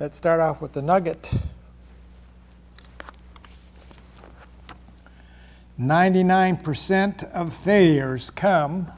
Let's 0.00 0.16
start 0.16 0.40
off 0.40 0.62
with 0.62 0.72
the 0.72 0.80
nugget. 0.80 1.30
99% 5.78 7.30
of 7.32 7.52
failures 7.54 8.30
come 8.30 8.90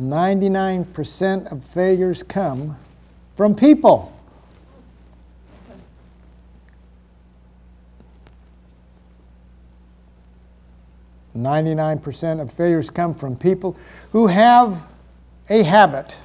99% 0.00 1.52
of 1.52 1.62
failures 1.62 2.22
come 2.22 2.76
from 3.36 3.54
people. 3.54 4.16
Ninety-nine 11.34 11.98
percent 11.98 12.40
of 12.40 12.50
failures 12.52 12.90
come 12.90 13.14
from 13.14 13.36
people 13.36 13.76
who 14.12 14.26
have 14.26 14.84
a 15.48 15.62
habit 15.62 16.16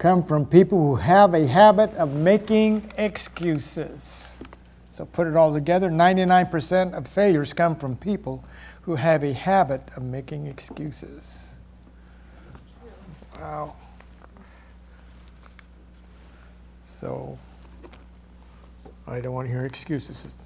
come 0.00 0.24
from 0.24 0.46
people 0.46 0.78
who 0.78 0.96
have 0.96 1.34
a 1.34 1.46
habit 1.46 1.92
of 1.96 2.14
making 2.14 2.82
excuses. 2.96 4.40
So 4.88 5.04
put 5.04 5.26
it 5.26 5.36
all 5.36 5.52
together 5.52 5.90
99% 5.90 6.94
of 6.94 7.06
failures 7.06 7.52
come 7.52 7.76
from 7.76 7.96
people 7.96 8.42
who 8.80 8.96
have 8.96 9.22
a 9.22 9.34
habit 9.34 9.82
of 9.96 10.02
making 10.02 10.46
excuses. 10.46 11.56
Wow. 13.38 13.76
So 16.82 17.38
I 19.06 19.20
don't 19.20 19.34
want 19.34 19.48
to 19.48 19.52
hear 19.52 19.66
excuses. 19.66 20.38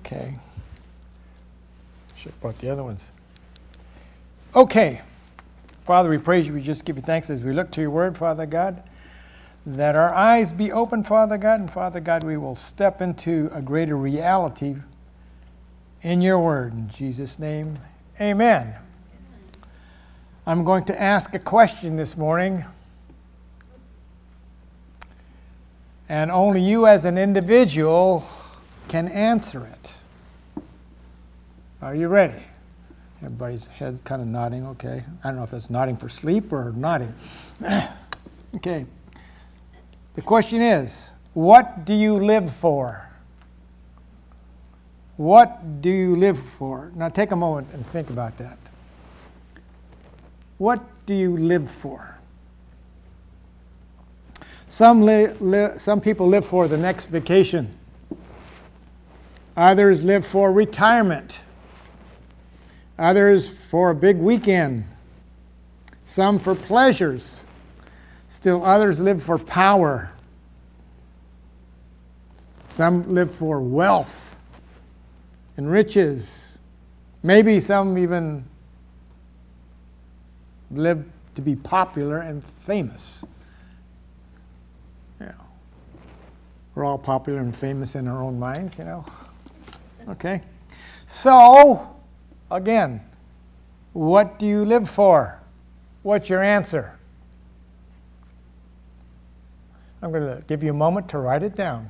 Okay. 0.00 0.34
Should 2.16 2.32
have 2.32 2.40
brought 2.40 2.58
the 2.58 2.70
other 2.70 2.82
ones. 2.82 3.12
Okay. 4.56 5.00
Father, 5.84 6.08
we 6.08 6.16
praise 6.16 6.48
you. 6.48 6.54
We 6.54 6.62
just 6.62 6.86
give 6.86 6.96
you 6.96 7.02
thanks 7.02 7.28
as 7.28 7.42
we 7.42 7.52
look 7.52 7.70
to 7.72 7.82
your 7.82 7.90
word, 7.90 8.16
Father 8.16 8.46
God, 8.46 8.82
that 9.66 9.94
our 9.94 10.14
eyes 10.14 10.50
be 10.50 10.72
open, 10.72 11.04
Father 11.04 11.36
God, 11.36 11.60
and 11.60 11.70
Father 11.70 12.00
God, 12.00 12.24
we 12.24 12.38
will 12.38 12.54
step 12.54 13.02
into 13.02 13.50
a 13.52 13.60
greater 13.60 13.96
reality 13.96 14.76
in 16.00 16.22
your 16.22 16.38
word. 16.38 16.72
In 16.72 16.88
Jesus' 16.88 17.38
name, 17.38 17.78
amen. 18.18 18.74
I'm 20.46 20.64
going 20.64 20.84
to 20.84 21.00
ask 21.00 21.34
a 21.34 21.38
question 21.38 21.96
this 21.96 22.16
morning, 22.16 22.64
and 26.08 26.30
only 26.30 26.62
you 26.62 26.86
as 26.86 27.04
an 27.04 27.18
individual 27.18 28.24
can 28.88 29.08
answer 29.08 29.66
it. 29.66 29.98
Are 31.82 31.94
you 31.94 32.08
ready? 32.08 32.42
Everybody's 33.24 33.66
head's 33.68 34.02
kind 34.02 34.20
of 34.20 34.28
nodding, 34.28 34.66
okay. 34.66 35.02
I 35.22 35.28
don't 35.28 35.36
know 35.36 35.44
if 35.44 35.50
that's 35.50 35.70
nodding 35.70 35.96
for 35.96 36.10
sleep 36.10 36.52
or 36.52 36.72
nodding. 36.72 37.14
okay. 38.56 38.84
The 40.12 40.20
question 40.20 40.60
is 40.60 41.12
what 41.32 41.86
do 41.86 41.94
you 41.94 42.18
live 42.18 42.52
for? 42.52 43.08
What 45.16 45.80
do 45.80 45.88
you 45.88 46.16
live 46.16 46.38
for? 46.38 46.92
Now 46.94 47.08
take 47.08 47.30
a 47.30 47.36
moment 47.36 47.68
and 47.72 47.86
think 47.86 48.10
about 48.10 48.36
that. 48.36 48.58
What 50.58 50.82
do 51.06 51.14
you 51.14 51.36
live 51.36 51.70
for? 51.70 52.18
Some, 54.66 55.02
li- 55.02 55.32
li- 55.40 55.78
some 55.78 56.00
people 56.00 56.26
live 56.26 56.44
for 56.44 56.68
the 56.68 56.76
next 56.76 57.06
vacation. 57.06 57.74
Others 59.56 60.04
live 60.04 60.26
for 60.26 60.52
retirement 60.52 61.40
others 62.98 63.48
for 63.48 63.90
a 63.90 63.94
big 63.94 64.16
weekend, 64.16 64.84
some 66.04 66.38
for 66.38 66.54
pleasures, 66.54 67.40
still 68.28 68.64
others 68.64 69.00
live 69.00 69.22
for 69.22 69.38
power, 69.38 70.12
some 72.66 73.14
live 73.14 73.34
for 73.34 73.60
wealth 73.60 74.34
and 75.56 75.70
riches, 75.70 76.58
maybe 77.22 77.60
some 77.60 77.96
even 77.96 78.44
live 80.70 81.04
to 81.34 81.42
be 81.42 81.56
popular 81.56 82.20
and 82.20 82.44
famous. 82.44 83.24
Yeah. 85.20 85.32
We're 86.74 86.84
all 86.84 86.98
popular 86.98 87.40
and 87.40 87.54
famous 87.54 87.94
in 87.94 88.08
our 88.08 88.22
own 88.22 88.38
minds, 88.38 88.78
you 88.78 88.84
know. 88.84 89.04
Okay. 90.08 90.42
So, 91.06 91.93
Again, 92.50 93.00
what 93.92 94.38
do 94.38 94.46
you 94.46 94.64
live 94.64 94.88
for? 94.88 95.40
What's 96.02 96.28
your 96.28 96.42
answer? 96.42 96.98
I'm 100.02 100.12
going 100.12 100.36
to 100.36 100.42
give 100.46 100.62
you 100.62 100.70
a 100.70 100.74
moment 100.74 101.08
to 101.10 101.18
write 101.18 101.42
it 101.42 101.56
down. 101.56 101.88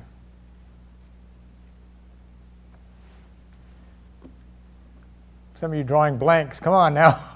Some 5.55 5.71
of 5.71 5.77
you 5.77 5.83
drawing 5.83 6.17
blanks. 6.17 6.59
Come 6.59 6.73
on 6.73 6.93
now. 6.93 7.19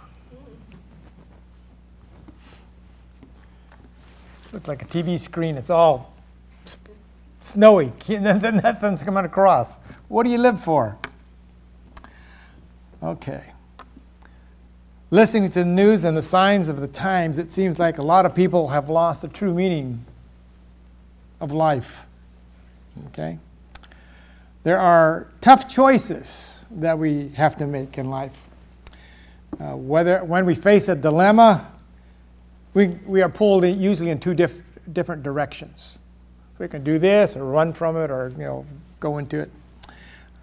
Looks 4.53 4.68
like 4.68 4.81
a 4.81 4.86
TV 4.86 5.19
screen. 5.19 5.57
It's 5.57 5.69
all 5.69 6.13
snowy. 7.41 7.91
Nothing's 8.09 9.03
coming 9.03 9.25
across. 9.25 9.80
What 10.07 10.24
do 10.24 10.31
you 10.31 10.38
live 10.38 10.62
for? 10.63 10.97
Okay. 13.01 13.43
Listening 15.11 15.49
to 15.49 15.59
the 15.59 15.65
news 15.65 16.03
and 16.03 16.15
the 16.15 16.21
signs 16.21 16.69
of 16.69 16.81
the 16.81 16.87
times, 16.87 17.37
it 17.37 17.49
seems 17.49 17.79
like 17.79 17.97
a 17.97 18.03
lot 18.03 18.25
of 18.25 18.35
people 18.35 18.67
have 18.69 18.89
lost 18.89 19.21
the 19.21 19.27
true 19.27 19.53
meaning 19.53 20.05
of 21.39 21.51
life. 21.51 22.05
Okay? 23.07 23.39
There 24.63 24.79
are 24.79 25.27
tough 25.41 25.67
choices 25.67 26.65
that 26.71 26.99
we 26.99 27.29
have 27.29 27.55
to 27.57 27.65
make 27.65 27.97
in 27.97 28.09
life. 28.09 28.49
Uh, 29.59 29.75
whether 29.75 30.23
when 30.23 30.45
we 30.45 30.53
face 30.53 30.88
a 30.88 30.95
dilemma, 30.95 31.71
we, 32.73 32.88
we 33.07 33.21
are 33.21 33.29
pulled 33.29 33.63
in, 33.63 33.81
usually 33.81 34.11
in 34.11 34.19
two 34.19 34.33
diff, 34.33 34.61
different 34.93 35.23
directions. 35.23 35.97
We 36.59 36.67
can 36.67 36.83
do 36.83 36.99
this 36.99 37.35
or 37.35 37.45
run 37.45 37.73
from 37.73 37.97
it 37.97 38.11
or 38.11 38.29
you 38.38 38.43
know 38.43 38.65
go 38.99 39.17
into 39.17 39.39
it. 39.39 39.51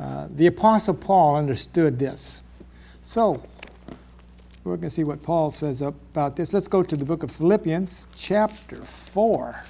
Uh, 0.00 0.28
the 0.30 0.46
Apostle 0.46 0.94
Paul 0.94 1.36
understood 1.36 1.98
this. 1.98 2.42
So, 3.06 3.40
we're 4.64 4.74
going 4.74 4.88
to 4.88 4.90
see 4.90 5.04
what 5.04 5.22
Paul 5.22 5.52
says 5.52 5.80
about 5.80 6.34
this. 6.34 6.52
Let's 6.52 6.66
go 6.66 6.82
to 6.82 6.96
the 6.96 7.04
book 7.04 7.22
of 7.22 7.30
Philippians, 7.30 8.08
chapter 8.16 8.84
4. 8.84 9.62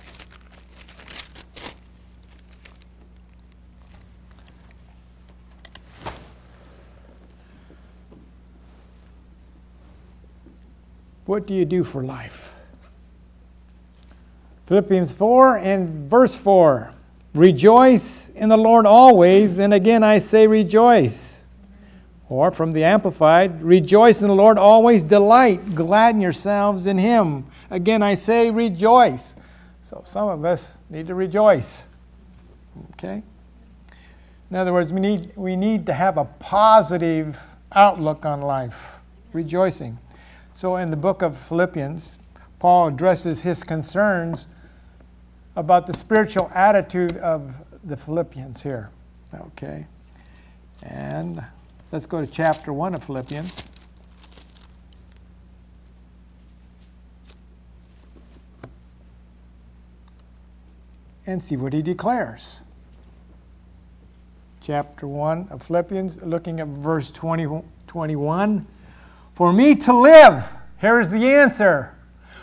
What 11.27 11.47
do 11.47 11.53
you 11.53 11.67
do 11.67 11.85
for 11.85 12.03
life? 12.03 12.55
Philippians 14.65 15.15
4 15.15 15.59
and 15.59 16.09
verse 16.09 16.35
4 16.35 16.91
Rejoice 17.35 18.31
in 18.31 18.49
the 18.49 18.57
Lord 18.57 18.87
always, 18.87 19.59
and 19.59 19.75
again 19.75 20.03
I 20.03 20.21
say 20.21 20.47
rejoice. 20.47 21.36
Or 22.29 22.51
from 22.51 22.73
the 22.73 22.83
Amplified, 22.83 23.63
rejoice 23.63 24.21
in 24.21 24.29
the 24.29 24.35
Lord 24.35 24.59
always, 24.59 25.05
delight, 25.05 25.75
gladden 25.75 26.21
yourselves 26.21 26.87
in 26.87 26.99
Him. 26.99 27.47
Again, 27.71 28.03
I 28.03 28.15
say 28.15 28.51
rejoice. 28.51 29.37
So 29.83 30.03
some 30.05 30.29
of 30.29 30.45
us 30.45 30.79
need 30.91 31.07
to 31.07 31.15
rejoice. 31.15 31.87
Okay? 32.93 33.23
In 34.51 34.57
other 34.57 34.73
words, 34.73 34.93
we 34.93 35.01
need, 35.01 35.37
we 35.37 35.55
need 35.55 35.87
to 35.87 35.93
have 35.93 36.19
a 36.19 36.25
positive 36.25 37.41
outlook 37.73 38.27
on 38.27 38.43
life, 38.43 38.99
rejoicing. 39.33 39.99
So 40.53 40.77
in 40.77 40.91
the 40.91 40.97
book 40.97 41.23
of 41.23 41.37
Philippians, 41.37 42.19
Paul 42.59 42.89
addresses 42.89 43.43
his 43.43 43.63
concerns 43.63 44.49
about 45.55 45.87
the 45.87 45.95
spiritual 45.95 46.51
attitude 46.55 47.17
of 47.19 47.63
the 47.85 47.97
Philippians 47.97 48.63
here. 48.63 48.91
Okay? 49.35 49.87
And 50.83 51.45
Let's 51.97 52.05
go 52.05 52.21
to 52.21 52.31
chapter 52.31 52.75
1 52.75 52.95
of 52.95 53.03
Philippians. 53.05 53.71
And 61.27 61.43
see 61.43 61.57
what 61.57 61.73
he 61.73 61.81
declares. 61.81 62.61
Chapter 64.61 65.09
1 65.09 65.49
of 65.51 65.63
Philippians, 65.63 66.21
looking 66.21 66.61
at 66.61 66.67
verse 66.67 67.11
20, 67.11 67.63
21. 67.87 68.67
For 69.33 69.51
me 69.55 69.75
to 69.77 69.99
live, 69.99 70.53
here's 70.77 71.11
the 71.11 71.27
answer. 71.27 71.95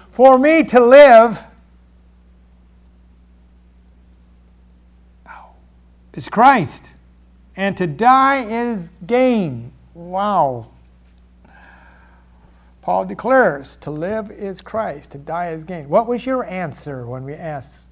For 0.10 0.40
me 0.40 0.64
to 0.64 0.80
live 0.80 1.46
oh, 5.30 5.52
is 6.16 6.28
Christ 6.28 6.93
and 7.56 7.78
to 7.78 7.88
die 7.88 8.44
is 8.46 8.90
gain. 9.06 9.72
Wow. 9.94 10.70
Paul 12.82 13.06
declares 13.06 13.78
to 13.78 13.92
live 13.92 14.30
is 14.30 14.62
Christ, 14.62 15.12
to 15.12 15.18
die 15.18 15.52
is 15.52 15.64
gain. 15.64 15.88
What 15.88 16.08
was 16.08 16.26
your 16.26 16.44
answer 16.44 17.06
when 17.06 17.24
we 17.24 17.34
asked, 17.34 17.90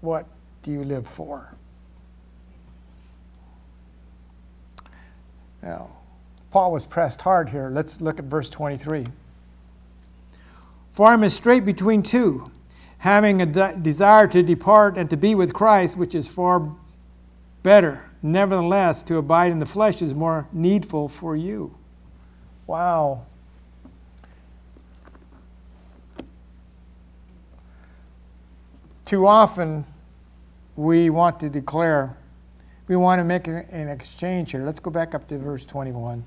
What 0.00 0.26
do 0.62 0.70
you 0.70 0.84
live 0.84 1.06
for? 1.06 1.54
Now, 5.62 5.90
Paul 6.50 6.70
was 6.70 6.86
pressed 6.86 7.22
hard 7.22 7.48
here. 7.48 7.70
Let's 7.70 8.00
look 8.00 8.18
at 8.18 8.26
verse 8.26 8.48
23. 8.48 9.06
For 10.92 11.08
I 11.08 11.14
am 11.14 11.24
a 11.24 11.30
strait 11.30 11.64
between 11.64 12.02
two, 12.02 12.52
having 12.98 13.42
a 13.42 13.46
de- 13.46 13.76
desire 13.82 14.28
to 14.28 14.42
depart 14.42 14.96
and 14.96 15.10
to 15.10 15.16
be 15.16 15.34
with 15.34 15.52
Christ, 15.52 15.96
which 15.96 16.14
is 16.14 16.28
far 16.28 16.70
better. 17.64 18.04
Nevertheless, 18.24 19.02
to 19.02 19.18
abide 19.18 19.52
in 19.52 19.58
the 19.58 19.66
flesh 19.66 20.00
is 20.00 20.14
more 20.14 20.48
needful 20.50 21.08
for 21.08 21.36
you. 21.36 21.76
Wow. 22.66 23.26
Too 29.04 29.26
often, 29.26 29.84
we 30.74 31.10
want 31.10 31.38
to 31.40 31.50
declare, 31.50 32.16
we 32.88 32.96
want 32.96 33.20
to 33.20 33.24
make 33.24 33.46
an 33.46 33.90
exchange 33.90 34.52
here. 34.52 34.64
Let's 34.64 34.80
go 34.80 34.90
back 34.90 35.14
up 35.14 35.28
to 35.28 35.36
verse 35.36 35.66
21. 35.66 36.24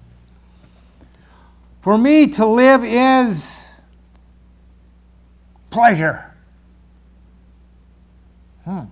For 1.80 1.98
me 1.98 2.28
to 2.28 2.46
live 2.46 2.84
is 2.84 3.68
pleasure. 5.72 6.32
Hmm. 8.66 8.84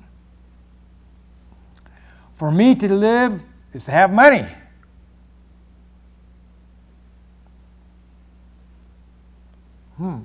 For 2.35 2.51
me 2.51 2.75
to 2.75 2.93
live 2.93 3.43
is 3.73 3.85
to 3.85 3.91
have 3.91 4.13
money. 4.13 4.45
Hmm. 9.97 10.19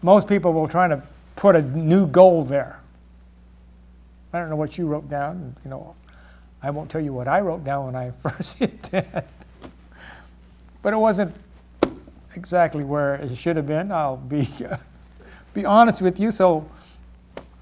Most 0.00 0.26
people 0.26 0.52
will 0.52 0.68
try 0.68 0.88
to 0.88 1.02
put 1.36 1.54
a 1.54 1.62
new 1.62 2.06
goal 2.06 2.42
there. 2.42 2.80
I 4.32 4.38
don't 4.38 4.48
know 4.48 4.56
what 4.56 4.78
you 4.78 4.86
wrote 4.86 5.10
down. 5.10 5.54
You 5.64 5.70
know, 5.70 5.94
I 6.62 6.70
won't 6.70 6.90
tell 6.90 7.02
you 7.02 7.12
what 7.12 7.28
I 7.28 7.40
wrote 7.40 7.64
down 7.64 7.86
when 7.86 7.96
I 7.96 8.10
first 8.22 8.58
hit 8.58 8.82
that. 8.84 9.28
But 10.80 10.94
it 10.94 10.96
wasn't 10.96 11.34
exactly 12.34 12.82
where 12.84 13.16
it 13.16 13.36
should 13.36 13.56
have 13.56 13.66
been. 13.66 13.92
I'll 13.92 14.16
be 14.16 14.48
uh, 14.68 14.78
be 15.54 15.66
honest 15.66 16.00
with 16.00 16.18
you. 16.18 16.30
So 16.30 16.66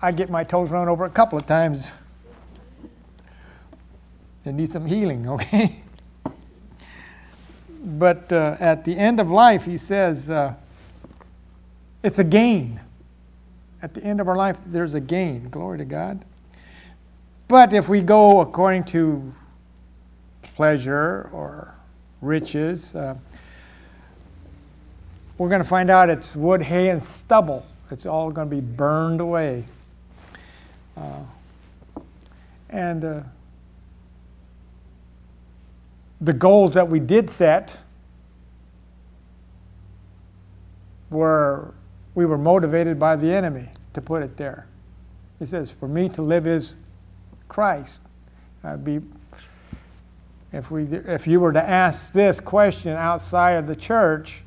I 0.02 0.12
get 0.12 0.30
my 0.30 0.44
toes 0.44 0.70
run 0.70 0.88
over 0.88 1.04
a 1.04 1.10
couple 1.10 1.38
of 1.38 1.46
times. 1.46 1.90
They 4.44 4.52
need 4.52 4.70
some 4.70 4.86
healing, 4.86 5.28
okay? 5.28 5.76
but 7.82 8.32
uh, 8.32 8.56
at 8.60 8.84
the 8.84 8.96
end 8.96 9.20
of 9.20 9.30
life, 9.30 9.64
he 9.64 9.76
says, 9.76 10.30
uh, 10.30 10.54
it's 12.02 12.18
a 12.18 12.24
gain. 12.24 12.80
At 13.82 13.94
the 13.94 14.02
end 14.02 14.20
of 14.20 14.28
our 14.28 14.36
life, 14.36 14.58
there's 14.66 14.94
a 14.94 15.00
gain. 15.00 15.48
Glory 15.50 15.78
to 15.78 15.84
God. 15.84 16.24
But 17.48 17.72
if 17.72 17.88
we 17.88 18.00
go 18.00 18.40
according 18.40 18.84
to 18.84 19.34
pleasure 20.42 21.28
or 21.32 21.74
riches, 22.20 22.94
uh, 22.94 23.16
we're 25.36 25.48
going 25.48 25.62
to 25.62 25.68
find 25.68 25.90
out 25.90 26.10
it's 26.10 26.36
wood, 26.36 26.62
hay, 26.62 26.90
and 26.90 27.02
stubble. 27.02 27.66
It's 27.90 28.06
all 28.06 28.30
going 28.30 28.48
to 28.48 28.54
be 28.54 28.60
burned 28.60 29.20
away. 29.20 29.64
Uh, 31.00 32.00
and 32.68 33.04
uh, 33.04 33.20
the 36.20 36.32
goals 36.32 36.74
that 36.74 36.88
we 36.88 37.00
did 37.00 37.30
set 37.30 37.78
were 41.08 41.74
we 42.14 42.26
were 42.26 42.38
motivated 42.38 42.98
by 42.98 43.16
the 43.16 43.32
enemy 43.32 43.68
to 43.94 44.02
put 44.02 44.22
it 44.22 44.36
there. 44.36 44.66
He 45.38 45.46
says, 45.46 45.70
"For 45.70 45.88
me 45.88 46.08
to 46.10 46.22
live 46.22 46.46
is 46.46 46.74
Christ." 47.48 48.02
I'd 48.62 48.84
be 48.84 49.00
if 50.52 50.70
we 50.70 50.84
if 50.84 51.26
you 51.26 51.40
were 51.40 51.52
to 51.52 51.62
ask 51.62 52.12
this 52.12 52.40
question 52.40 52.92
outside 52.92 53.52
of 53.52 53.66
the 53.66 53.76
church, 53.76 54.42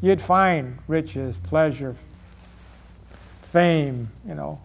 you'd 0.00 0.20
find 0.20 0.78
riches, 0.88 1.36
pleasure, 1.38 1.96
fame, 3.42 4.10
you 4.26 4.34
know, 4.34 4.60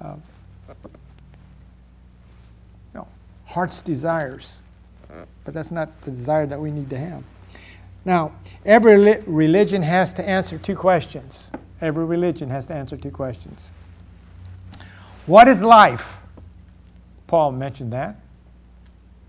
uh, 0.00 0.14
you 0.68 0.74
know, 2.94 3.08
heart's 3.52 3.82
desires. 3.82 4.60
But 5.44 5.52
that's 5.52 5.70
not 5.70 6.00
the 6.02 6.10
desire 6.10 6.46
that 6.46 6.58
we 6.58 6.70
need 6.70 6.88
to 6.90 6.98
have. 6.98 7.22
Now, 8.04 8.32
every 8.64 9.20
religion 9.26 9.82
has 9.82 10.14
to 10.14 10.26
answer 10.28 10.58
two 10.58 10.74
questions. 10.74 11.50
Every 11.80 12.04
religion 12.04 12.48
has 12.48 12.66
to 12.68 12.74
answer 12.74 12.96
two 12.96 13.10
questions. 13.10 13.70
What 15.26 15.48
is 15.48 15.62
life? 15.62 16.20
Paul 17.26 17.52
mentioned 17.52 17.92
that. 17.92 18.16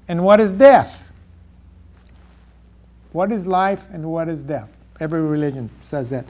And 0.08 0.24
what 0.24 0.40
is 0.40 0.54
death? 0.54 1.10
What 3.12 3.32
is 3.32 3.46
life 3.46 3.86
and 3.92 4.12
what 4.12 4.30
is 4.30 4.44
death? 4.44 4.70
Every 5.00 5.22
religion 5.22 5.70
says 5.82 6.10
that. 6.12 6.26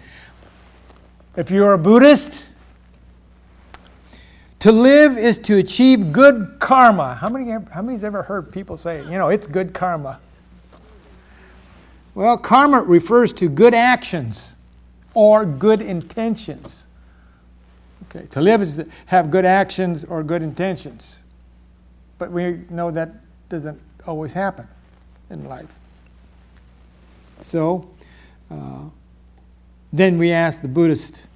If 1.36 1.51
you're 1.51 1.74
a 1.74 1.78
Buddhist, 1.78 2.50
to 4.63 4.71
live 4.71 5.18
is 5.18 5.39
to 5.39 5.57
achieve 5.57 6.13
good 6.13 6.56
karma. 6.57 7.15
How 7.15 7.27
many 7.27 7.51
how 7.51 7.81
many's 7.81 8.01
ever 8.01 8.24
heard 8.24 8.50
people 8.50 8.77
say, 8.77 9.04
you 9.04 9.18
know, 9.18 9.27
it's 9.27 9.45
good 9.45 9.74
karma? 9.74 10.21
Well, 12.15 12.38
karma 12.38 12.81
refers 12.81 13.33
to 13.33 13.50
good 13.50 13.74
actions 13.74 14.56
or 15.13 15.44
good 15.44 15.81
intentions. 15.81 16.88
Okay, 18.04 18.25
to 18.27 18.39
live 18.39 18.62
is 18.62 18.77
to 18.77 18.88
have 19.07 19.31
good 19.31 19.44
actions 19.44 20.06
or 20.06 20.24
good 20.24 20.42
intentions. 20.42 21.19
But 22.18 22.31
we 22.31 22.62
know 22.69 22.89
that 22.89 23.15
doesn't 23.50 23.81
always 24.07 24.31
happen 24.31 24.65
in 25.30 25.44
life. 25.44 25.75
So, 27.42 27.89
uh, 28.50 28.83
then 29.92 30.18
we 30.18 30.31
ask 30.31 30.62
the 30.62 30.69
Buddhist, 30.69 31.27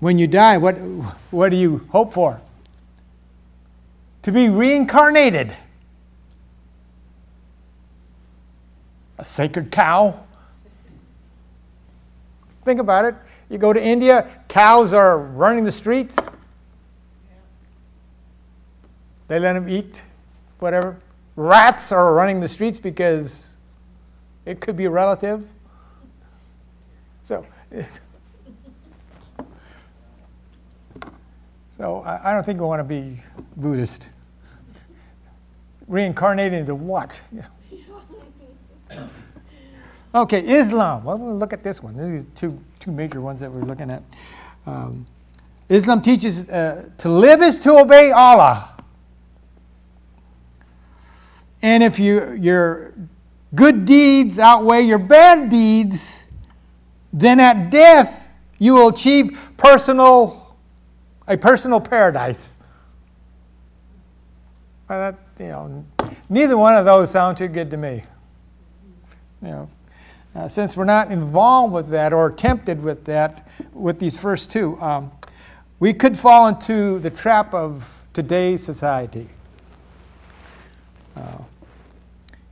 when 0.00 0.18
you 0.18 0.26
die, 0.26 0.58
what, 0.58 0.74
what 1.30 1.50
do 1.50 1.56
you 1.56 1.86
hope 1.90 2.12
for? 2.12 2.40
To 4.22 4.32
be 4.32 4.48
reincarnated. 4.48 5.56
A 9.18 9.24
sacred 9.24 9.70
cow? 9.70 10.24
Think 12.64 12.80
about 12.80 13.04
it. 13.04 13.14
You 13.48 13.58
go 13.58 13.72
to 13.72 13.82
India, 13.82 14.28
cows 14.48 14.92
are 14.92 15.18
running 15.18 15.64
the 15.64 15.72
streets. 15.72 16.16
They 19.28 19.38
let 19.38 19.54
them 19.54 19.68
eat 19.68 20.04
whatever. 20.58 20.98
Rats 21.36 21.92
are 21.92 22.14
running 22.14 22.40
the 22.40 22.48
streets 22.48 22.78
because 22.78 23.56
it 24.44 24.60
could 24.60 24.76
be 24.76 24.86
a 24.86 24.90
relative. 24.90 25.46
So, 27.24 27.46
so 31.76 32.02
I 32.04 32.32
don't 32.32 32.44
think 32.44 32.60
we 32.60 32.66
want 32.66 32.80
to 32.80 32.84
be 32.84 33.20
Buddhist. 33.56 34.08
Reincarnating 35.86 36.60
into 36.60 36.74
what? 36.74 37.22
Okay, 40.14 40.40
Islam. 40.48 41.04
Well, 41.04 41.18
we'll 41.18 41.36
look 41.36 41.52
at 41.52 41.62
this 41.62 41.82
one. 41.82 41.94
These 41.94 42.22
are 42.22 42.26
two, 42.34 42.58
two 42.80 42.90
major 42.90 43.20
ones 43.20 43.40
that 43.40 43.52
we're 43.52 43.64
looking 43.64 43.90
at. 43.90 44.02
Um, 44.64 45.06
Islam 45.68 46.00
teaches 46.00 46.48
uh, 46.48 46.88
to 46.96 47.10
live 47.10 47.42
is 47.42 47.58
to 47.58 47.76
obey 47.76 48.12
Allah. 48.12 48.82
And 51.60 51.82
if 51.82 51.98
you, 51.98 52.32
your 52.32 52.94
good 53.54 53.84
deeds 53.84 54.38
outweigh 54.38 54.82
your 54.82 54.98
bad 55.00 55.50
deeds, 55.50 56.24
then 57.12 57.38
at 57.38 57.68
death 57.68 58.32
you 58.58 58.72
will 58.72 58.88
achieve 58.88 59.38
personal, 59.58 60.45
a 61.28 61.36
personal 61.36 61.80
paradise. 61.80 62.54
Well, 64.88 65.12
that, 65.12 65.44
you 65.44 65.52
know, 65.52 65.84
neither 66.28 66.56
one 66.56 66.76
of 66.76 66.84
those 66.84 67.10
sound 67.10 67.36
too 67.36 67.48
good 67.48 67.70
to 67.72 67.76
me. 67.76 68.04
You 69.42 69.48
know, 69.48 69.70
uh, 70.34 70.48
since 70.48 70.76
we're 70.76 70.84
not 70.84 71.10
involved 71.10 71.72
with 71.72 71.88
that 71.88 72.12
or 72.12 72.30
tempted 72.30 72.82
with 72.82 73.04
that, 73.06 73.48
with 73.72 73.98
these 73.98 74.18
first 74.18 74.50
two, 74.50 74.80
um, 74.80 75.10
we 75.80 75.92
could 75.92 76.16
fall 76.16 76.46
into 76.46 76.98
the 77.00 77.10
trap 77.10 77.52
of 77.52 78.06
today's 78.12 78.62
society. 78.62 79.28
Uh, 81.16 81.38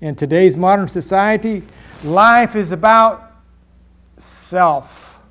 in 0.01 0.15
today's 0.15 0.57
modern 0.57 0.89
society, 0.89 1.63
life 2.03 2.57
is 2.57 2.73
about 2.73 3.33
self. 4.19 5.23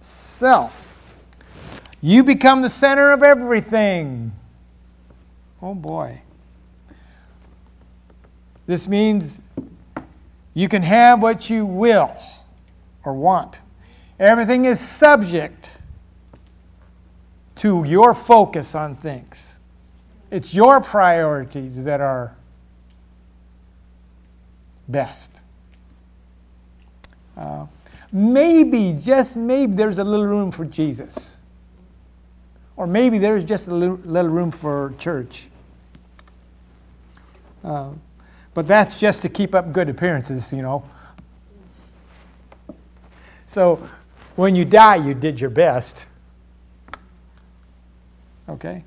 Self. 0.00 0.83
You 2.04 2.22
become 2.22 2.60
the 2.60 2.68
center 2.68 3.12
of 3.12 3.22
everything. 3.22 4.32
Oh 5.62 5.74
boy. 5.74 6.20
This 8.66 8.86
means 8.86 9.40
you 10.52 10.68
can 10.68 10.82
have 10.82 11.22
what 11.22 11.48
you 11.48 11.64
will 11.64 12.14
or 13.06 13.14
want. 13.14 13.62
Everything 14.20 14.66
is 14.66 14.80
subject 14.80 15.70
to 17.54 17.84
your 17.84 18.12
focus 18.12 18.74
on 18.74 18.96
things. 18.96 19.58
It's 20.30 20.54
your 20.54 20.82
priorities 20.82 21.84
that 21.84 22.02
are 22.02 22.36
best. 24.88 25.40
Uh, 27.34 27.64
maybe, 28.12 28.94
just 29.00 29.36
maybe, 29.36 29.72
there's 29.72 29.96
a 29.96 30.04
little 30.04 30.26
room 30.26 30.50
for 30.50 30.66
Jesus. 30.66 31.33
Or 32.76 32.86
maybe 32.86 33.18
there's 33.18 33.44
just 33.44 33.68
a 33.68 33.74
little, 33.74 33.96
little 34.04 34.30
room 34.30 34.50
for 34.50 34.94
church. 34.98 35.48
Uh, 37.62 37.90
but 38.52 38.66
that's 38.66 38.98
just 38.98 39.22
to 39.22 39.28
keep 39.28 39.54
up 39.54 39.72
good 39.72 39.88
appearances, 39.88 40.52
you 40.52 40.62
know. 40.62 40.84
So 43.46 43.88
when 44.36 44.54
you 44.56 44.64
die, 44.64 44.96
you 44.96 45.14
did 45.14 45.40
your 45.40 45.50
best. 45.50 46.06
Okay? 48.48 48.84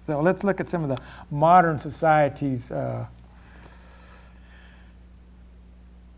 So 0.00 0.20
let's 0.20 0.42
look 0.42 0.60
at 0.60 0.68
some 0.68 0.82
of 0.82 0.88
the 0.88 0.98
modern 1.30 1.78
society's 1.78 2.72
uh, 2.72 3.06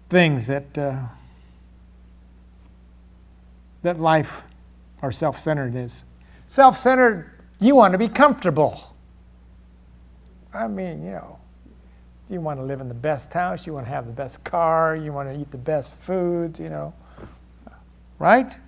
things 0.09 0.47
that, 0.47 0.79
uh, 0.79 1.03
that 3.83 4.01
life 4.01 4.45
or 5.03 5.13
self 5.13 5.39
centered 5.39 5.75
is. 5.75 6.05
Self 6.47 6.77
centered, 6.77 7.31
you 7.61 7.75
want 7.75 7.93
to 7.93 7.99
be 7.99 8.09
comfortable. 8.09 8.95
I 10.53 10.69
mean, 10.69 11.05
you 11.05 11.13
know, 11.13 11.39
you 12.29 12.41
want 12.41 12.59
to 12.59 12.65
live 12.65 12.81
in 12.81 12.89
the 12.89 12.95
best 12.95 13.33
house, 13.33 13.67
you 13.67 13.73
want 13.73 13.87
to 13.87 13.91
have 13.91 14.07
the 14.07 14.13
best 14.13 14.45
car, 14.45 14.97
you 14.97 15.13
want 15.13 15.29
to 15.29 15.39
eat 15.39 15.51
the 15.51 15.59
best 15.59 15.95
foods, 15.95 16.61
you 16.61 16.69
know. 16.69 16.95
Right? 18.19 18.59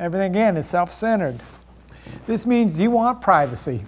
Everything 0.00 0.30
again 0.32 0.56
is 0.56 0.66
self 0.66 0.90
centered. 0.90 1.40
This 2.26 2.46
means 2.46 2.78
you 2.78 2.90
want 2.90 3.20
privacy. 3.20 3.84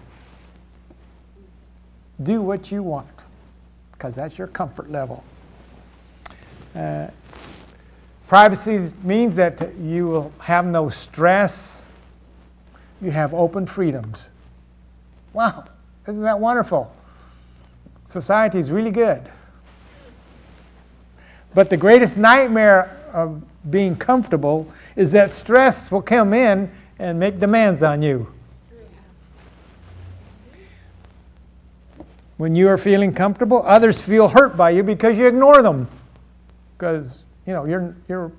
Do 2.22 2.42
what 2.42 2.72
you 2.72 2.82
want 2.82 3.08
because 3.92 4.14
that's 4.14 4.38
your 4.38 4.46
comfort 4.46 4.90
level. 4.90 5.24
Uh, 6.74 7.08
privacy 8.28 8.92
means 9.02 9.34
that 9.36 9.74
you 9.76 10.06
will 10.06 10.32
have 10.38 10.64
no 10.64 10.88
stress, 10.88 11.87
you 13.00 13.10
have 13.10 13.34
open 13.34 13.66
freedoms. 13.66 14.28
Wow, 15.32 15.64
isn't 16.06 16.22
that 16.22 16.40
wonderful? 16.40 16.94
Society 18.08 18.58
is 18.58 18.70
really 18.70 18.90
good. 18.90 19.22
But 21.54 21.70
the 21.70 21.76
greatest 21.76 22.16
nightmare 22.16 22.96
of 23.12 23.42
being 23.70 23.96
comfortable 23.96 24.68
is 24.96 25.12
that 25.12 25.32
stress 25.32 25.90
will 25.90 26.02
come 26.02 26.32
in 26.32 26.70
and 26.98 27.18
make 27.18 27.38
demands 27.38 27.82
on 27.82 28.02
you. 28.02 28.32
When 32.36 32.54
you 32.54 32.68
are 32.68 32.78
feeling 32.78 33.12
comfortable, 33.12 33.64
others 33.66 34.00
feel 34.00 34.28
hurt 34.28 34.56
by 34.56 34.70
you 34.70 34.82
because 34.82 35.18
you 35.18 35.26
ignore 35.26 35.60
them. 35.60 35.88
Because, 36.76 37.24
you 37.46 37.52
know, 37.52 37.64
your, 37.64 37.96
your 38.08 38.30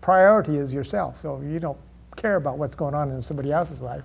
priority 0.00 0.56
is 0.56 0.72
yourself, 0.72 1.18
so 1.18 1.40
you 1.40 1.58
don't 1.58 1.78
care 2.22 2.36
about 2.36 2.56
what's 2.56 2.76
going 2.76 2.94
on 2.94 3.10
in 3.10 3.20
somebody 3.20 3.50
else's 3.50 3.80
life. 3.80 4.04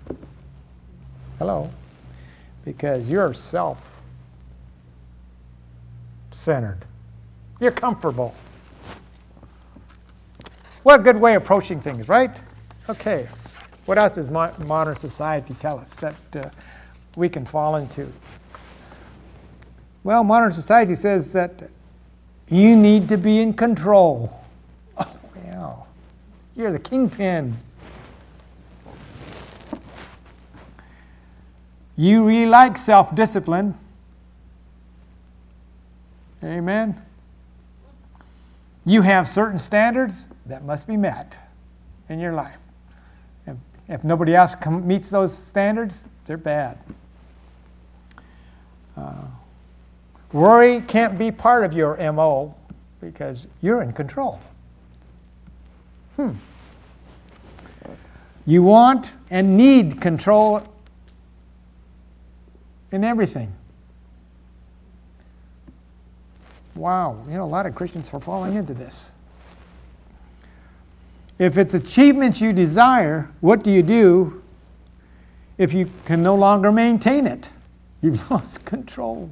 Hello? 1.37 1.69
Because 2.65 3.07
you're 3.07 3.33
self 3.33 4.01
centered. 6.31 6.79
You're 7.61 7.71
comfortable. 7.71 8.33
What 10.81 10.99
a 10.99 11.03
good 11.03 11.19
way 11.19 11.35
of 11.35 11.43
approaching 11.43 11.79
things, 11.79 12.09
right? 12.09 12.41
Okay. 12.89 13.27
What 13.85 13.99
else 13.99 14.15
does 14.15 14.29
mo- 14.31 14.53
modern 14.65 14.95
society 14.95 15.55
tell 15.59 15.77
us 15.77 15.95
that 15.97 16.15
uh, 16.35 16.49
we 17.15 17.29
can 17.29 17.45
fall 17.45 17.75
into? 17.75 18.11
Well, 20.03 20.23
modern 20.23 20.53
society 20.53 20.95
says 20.95 21.33
that 21.33 21.69
you 22.49 22.75
need 22.75 23.09
to 23.09 23.17
be 23.17 23.39
in 23.39 23.53
control. 23.53 24.33
Oh, 24.99 25.17
yeah. 25.45 25.73
You're 26.55 26.71
the 26.71 26.79
kingpin. 26.79 27.57
You 31.97 32.25
really 32.25 32.45
like 32.45 32.77
self 32.77 33.13
discipline. 33.15 33.73
Amen. 36.43 37.01
You 38.85 39.01
have 39.01 39.27
certain 39.27 39.59
standards 39.59 40.27
that 40.45 40.63
must 40.63 40.87
be 40.87 40.95
met 40.95 41.39
in 42.07 42.19
your 42.19 42.33
life. 42.33 42.59
If, 43.47 43.57
if 43.89 44.03
nobody 44.03 44.35
else 44.35 44.55
com- 44.55 44.87
meets 44.87 45.09
those 45.09 45.35
standards, 45.35 46.05
they're 46.25 46.37
bad. 46.37 46.77
Uh, 48.95 49.25
worry 50.31 50.81
can't 50.81 51.17
be 51.17 51.31
part 51.31 51.65
of 51.65 51.73
your 51.73 51.97
MO 52.13 52.55
because 53.01 53.47
you're 53.61 53.81
in 53.81 53.91
control. 53.91 54.39
Hmm. 56.15 56.31
You 58.45 58.63
want 58.63 59.13
and 59.29 59.57
need 59.57 59.99
control 59.99 60.63
in 62.91 63.03
everything. 63.03 63.53
Wow, 66.75 67.23
you 67.27 67.33
know, 67.33 67.43
a 67.43 67.45
lot 67.45 67.65
of 67.65 67.75
Christians 67.75 68.13
are 68.13 68.19
falling 68.19 68.53
into 68.53 68.73
this. 68.73 69.11
If 71.39 71.57
it's 71.57 71.73
achievements 71.73 72.41
you 72.41 72.53
desire, 72.53 73.29
what 73.41 73.63
do 73.63 73.71
you 73.71 73.83
do 73.83 74.43
if 75.57 75.73
you 75.73 75.89
can 76.05 76.23
no 76.23 76.35
longer 76.35 76.71
maintain 76.71 77.27
it? 77.27 77.49
You've 78.01 78.29
lost 78.29 78.63
control. 78.63 79.29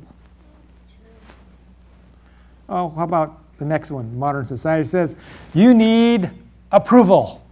Oh, 2.67 2.89
how 2.89 3.03
about 3.03 3.41
the 3.59 3.65
next 3.65 3.91
one? 3.91 4.17
Modern 4.17 4.45
society 4.45 4.87
says 4.87 5.15
you 5.53 5.73
need 5.73 6.31
approval. 6.71 7.44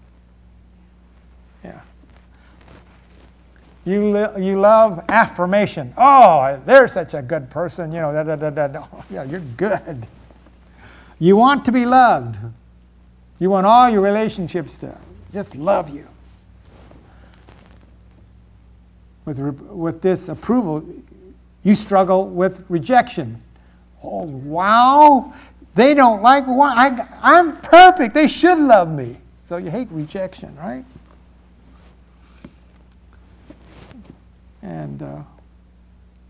You, 3.85 4.11
li- 4.11 4.45
you 4.45 4.59
love 4.59 5.03
affirmation. 5.09 5.93
Oh, 5.97 6.61
they're 6.65 6.87
such 6.87 7.13
a 7.13 7.21
good 7.21 7.49
person. 7.49 7.91
You 7.91 8.01
know, 8.01 8.13
da, 8.13 8.35
da, 8.35 8.49
da, 8.49 8.67
da. 8.67 8.87
yeah, 9.09 9.23
you're 9.23 9.41
good. 9.57 10.07
You 11.19 11.35
want 11.35 11.65
to 11.65 11.71
be 11.71 11.85
loved. 11.85 12.37
You 13.39 13.49
want 13.49 13.65
all 13.65 13.89
your 13.89 14.01
relationships 14.01 14.77
to 14.79 14.97
just 15.33 15.55
love 15.55 15.89
you. 15.89 16.07
With, 19.25 19.39
with 19.39 20.01
this 20.01 20.29
approval, 20.29 20.85
you 21.63 21.75
struggle 21.75 22.27
with 22.27 22.63
rejection. 22.69 23.41
Oh, 24.03 24.23
wow. 24.23 25.33
They 25.75 25.93
don't 25.93 26.21
like 26.21 26.47
me. 26.47 26.55
I, 26.59 27.07
I'm 27.21 27.57
perfect. 27.57 28.13
They 28.13 28.27
should 28.27 28.59
love 28.59 28.89
me. 28.89 29.17
So 29.45 29.57
you 29.57 29.69
hate 29.69 29.87
rejection, 29.91 30.55
right? 30.57 30.85
And 34.63 35.03
uh, 35.03 35.21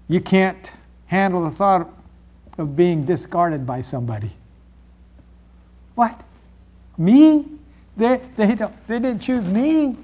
you 0.10 0.20
can't 0.20 0.74
handle 1.06 1.44
the 1.44 1.52
thought 1.52 1.90
of 2.58 2.75
being 2.75 3.06
discarded 3.06 3.66
by 3.66 3.80
somebody. 3.82 4.32
What? 5.96 6.22
Me? 6.98 7.46
They, 7.96 8.20
they, 8.36 8.56
don't, 8.56 8.88
they 8.88 9.00
didn't 9.00 9.22
choose 9.22 9.48
me. 9.48 9.96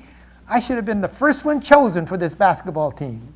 I 0.48 0.60
should 0.60 0.78
have 0.78 0.86
been 0.86 1.02
the 1.02 1.08
first 1.08 1.44
one 1.44 1.60
chosen 1.60 2.06
for 2.06 2.16
this 2.16 2.34
basketball 2.34 2.92
team, 2.92 3.34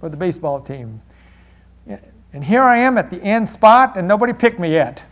for 0.00 0.08
the 0.08 0.16
baseball 0.16 0.60
team. 0.60 1.00
And 2.32 2.44
here 2.44 2.62
I 2.62 2.78
am 2.78 2.98
at 2.98 3.10
the 3.10 3.22
end 3.22 3.48
spot, 3.48 3.96
and 3.96 4.08
nobody 4.08 4.32
picked 4.32 4.58
me 4.58 4.72
yet. 4.72 5.04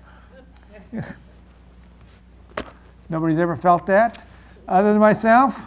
Nobody's 3.08 3.38
ever 3.38 3.56
felt 3.56 3.86
that 3.86 4.26
other 4.68 4.92
than 4.92 5.00
myself? 5.00 5.58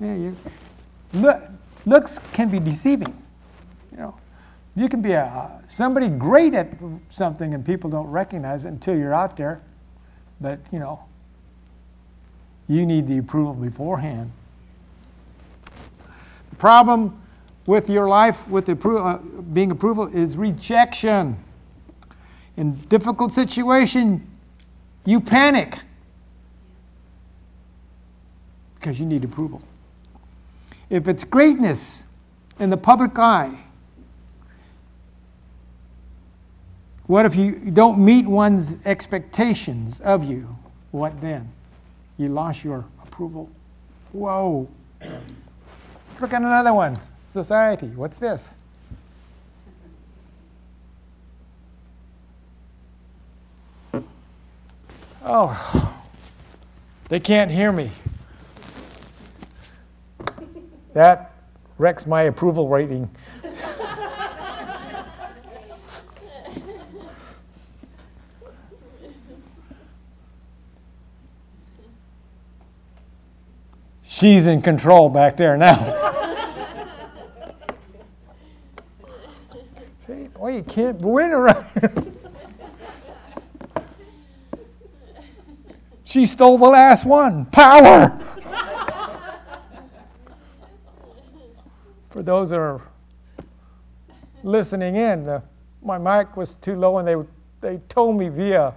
Yeah, 0.00 0.14
you, 0.14 0.36
look, 1.14 1.42
looks 1.86 2.18
can 2.32 2.50
be 2.50 2.58
deceiving. 2.58 3.16
You 3.92 3.98
know, 3.98 4.16
you 4.74 4.88
can 4.88 5.00
be 5.00 5.12
a, 5.12 5.62
somebody 5.66 6.08
great 6.08 6.52
at 6.52 6.68
something 7.08 7.54
and 7.54 7.64
people 7.64 7.88
don't 7.88 8.08
recognize 8.08 8.66
it 8.66 8.68
until 8.68 8.96
you're 8.96 9.14
out 9.14 9.36
there. 9.36 9.62
But, 10.40 10.60
you 10.70 10.78
know, 10.78 11.02
you 12.68 12.84
need 12.84 13.06
the 13.06 13.16
approval 13.18 13.54
beforehand. 13.54 14.30
The 16.50 16.56
problem 16.56 17.18
with 17.64 17.88
your 17.88 18.06
life 18.06 18.46
with 18.48 18.66
appro- 18.66 19.14
uh, 19.14 19.42
being 19.42 19.70
approval 19.70 20.08
is 20.08 20.36
rejection. 20.36 21.42
In 22.58 22.74
difficult 22.74 23.32
situation, 23.32 24.26
you 25.04 25.20
panic. 25.20 25.78
because 28.86 29.00
you 29.00 29.06
need 29.06 29.24
approval. 29.24 29.60
If 30.88 31.08
it's 31.08 31.24
greatness 31.24 32.04
in 32.58 32.70
the 32.70 32.76
public 32.76 33.18
eye, 33.18 33.56
what 37.06 37.26
if 37.26 37.36
you 37.36 37.70
don't 37.70 37.98
meet 37.98 38.26
one's 38.26 38.84
expectations 38.86 40.00
of 40.00 40.24
you? 40.24 40.56
What 40.90 41.20
then? 41.20 41.50
You 42.18 42.28
lost 42.28 42.64
your 42.64 42.84
approval. 43.02 43.50
Whoa. 44.12 44.68
Let's 45.00 46.20
look 46.20 46.32
at 46.32 46.40
another 46.40 46.72
one. 46.72 46.98
Society. 47.28 47.88
What's 47.88 48.18
this? 48.18 48.54
Oh, 55.28 55.92
they 57.08 57.18
can't 57.18 57.50
hear 57.50 57.72
me. 57.72 57.90
That 60.96 61.32
wrecks 61.76 62.06
my 62.06 62.22
approval 62.22 62.70
rating. 62.70 63.10
She's 74.02 74.46
in 74.46 74.62
control 74.62 75.10
back 75.10 75.36
there 75.36 75.58
now. 75.58 75.84
boy, 80.32 80.56
you 80.56 80.62
can't 80.62 80.98
win 81.02 81.30
around. 81.32 82.16
She 86.04 86.24
stole 86.24 86.56
the 86.56 86.70
last 86.70 87.04
one. 87.04 87.44
Power! 87.44 88.25
For 92.16 92.22
those 92.22 92.48
that 92.48 92.58
are 92.58 92.80
listening 94.42 94.96
in, 94.96 95.28
uh, 95.28 95.42
my 95.82 95.98
mic 95.98 96.34
was 96.34 96.54
too 96.54 96.74
low 96.74 96.96
and 96.96 97.06
they, 97.06 97.16
they 97.60 97.76
told 97.90 98.16
me 98.16 98.30
via 98.30 98.72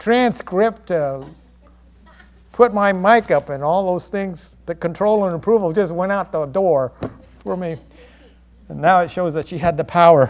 transcript 0.00 0.88
to 0.88 1.24
put 2.50 2.74
my 2.74 2.92
mic 2.92 3.30
up 3.30 3.50
and 3.50 3.62
all 3.62 3.86
those 3.86 4.08
things, 4.08 4.56
the 4.66 4.74
control 4.74 5.26
and 5.26 5.36
approval 5.36 5.72
just 5.72 5.92
went 5.92 6.10
out 6.10 6.32
the 6.32 6.44
door 6.46 6.90
for 7.38 7.56
me. 7.56 7.76
And 8.68 8.80
now 8.80 9.02
it 9.02 9.12
shows 9.12 9.32
that 9.34 9.46
she 9.46 9.56
had 9.56 9.76
the 9.76 9.84
power. 9.84 10.28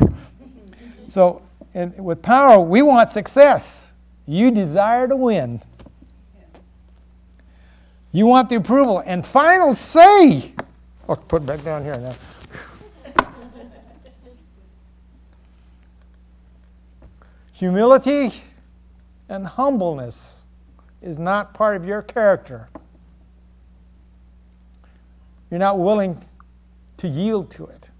So, 1.06 1.40
and 1.72 1.96
with 1.96 2.20
power, 2.20 2.60
we 2.60 2.82
want 2.82 3.08
success. 3.08 3.94
You 4.26 4.50
desire 4.50 5.08
to 5.08 5.16
win. 5.16 5.62
You 8.12 8.26
want 8.26 8.50
the 8.50 8.56
approval 8.56 9.02
and 9.06 9.24
final 9.24 9.74
say. 9.74 10.52
Oh, 11.08 11.16
put 11.16 11.42
it 11.42 11.46
back 11.46 11.62
down 11.62 11.82
here 11.82 11.98
now. 11.98 12.14
Humility 17.52 18.32
and 19.28 19.46
humbleness 19.46 20.44
is 21.02 21.18
not 21.18 21.54
part 21.54 21.76
of 21.76 21.84
your 21.84 22.02
character. 22.02 22.68
You're 25.50 25.60
not 25.60 25.78
willing 25.78 26.24
to 26.96 27.08
yield 27.08 27.50
to 27.52 27.66
it. 27.66 27.90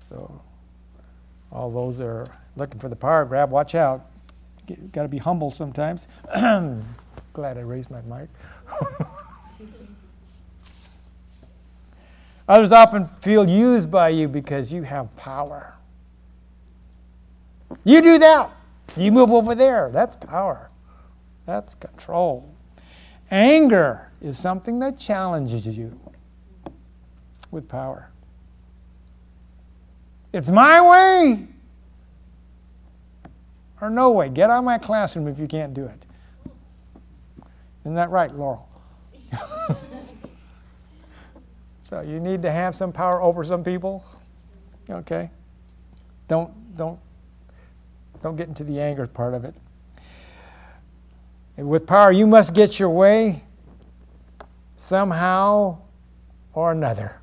So, 0.00 0.40
all 1.52 1.70
those 1.70 1.98
that 1.98 2.06
are 2.06 2.26
looking 2.56 2.80
for 2.80 2.88
the 2.88 2.96
power 2.96 3.24
grab, 3.24 3.50
watch 3.50 3.74
out. 3.74 4.10
Got 4.92 5.02
to 5.02 5.08
be 5.08 5.18
humble 5.18 5.50
sometimes. 5.50 6.08
Glad 6.34 7.58
I 7.58 7.60
raised 7.60 7.90
my 7.90 8.00
mic. 8.02 8.28
Others 12.48 12.72
often 12.72 13.06
feel 13.06 13.48
used 13.48 13.90
by 13.90 14.10
you 14.10 14.28
because 14.28 14.72
you 14.72 14.82
have 14.82 15.14
power. 15.16 15.74
You 17.84 18.02
do 18.02 18.18
that. 18.18 18.50
You 18.96 19.10
move 19.12 19.30
over 19.30 19.54
there. 19.54 19.90
That's 19.90 20.14
power. 20.14 20.70
That's 21.46 21.74
control. 21.74 22.54
Anger 23.30 24.10
is 24.20 24.38
something 24.38 24.78
that 24.80 24.98
challenges 24.98 25.66
you 25.66 25.98
with 27.50 27.68
power. 27.68 28.10
It's 30.32 30.50
my 30.50 30.80
way 30.80 31.46
or 33.80 33.90
no 33.90 34.10
way. 34.10 34.28
Get 34.28 34.50
out 34.50 34.58
of 34.58 34.64
my 34.64 34.78
classroom 34.78 35.28
if 35.28 35.38
you 35.38 35.46
can't 35.46 35.72
do 35.72 35.84
it. 35.84 36.06
Isn't 37.82 37.94
that 37.94 38.10
right, 38.10 38.32
Laurel? 38.32 38.68
so 41.94 42.00
you 42.00 42.18
need 42.18 42.42
to 42.42 42.50
have 42.50 42.74
some 42.74 42.90
power 42.90 43.22
over 43.22 43.44
some 43.44 43.62
people. 43.62 44.04
Okay? 44.90 45.30
Don't 46.26 46.50
don't 46.76 46.98
don't 48.20 48.34
get 48.34 48.48
into 48.48 48.64
the 48.64 48.80
anger 48.80 49.06
part 49.06 49.32
of 49.32 49.44
it. 49.44 49.54
And 51.56 51.68
with 51.68 51.86
power, 51.86 52.10
you 52.10 52.26
must 52.26 52.52
get 52.52 52.80
your 52.80 52.90
way 52.90 53.44
somehow 54.74 55.78
or 56.52 56.72
another. 56.72 57.20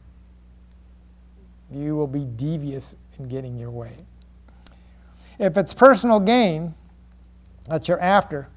You 1.70 1.98
will 1.98 2.08
be 2.08 2.24
devious 2.24 2.96
in 3.20 3.28
getting 3.28 3.58
your 3.58 3.72
way. 3.72 4.06
If 5.38 5.58
it's 5.58 5.74
personal 5.74 6.22
gain 6.22 6.76
that 7.68 7.90
you're 7.90 8.00
after, 8.00 8.48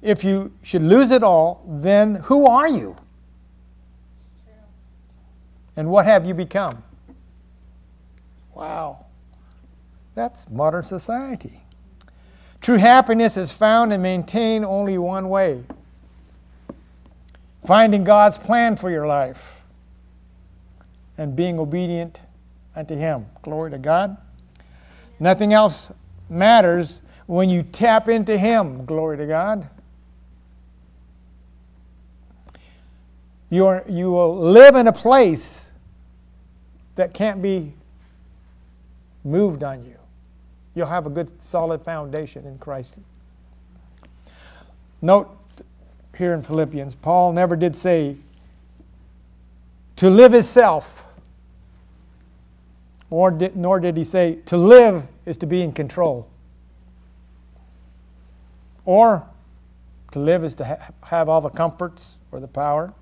if 0.00 0.24
you 0.24 0.50
should 0.62 0.82
lose 0.82 1.10
it 1.10 1.22
all, 1.22 1.62
then 1.68 2.14
who 2.14 2.46
are 2.46 2.68
you? 2.68 2.96
And 5.78 5.88
what 5.90 6.06
have 6.06 6.26
you 6.26 6.34
become? 6.34 6.82
Wow. 8.52 9.06
That's 10.16 10.50
modern 10.50 10.82
society. 10.82 11.60
True 12.60 12.78
happiness 12.78 13.36
is 13.36 13.52
found 13.52 13.92
and 13.92 14.02
maintained 14.02 14.64
only 14.64 14.98
one 14.98 15.28
way 15.28 15.62
finding 17.64 18.02
God's 18.02 18.38
plan 18.38 18.74
for 18.74 18.90
your 18.90 19.06
life 19.06 19.62
and 21.16 21.36
being 21.36 21.60
obedient 21.60 22.22
unto 22.74 22.96
Him. 22.96 23.26
Glory 23.42 23.70
to 23.70 23.78
God. 23.78 24.16
Nothing 25.20 25.52
else 25.52 25.92
matters 26.28 26.98
when 27.26 27.48
you 27.50 27.62
tap 27.62 28.08
into 28.08 28.36
Him. 28.36 28.84
Glory 28.84 29.16
to 29.18 29.26
God. 29.26 29.68
You're, 33.48 33.84
you 33.88 34.10
will 34.10 34.36
live 34.36 34.74
in 34.74 34.88
a 34.88 34.92
place 34.92 35.67
that 36.98 37.14
can't 37.14 37.40
be 37.40 37.72
moved 39.22 39.62
on 39.62 39.84
you. 39.84 39.94
You'll 40.74 40.88
have 40.88 41.06
a 41.06 41.10
good, 41.10 41.40
solid 41.40 41.82
foundation 41.82 42.44
in 42.44 42.58
Christ. 42.58 42.98
Note 45.00 45.30
here 46.16 46.34
in 46.34 46.42
Philippians, 46.42 46.96
Paul 46.96 47.32
never 47.32 47.54
did 47.54 47.76
say 47.76 48.16
to 49.94 50.10
live 50.10 50.34
is 50.34 50.48
self, 50.48 51.04
or 53.10 53.30
did, 53.30 53.54
nor 53.54 53.78
did 53.78 53.96
he 53.96 54.02
say 54.02 54.40
to 54.46 54.56
live 54.56 55.06
is 55.24 55.36
to 55.38 55.46
be 55.46 55.62
in 55.62 55.70
control, 55.70 56.28
or 58.84 59.24
to 60.10 60.18
live 60.18 60.42
is 60.42 60.56
to 60.56 60.64
ha- 60.64 60.88
have 61.04 61.28
all 61.28 61.40
the 61.40 61.48
comforts 61.48 62.18
or 62.32 62.40
the 62.40 62.48
power. 62.48 62.92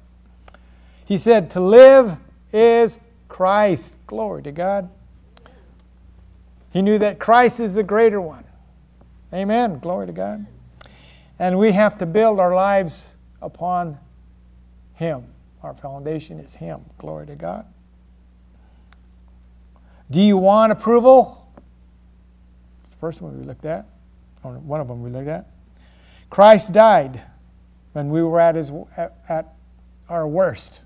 He 1.06 1.16
said, 1.16 1.50
To 1.52 1.61
live 1.61 2.18
is 2.52 2.98
Christ. 3.29 3.97
Glory 4.07 4.43
to 4.43 4.53
God. 4.53 4.91
He 6.73 6.83
knew 6.83 6.99
that 6.99 7.19
Christ 7.19 7.61
is 7.61 7.75
the 7.75 7.83
greater 7.83 8.21
one. 8.21 8.45
Amen. 9.33 9.79
Glory 9.79 10.07
to 10.07 10.12
God. 10.12 10.47
And 11.39 11.59
we 11.59 11.73
have 11.73 11.99
to 11.99 12.07
build 12.07 12.41
our 12.41 12.55
lives 12.55 13.12
upon 13.43 13.99
Him. 14.95 15.25
Our 15.62 15.75
foundation 15.75 16.39
is 16.39 16.57
Him. 16.57 16.81
Glory 16.99 17.27
to 17.27 17.35
God. 17.35 17.67
Do 20.11 20.21
you 20.21 20.37
want 20.37 20.73
approval? 20.73 21.51
It's 22.83 22.93
the 22.93 22.99
first 22.99 23.21
one 23.21 23.39
we 23.39 23.45
looked 23.45 23.65
at, 23.65 23.87
or 24.45 24.53
one 24.53 24.81
of 24.81 24.89
them 24.89 25.03
we 25.03 25.11
looked 25.11 25.29
at. 25.29 25.47
Christ 26.31 26.73
died 26.73 27.23
when 27.93 28.11
we 28.11 28.23
were 28.23 28.39
at, 28.39 28.55
his, 28.55 28.71
at, 28.97 29.17
at 29.29 29.55
our 30.09 30.29
worst 30.29 30.83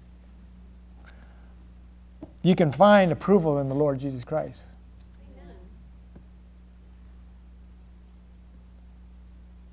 you 2.43 2.55
can 2.55 2.73
find 2.73 3.13
approval 3.13 3.59
in 3.59 3.69
the 3.69 3.75
Lord 3.75 4.01
Jesus 4.01 4.25
Christ. 4.25 4.65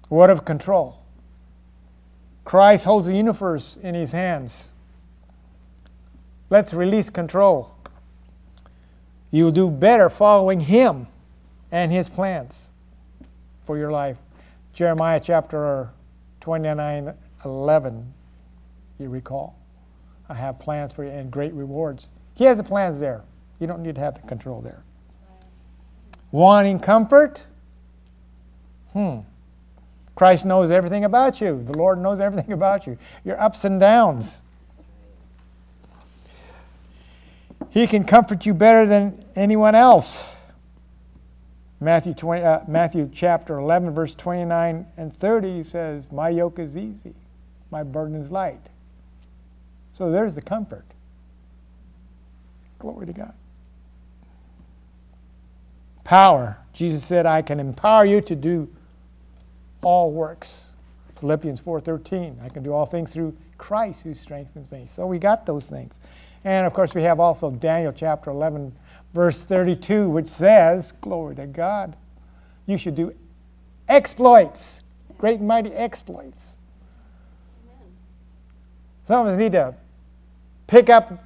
What 0.10 0.30
of 0.30 0.46
control? 0.46 1.04
Christ 2.46 2.86
holds 2.86 3.08
the 3.08 3.16
universe 3.16 3.78
in 3.82 3.94
his 3.94 4.14
hands. 4.14 4.72
Let's 6.50 6.74
release 6.74 7.10
control. 7.10 7.76
You'll 9.32 9.52
do 9.52 9.70
better 9.70 10.10
following 10.10 10.62
him 10.62 11.08
and 11.72 11.92
his 11.92 12.08
plans 12.08 12.70
for 13.64 13.78
your 13.78 13.92
life. 13.92 14.18
Jeremiah 14.74 15.20
chapter 15.22 15.90
29 16.40 17.14
11. 17.44 18.14
You 19.00 19.10
recall? 19.10 19.60
I 20.30 20.34
have 20.34 20.60
plans 20.60 20.94
for 20.94 21.04
you 21.04 21.10
and 21.10 21.30
great 21.30 21.54
rewards. 21.54 22.10
He 22.38 22.44
has 22.44 22.58
the 22.58 22.64
plans 22.64 23.00
there. 23.00 23.24
You 23.60 23.66
don't 23.66 23.82
need 23.82 23.96
to 23.96 24.02
have 24.02 24.14
the 24.14 24.22
control 24.28 24.62
there. 24.62 24.84
Wanting 26.32 26.80
comfort? 26.80 27.48
Hmm. 28.94 29.22
Christ 30.14 30.46
knows 30.46 30.70
everything 30.70 31.04
about 31.04 31.42
you. 31.42 31.64
The 31.66 31.76
Lord 31.76 32.00
knows 32.00 32.20
everything 32.20 32.54
about 32.54 32.86
you. 32.86 33.00
Your 33.26 33.42
ups 33.42 33.66
and 33.66 33.80
downs. 33.80 34.40
He 37.72 37.88
can 37.88 38.04
comfort 38.04 38.46
you 38.46 38.54
better 38.54 38.86
than 38.86 39.26
anyone 39.36 39.74
else. 39.74 40.32
Matthew, 41.80 42.14
20, 42.14 42.44
uh, 42.44 42.60
Matthew 42.68 43.10
chapter 43.12 43.58
11, 43.58 43.92
verse 43.92 44.14
29 44.14 44.86
and 44.96 45.12
30 45.12 45.64
says, 45.64 46.12
My 46.12 46.30
yoke 46.30 46.60
is 46.60 46.78
easy, 46.78 47.16
my 47.72 47.82
burden 47.82 48.16
is 48.16 48.30
light. 48.30 48.70
So 49.94 50.12
there's 50.12 50.36
the 50.36 50.42
comfort. 50.44 50.86
Glory 52.80 53.06
to 53.06 53.14
God. 53.14 53.34
Power. 56.04 56.58
Jesus 56.74 57.04
said, 57.04 57.26
I 57.26 57.42
can 57.42 57.60
empower 57.60 58.06
you 58.06 58.22
to 58.22 58.36
do 58.36 58.70
all 59.82 60.12
works. 60.12 60.72
Philippians 61.16 61.60
4:13. 61.60 62.44
I 62.44 62.50
can 62.50 62.64
do 62.64 62.74
all 62.74 62.86
things 62.86 63.12
through 63.14 63.36
Christ 63.58 64.04
who 64.04 64.14
strengthens 64.14 64.72
me. 64.72 64.86
So 64.90 65.08
we 65.08 65.18
got 65.20 65.46
those 65.46 65.70
things. 65.70 66.00
And 66.44 66.66
of 66.66 66.74
course 66.74 66.94
we 66.94 67.04
have 67.04 67.20
also 67.20 67.50
Daniel 67.52 67.92
chapter 67.92 68.30
11 68.30 68.74
verse 69.14 69.44
32 69.44 70.10
which 70.10 70.30
says, 70.30 70.92
glory 71.02 71.36
to 71.36 71.48
God, 71.48 71.96
you 72.66 72.78
should 72.78 72.96
do 72.96 73.14
exploits, 73.90 74.84
great 75.18 75.40
and 75.40 75.48
mighty 75.48 75.74
exploits. 75.74 76.54
Amen. 77.66 77.92
Some 79.04 79.26
of 79.26 79.34
us 79.34 79.40
need 79.40 79.54
to 79.54 79.74
pick 80.68 80.90
up 80.90 81.24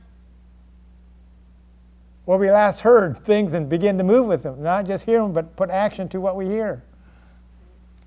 where 2.25 2.37
we 2.37 2.51
last 2.51 2.81
heard 2.81 3.17
things 3.17 3.53
and 3.53 3.67
begin 3.67 3.97
to 3.97 4.03
move 4.03 4.27
with 4.27 4.43
them, 4.43 4.61
not 4.61 4.85
just 4.85 5.05
hear 5.05 5.21
them, 5.21 5.33
but 5.33 5.55
put 5.55 5.69
action 5.69 6.07
to 6.09 6.21
what 6.21 6.35
we 6.35 6.45
hear. 6.45 6.83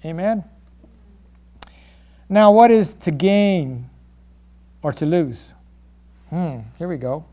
Amen? 0.04 0.44
Now, 2.28 2.52
what 2.52 2.70
is 2.70 2.94
to 2.94 3.10
gain 3.10 3.90
or 4.82 4.92
to 4.92 5.06
lose? 5.06 5.52
Hmm, 6.30 6.60
here 6.78 6.88
we 6.88 6.96
go. 6.96 7.24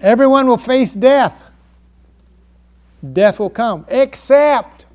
Everyone 0.00 0.46
will 0.46 0.58
face 0.58 0.94
death. 0.94 1.50
Death 3.12 3.38
will 3.38 3.50
come, 3.50 3.84
except 3.88 4.86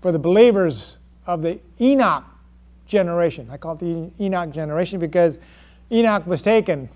for 0.00 0.12
the 0.12 0.18
believers 0.18 0.98
of 1.26 1.42
the 1.42 1.60
Enoch 1.80 2.24
generation. 2.86 3.48
I 3.50 3.56
call 3.56 3.74
it 3.74 3.80
the 3.80 4.10
Enoch 4.22 4.50
generation 4.50 4.98
because 4.98 5.38
Enoch 5.92 6.26
was 6.26 6.40
taken. 6.40 6.88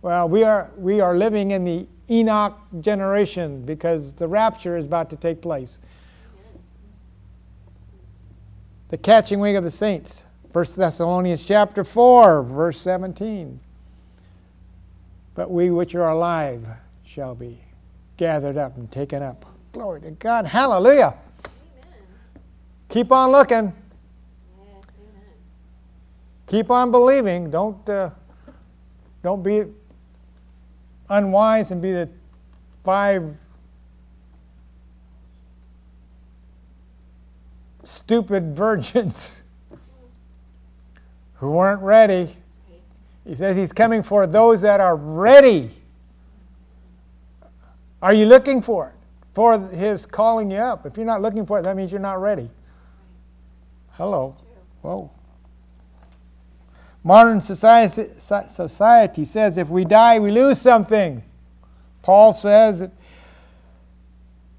Well, 0.00 0.28
we 0.28 0.42
are, 0.44 0.70
we 0.76 1.00
are 1.00 1.16
living 1.16 1.50
in 1.50 1.64
the 1.64 1.86
Enoch 2.10 2.56
generation 2.80 3.64
because 3.64 4.12
the 4.14 4.26
rapture 4.26 4.76
is 4.76 4.86
about 4.86 5.10
to 5.10 5.16
take 5.16 5.42
place. 5.42 5.78
The 8.88 8.96
catching 8.96 9.38
wing 9.38 9.56
of 9.56 9.64
the 9.64 9.70
saints. 9.70 10.24
1 10.52 10.64
Thessalonians 10.76 11.46
chapter 11.46 11.84
4, 11.84 12.42
verse 12.42 12.80
17. 12.80 13.60
But 15.34 15.50
we 15.50 15.70
which 15.70 15.94
are 15.94 16.08
alive 16.08 16.66
shall 17.04 17.34
be 17.34 17.58
gathered 18.16 18.56
up 18.56 18.76
and 18.76 18.90
taken 18.90 19.22
up. 19.22 19.44
Glory 19.72 20.00
to 20.00 20.10
God. 20.12 20.46
Hallelujah. 20.46 21.14
Amen. 21.44 21.94
Keep 22.88 23.12
on 23.12 23.30
looking. 23.30 23.74
Keep 26.48 26.70
on 26.70 26.90
believing. 26.90 27.50
Don't, 27.50 27.88
uh, 27.88 28.10
don't 29.22 29.42
be 29.42 29.64
unwise 31.08 31.70
and 31.70 31.80
be 31.80 31.92
the 31.92 32.08
five 32.84 33.36
stupid 37.84 38.56
virgins 38.56 39.44
who 41.34 41.50
weren't 41.50 41.82
ready. 41.82 42.28
He 43.26 43.34
says 43.34 43.56
he's 43.56 43.72
coming 43.72 44.02
for 44.02 44.26
those 44.26 44.62
that 44.62 44.80
are 44.80 44.96
ready. 44.96 45.70
Are 48.00 48.14
you 48.14 48.24
looking 48.24 48.62
for 48.62 48.88
it? 48.88 48.94
For 49.34 49.58
his 49.68 50.06
calling 50.06 50.50
you 50.50 50.56
up. 50.56 50.86
If 50.86 50.96
you're 50.96 51.04
not 51.04 51.20
looking 51.20 51.44
for 51.44 51.58
it, 51.58 51.62
that 51.62 51.76
means 51.76 51.92
you're 51.92 52.00
not 52.00 52.20
ready. 52.22 52.48
Hello. 53.92 54.36
Whoa. 54.80 55.10
Modern 57.08 57.40
society, 57.40 58.04
society 58.18 59.24
says 59.24 59.56
if 59.56 59.70
we 59.70 59.86
die, 59.86 60.18
we 60.18 60.30
lose 60.30 60.60
something. 60.60 61.22
Paul 62.02 62.34
says 62.34 62.86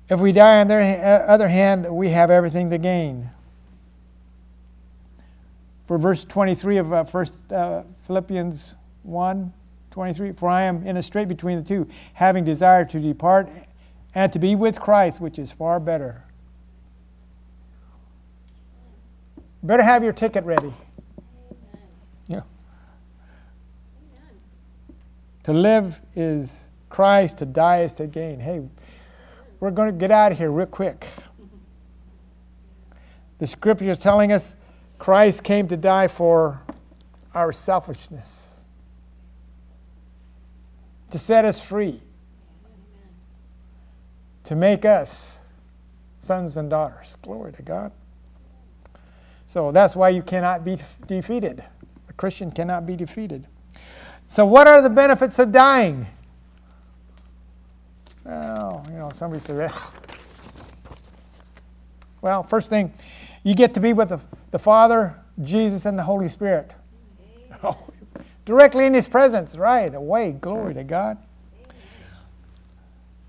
if 0.09 0.19
we 0.19 0.31
die, 0.31 0.59
on 0.59 0.67
the 0.67 0.75
other 0.75 1.47
hand, 1.47 1.95
we 1.95 2.09
have 2.09 2.31
everything 2.31 2.71
to 2.71 2.79
gain. 2.79 3.29
For 5.85 5.99
verse 5.99 6.25
23 6.25 6.77
of 6.77 6.91
uh, 6.91 7.03
First 7.03 7.35
uh, 7.51 7.83
Philippians 8.07 8.73
1 9.03 9.53
23, 9.91 10.31
for 10.31 10.49
I 10.49 10.63
am 10.63 10.83
in 10.87 10.97
a 10.97 11.03
strait 11.03 11.27
between 11.27 11.59
the 11.59 11.63
two, 11.63 11.87
having 12.13 12.45
desire 12.45 12.83
to 12.83 12.99
depart 12.99 13.47
and 14.15 14.33
to 14.33 14.39
be 14.39 14.55
with 14.55 14.79
Christ, 14.79 15.21
which 15.21 15.37
is 15.37 15.51
far 15.51 15.79
better. 15.79 16.23
Better 19.61 19.83
have 19.83 20.03
your 20.03 20.13
ticket 20.13 20.45
ready. 20.45 20.73
To 25.49 25.53
live 25.53 25.99
is 26.15 26.69
Christ, 26.89 27.39
to 27.39 27.45
die 27.47 27.81
is 27.81 27.95
to 27.95 28.05
gain. 28.05 28.39
Hey, 28.39 28.61
we're 29.59 29.71
going 29.71 29.91
to 29.91 29.97
get 29.97 30.11
out 30.11 30.31
of 30.31 30.37
here 30.37 30.51
real 30.51 30.67
quick. 30.67 31.07
The 33.39 33.47
scripture 33.47 33.85
is 33.85 33.97
telling 33.97 34.31
us 34.31 34.55
Christ 34.99 35.43
came 35.43 35.67
to 35.69 35.75
die 35.75 36.07
for 36.07 36.61
our 37.33 37.51
selfishness, 37.51 38.61
to 41.09 41.17
set 41.17 41.45
us 41.45 41.59
free, 41.59 41.99
to 44.43 44.55
make 44.55 44.85
us 44.85 45.39
sons 46.19 46.57
and 46.57 46.69
daughters. 46.69 47.15
Glory 47.23 47.53
to 47.53 47.63
God. 47.63 47.91
So 49.47 49.71
that's 49.71 49.95
why 49.95 50.09
you 50.09 50.21
cannot 50.21 50.63
be 50.63 50.77
defeated. 51.07 51.63
A 52.07 52.13
Christian 52.13 52.51
cannot 52.51 52.85
be 52.85 52.95
defeated. 52.95 53.47
So, 54.29 54.45
what 54.45 54.67
are 54.67 54.79
the 54.79 54.91
benefits 54.91 55.39
of 55.39 55.51
dying? 55.51 56.05
Well, 58.23 58.85
you 58.87 58.97
know, 58.97 59.09
somebody 59.11 59.41
says, 59.41 59.71
well, 62.21 62.43
first 62.43 62.69
thing, 62.69 62.93
you 63.43 63.55
get 63.55 63.73
to 63.73 63.79
be 63.79 63.91
with 63.91 64.09
the, 64.09 64.19
the 64.51 64.59
Father, 64.59 65.19
Jesus, 65.41 65.87
and 65.87 65.97
the 65.97 66.03
Holy 66.03 66.29
Spirit. 66.29 66.71
Oh, 67.63 67.75
directly 68.45 68.85
in 68.85 68.93
His 68.93 69.07
presence, 69.07 69.57
right 69.57 69.93
away. 69.93 70.33
Glory 70.33 70.75
to 70.75 70.83
God. 70.83 71.17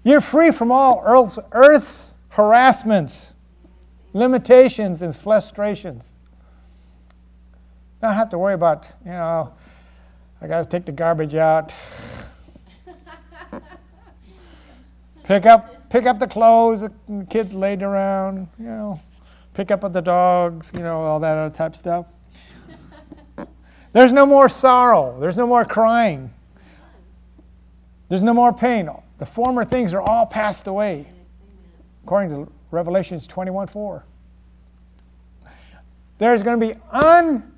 You're 0.04 0.20
free 0.20 0.50
from 0.50 0.70
all 0.70 1.02
earth's, 1.02 1.38
earth's 1.52 2.14
harassments, 2.28 3.34
limitations, 4.12 5.00
and 5.00 5.16
frustrations. 5.16 6.12
Don't 8.02 8.12
have 8.12 8.28
to 8.28 8.38
worry 8.38 8.54
about, 8.54 8.90
you 9.02 9.12
know, 9.12 9.54
I 10.42 10.46
got 10.46 10.62
to 10.62 10.68
take 10.68 10.86
the 10.86 10.92
garbage 10.92 11.34
out. 11.34 11.74
pick 15.24 15.44
up, 15.46 15.90
pick 15.90 16.06
up 16.06 16.18
the 16.18 16.26
clothes 16.26 16.80
the 16.80 16.92
kids 17.28 17.52
laid 17.54 17.82
around, 17.82 18.48
you 18.58 18.64
know, 18.64 19.00
pick 19.52 19.70
up 19.70 19.80
the 19.92 20.00
dogs, 20.00 20.72
you 20.74 20.80
know, 20.82 21.02
all 21.02 21.20
that 21.20 21.36
other 21.36 21.54
type 21.54 21.74
stuff. 21.74 22.06
There's 23.92 24.12
no 24.12 24.24
more 24.24 24.48
sorrow. 24.48 25.18
There's 25.20 25.36
no 25.36 25.46
more 25.46 25.64
crying. 25.64 26.32
There's 28.08 28.22
no 28.22 28.34
more 28.34 28.52
pain. 28.52 28.88
The 29.18 29.26
former 29.26 29.64
things 29.64 29.92
are 29.92 30.00
all 30.00 30.26
passed 30.26 30.66
away, 30.66 31.12
according 32.04 32.30
to 32.30 32.52
Revelations 32.70 33.26
21 33.26 33.66
4. 33.66 34.04
There's 36.18 36.42
going 36.42 36.60
to 36.60 36.66
be 36.66 36.80
un 36.90 37.52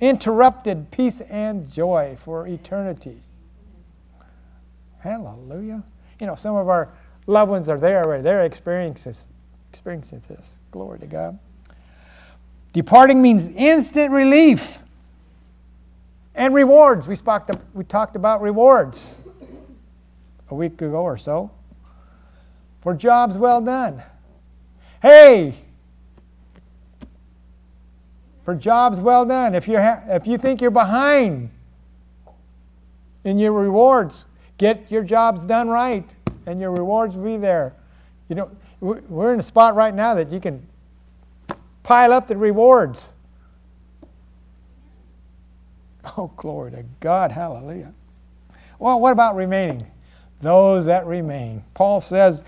interrupted 0.00 0.90
peace 0.90 1.20
and 1.22 1.70
joy 1.70 2.16
for 2.18 2.46
eternity. 2.46 3.20
Hallelujah. 5.00 5.82
You 6.20 6.26
know, 6.26 6.34
some 6.34 6.56
of 6.56 6.68
our 6.68 6.88
loved 7.26 7.50
ones 7.50 7.68
are 7.68 7.78
there 7.78 8.02
already. 8.02 8.22
They're 8.22 8.44
experiencing 8.44 9.12
this. 9.12 9.26
Experiencing 9.70 10.22
this. 10.28 10.60
Glory 10.70 10.98
to 11.00 11.06
God. 11.06 11.38
Departing 12.72 13.22
means 13.22 13.46
instant 13.48 14.10
relief 14.12 14.80
and 16.34 16.54
rewards. 16.54 17.08
We, 17.08 17.16
spoke 17.16 17.48
we 17.72 17.84
talked 17.84 18.16
about 18.16 18.42
rewards 18.42 19.16
a 20.50 20.54
week 20.54 20.80
ago 20.82 21.02
or 21.02 21.16
so 21.16 21.50
for 22.80 22.94
jobs 22.94 23.36
well 23.36 23.60
done. 23.60 24.02
Hey, 25.02 25.54
for 28.46 28.54
jobs 28.54 29.00
well 29.00 29.26
done. 29.26 29.56
If, 29.56 29.66
you're 29.66 29.82
ha- 29.82 30.04
if 30.06 30.28
you 30.28 30.38
think 30.38 30.60
you're 30.60 30.70
behind 30.70 31.50
in 33.24 33.40
your 33.40 33.52
rewards, 33.52 34.24
get 34.56 34.86
your 34.88 35.02
jobs 35.02 35.44
done 35.46 35.68
right, 35.68 36.14
and 36.46 36.60
your 36.60 36.70
rewards 36.70 37.16
will 37.16 37.24
be 37.24 37.38
there. 37.38 37.74
You 38.28 38.36
know, 38.36 38.50
we're 38.80 39.34
in 39.34 39.40
a 39.40 39.42
spot 39.42 39.74
right 39.74 39.92
now 39.92 40.14
that 40.14 40.30
you 40.30 40.38
can 40.38 40.64
pile 41.82 42.12
up 42.12 42.28
the 42.28 42.38
rewards. 42.38 43.12
Oh, 46.16 46.30
glory 46.36 46.70
to 46.70 46.84
God. 47.00 47.32
Hallelujah. 47.32 47.92
Well, 48.78 49.00
what 49.00 49.10
about 49.10 49.34
remaining? 49.34 49.84
Those 50.40 50.86
that 50.86 51.04
remain. 51.04 51.64
Paul 51.74 51.98
says 51.98 52.44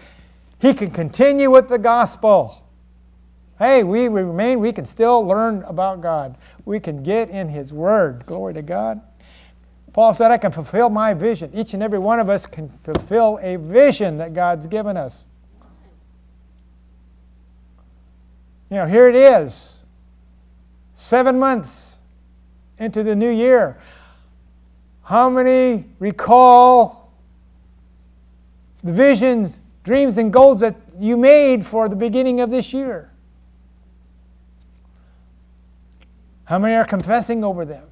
he 0.61 0.73
can 0.75 0.93
continue 0.93 1.51
with 1.51 1.69
the 1.69 1.77
gospel. 1.77 2.68
Hey, 3.59 3.83
we 3.83 4.07
remain, 4.07 4.61
we 4.61 4.73
can 4.73 4.85
still 4.85 5.27
learn 5.27 5.65
about 5.65 6.01
God. 6.01 6.39
We 6.65 6.79
can 6.79 7.03
get 7.03 7.29
in 7.29 7.49
His 7.49 7.73
Word. 7.73 8.25
Glory 8.25 8.55
to 8.55 8.63
God. 8.63 9.01
Paul 9.93 10.15
said, 10.15 10.31
I 10.31 10.39
can 10.39 10.53
fulfill 10.53 10.91
my 10.91 11.13
vision. 11.13 11.51
Each 11.53 11.75
and 11.75 11.83
every 11.83 11.99
one 11.99 12.21
of 12.21 12.29
us 12.29 12.47
can 12.47 12.69
fulfill 12.85 13.41
a 13.43 13.57
vision 13.57 14.19
that 14.19 14.33
God's 14.33 14.69
given 14.69 14.97
us. 14.97 15.27
You 18.71 18.77
know, 18.77 18.87
here 18.87 19.09
it 19.09 19.17
is. 19.17 19.79
Seven 20.95 21.39
months 21.39 21.99
into 22.79 23.03
the 23.03 23.17
new 23.17 23.31
year. 23.31 23.79
How 25.03 25.29
many 25.29 25.87
recall 25.99 27.13
the 28.85 28.93
visions, 28.93 29.59
dreams, 29.83 30.19
and 30.19 30.33
goals 30.33 30.61
that 30.61 30.77
you 30.97 31.17
made 31.17 31.67
for 31.67 31.89
the 31.89 31.97
beginning 31.97 32.41
of 32.41 32.51
this 32.51 32.73
year? 32.73 33.11
How 36.49 36.59
many 36.59 36.75
are 36.77 36.85
confessing 36.87 37.45
over 37.45 37.67
them? 37.67 37.87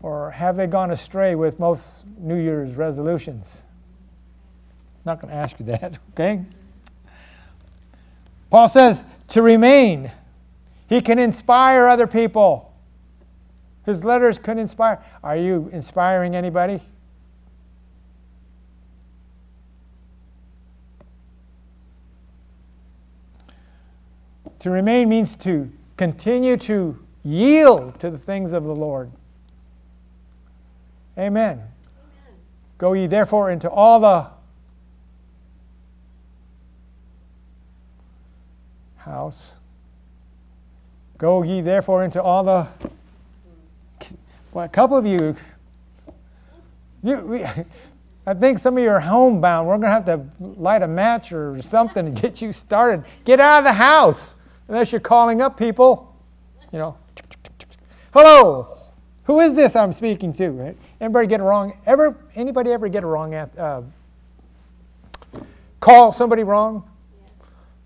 Or 0.00 0.30
have 0.30 0.54
they 0.54 0.68
gone 0.68 0.92
astray 0.92 1.34
with 1.34 1.58
most 1.58 2.04
New 2.16 2.36
Year's 2.36 2.76
resolutions? 2.76 3.64
Not 5.04 5.20
going 5.20 5.34
to 5.34 5.36
ask 5.36 5.58
you 5.58 5.66
that, 5.66 5.98
okay? 6.12 6.44
Paul 8.50 8.68
says 8.68 9.04
to 9.28 9.42
remain. 9.42 10.12
He 10.88 11.00
can 11.00 11.18
inspire 11.18 11.88
other 11.88 12.06
people. 12.06 12.72
His 13.84 14.04
letters 14.04 14.38
could 14.38 14.56
inspire. 14.56 15.02
Are 15.24 15.36
you 15.36 15.68
inspiring 15.72 16.36
anybody? 16.36 16.80
To 24.60 24.70
remain 24.70 25.08
means 25.08 25.34
to 25.38 25.72
continue 26.00 26.56
to 26.56 26.98
yield 27.24 28.00
to 28.00 28.08
the 28.08 28.16
things 28.16 28.54
of 28.54 28.64
the 28.64 28.74
Lord. 28.74 29.12
Amen. 31.18 31.58
Amen. 31.58 31.64
Go 32.78 32.94
ye 32.94 33.06
therefore 33.06 33.50
into 33.50 33.68
all 33.68 34.00
the 34.00 34.26
house. 38.96 39.56
Go 41.18 41.42
ye 41.42 41.60
therefore 41.60 42.02
into 42.02 42.22
all 42.22 42.44
the. 42.44 42.66
Well, 44.52 44.64
a 44.64 44.68
couple 44.70 44.96
of 44.96 45.04
you, 45.04 45.36
you 47.02 47.18
we, 47.18 47.44
I 48.26 48.32
think 48.32 48.58
some 48.58 48.78
of 48.78 48.82
you 48.82 48.88
are 48.88 49.00
homebound. 49.00 49.68
We're 49.68 49.76
going 49.76 49.82
to 49.82 49.88
have 49.90 50.06
to 50.06 50.24
light 50.40 50.82
a 50.82 50.88
match 50.88 51.30
or 51.30 51.60
something 51.60 52.06
to 52.06 52.22
get 52.22 52.40
you 52.40 52.54
started. 52.54 53.04
Get 53.26 53.38
out 53.38 53.58
of 53.58 53.64
the 53.64 53.74
house 53.74 54.34
unless 54.70 54.92
you're 54.92 55.00
calling 55.00 55.42
up 55.42 55.58
people. 55.58 56.16
You 56.72 56.78
know, 56.78 56.96
hello, 58.14 58.78
who 59.24 59.40
is 59.40 59.54
this 59.54 59.76
I'm 59.76 59.92
speaking 59.92 60.32
to? 60.34 60.50
Right? 60.50 60.76
Anybody 61.00 61.26
get 61.26 61.40
wrong? 61.40 61.76
Ever? 61.84 62.16
Anybody 62.36 62.72
ever 62.72 62.88
get 62.88 63.02
it 63.02 63.06
wrong? 63.06 63.34
At, 63.34 63.56
uh, 63.58 63.82
call 65.80 66.12
somebody 66.12 66.44
wrong? 66.44 66.88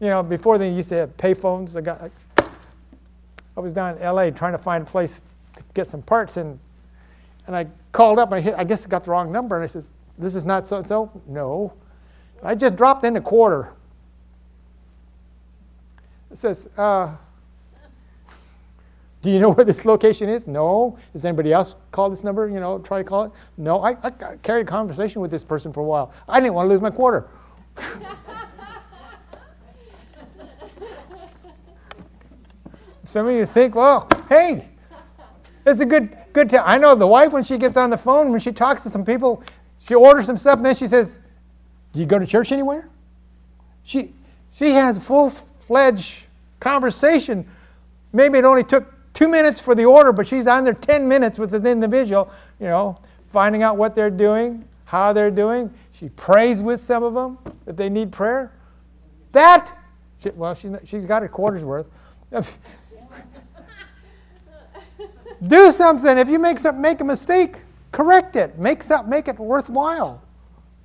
You 0.00 0.08
know, 0.08 0.22
before 0.22 0.58
they 0.58 0.70
used 0.70 0.90
to 0.90 0.96
have 0.96 1.16
payphones. 1.16 1.76
I 1.76 1.80
got. 1.80 2.10
I 3.56 3.60
was 3.60 3.72
down 3.72 3.96
in 3.96 4.02
L.A. 4.02 4.30
trying 4.32 4.52
to 4.52 4.58
find 4.58 4.82
a 4.82 4.86
place 4.86 5.22
to 5.56 5.64
get 5.74 5.88
some 5.88 6.02
parts, 6.02 6.36
and 6.36 6.58
and 7.46 7.56
I 7.56 7.66
called 7.92 8.18
up. 8.18 8.28
And 8.28 8.36
I, 8.36 8.40
hit, 8.40 8.54
I 8.58 8.64
guess 8.64 8.84
I 8.84 8.88
got 8.88 9.04
the 9.04 9.12
wrong 9.12 9.32
number, 9.32 9.56
and 9.56 9.64
I 9.64 9.68
says, 9.68 9.90
"This 10.18 10.34
is 10.34 10.44
not 10.44 10.66
so 10.66 10.78
and 10.78 10.86
so." 10.86 11.22
No, 11.26 11.72
I 12.42 12.54
just 12.54 12.76
dropped 12.76 13.04
in 13.06 13.16
a 13.16 13.20
quarter. 13.20 13.72
Says, 16.34 16.68
uh, 16.76 17.14
"Do 19.22 19.30
you 19.30 19.38
know 19.38 19.50
where 19.50 19.64
this 19.64 19.84
location 19.84 20.28
is?" 20.28 20.46
No. 20.46 20.98
Has 21.12 21.24
anybody 21.24 21.52
else 21.52 21.76
called 21.90 22.12
this 22.12 22.24
number? 22.24 22.48
You 22.48 22.60
know, 22.60 22.78
try 22.80 22.98
to 22.98 23.04
call 23.04 23.24
it. 23.24 23.32
No. 23.56 23.82
I, 23.82 23.96
I 24.02 24.10
carried 24.42 24.66
a 24.66 24.70
conversation 24.70 25.22
with 25.22 25.30
this 25.30 25.44
person 25.44 25.72
for 25.72 25.80
a 25.80 25.84
while. 25.84 26.12
I 26.28 26.40
didn't 26.40 26.54
want 26.54 26.66
to 26.66 26.70
lose 26.70 26.82
my 26.82 26.90
quarter. 26.90 27.28
Some 33.04 33.28
of 33.28 33.34
you 33.34 33.46
think, 33.46 33.74
well, 33.74 34.08
hey, 34.28 34.68
it's 35.66 35.80
a 35.80 35.86
good 35.86 36.16
good 36.32 36.50
time. 36.50 36.62
I 36.64 36.78
know 36.78 36.94
the 36.94 37.06
wife 37.06 37.32
when 37.32 37.44
she 37.44 37.58
gets 37.58 37.76
on 37.76 37.90
the 37.90 37.96
phone, 37.98 38.30
when 38.30 38.40
she 38.40 38.50
talks 38.50 38.82
to 38.82 38.90
some 38.90 39.04
people, 39.04 39.42
she 39.86 39.94
orders 39.94 40.26
some 40.26 40.36
stuff, 40.36 40.56
and 40.56 40.66
then 40.66 40.74
she 40.74 40.88
says, 40.88 41.20
Do 41.92 42.00
you 42.00 42.06
go 42.06 42.18
to 42.18 42.26
church 42.26 42.50
anywhere? 42.50 42.88
She 43.84 44.12
she 44.52 44.70
has 44.70 44.98
full 44.98 45.30
fledged 45.30 46.23
conversation. 46.64 47.46
Maybe 48.12 48.38
it 48.38 48.44
only 48.44 48.64
took 48.64 48.92
two 49.12 49.28
minutes 49.28 49.60
for 49.60 49.74
the 49.74 49.84
order, 49.84 50.12
but 50.12 50.26
she's 50.26 50.46
on 50.46 50.64
there 50.64 50.72
10 50.74 51.06
minutes 51.06 51.38
with 51.38 51.54
an 51.54 51.66
individual, 51.66 52.30
you 52.58 52.66
know, 52.66 52.98
finding 53.28 53.62
out 53.62 53.76
what 53.76 53.94
they're 53.94 54.10
doing, 54.10 54.66
how 54.86 55.12
they're 55.12 55.30
doing. 55.30 55.72
She 55.92 56.08
prays 56.08 56.60
with 56.62 56.80
some 56.80 57.02
of 57.04 57.14
them 57.14 57.38
if 57.66 57.76
they 57.76 57.90
need 57.90 58.10
prayer. 58.10 58.50
That, 59.32 59.76
well, 60.34 60.54
she's, 60.54 60.72
she's 60.86 61.04
got 61.04 61.22
a 61.22 61.28
quarter's 61.28 61.64
worth. 61.64 61.86
Do 65.46 65.70
something. 65.70 66.16
If 66.16 66.28
you 66.28 66.38
make 66.38 66.58
some, 66.58 66.80
make 66.80 67.02
a 67.02 67.04
mistake, 67.04 67.58
correct 67.92 68.36
it. 68.36 68.58
Make 68.58 68.82
some, 68.82 69.10
make 69.10 69.28
it 69.28 69.38
worthwhile. 69.38 70.22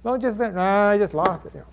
Don't 0.04 0.22
just 0.22 0.38
think, 0.38 0.56
nah, 0.56 0.90
I 0.90 0.98
just 0.98 1.14
lost 1.14 1.46
it. 1.46 1.54
You 1.54 1.62
know. 1.62 1.69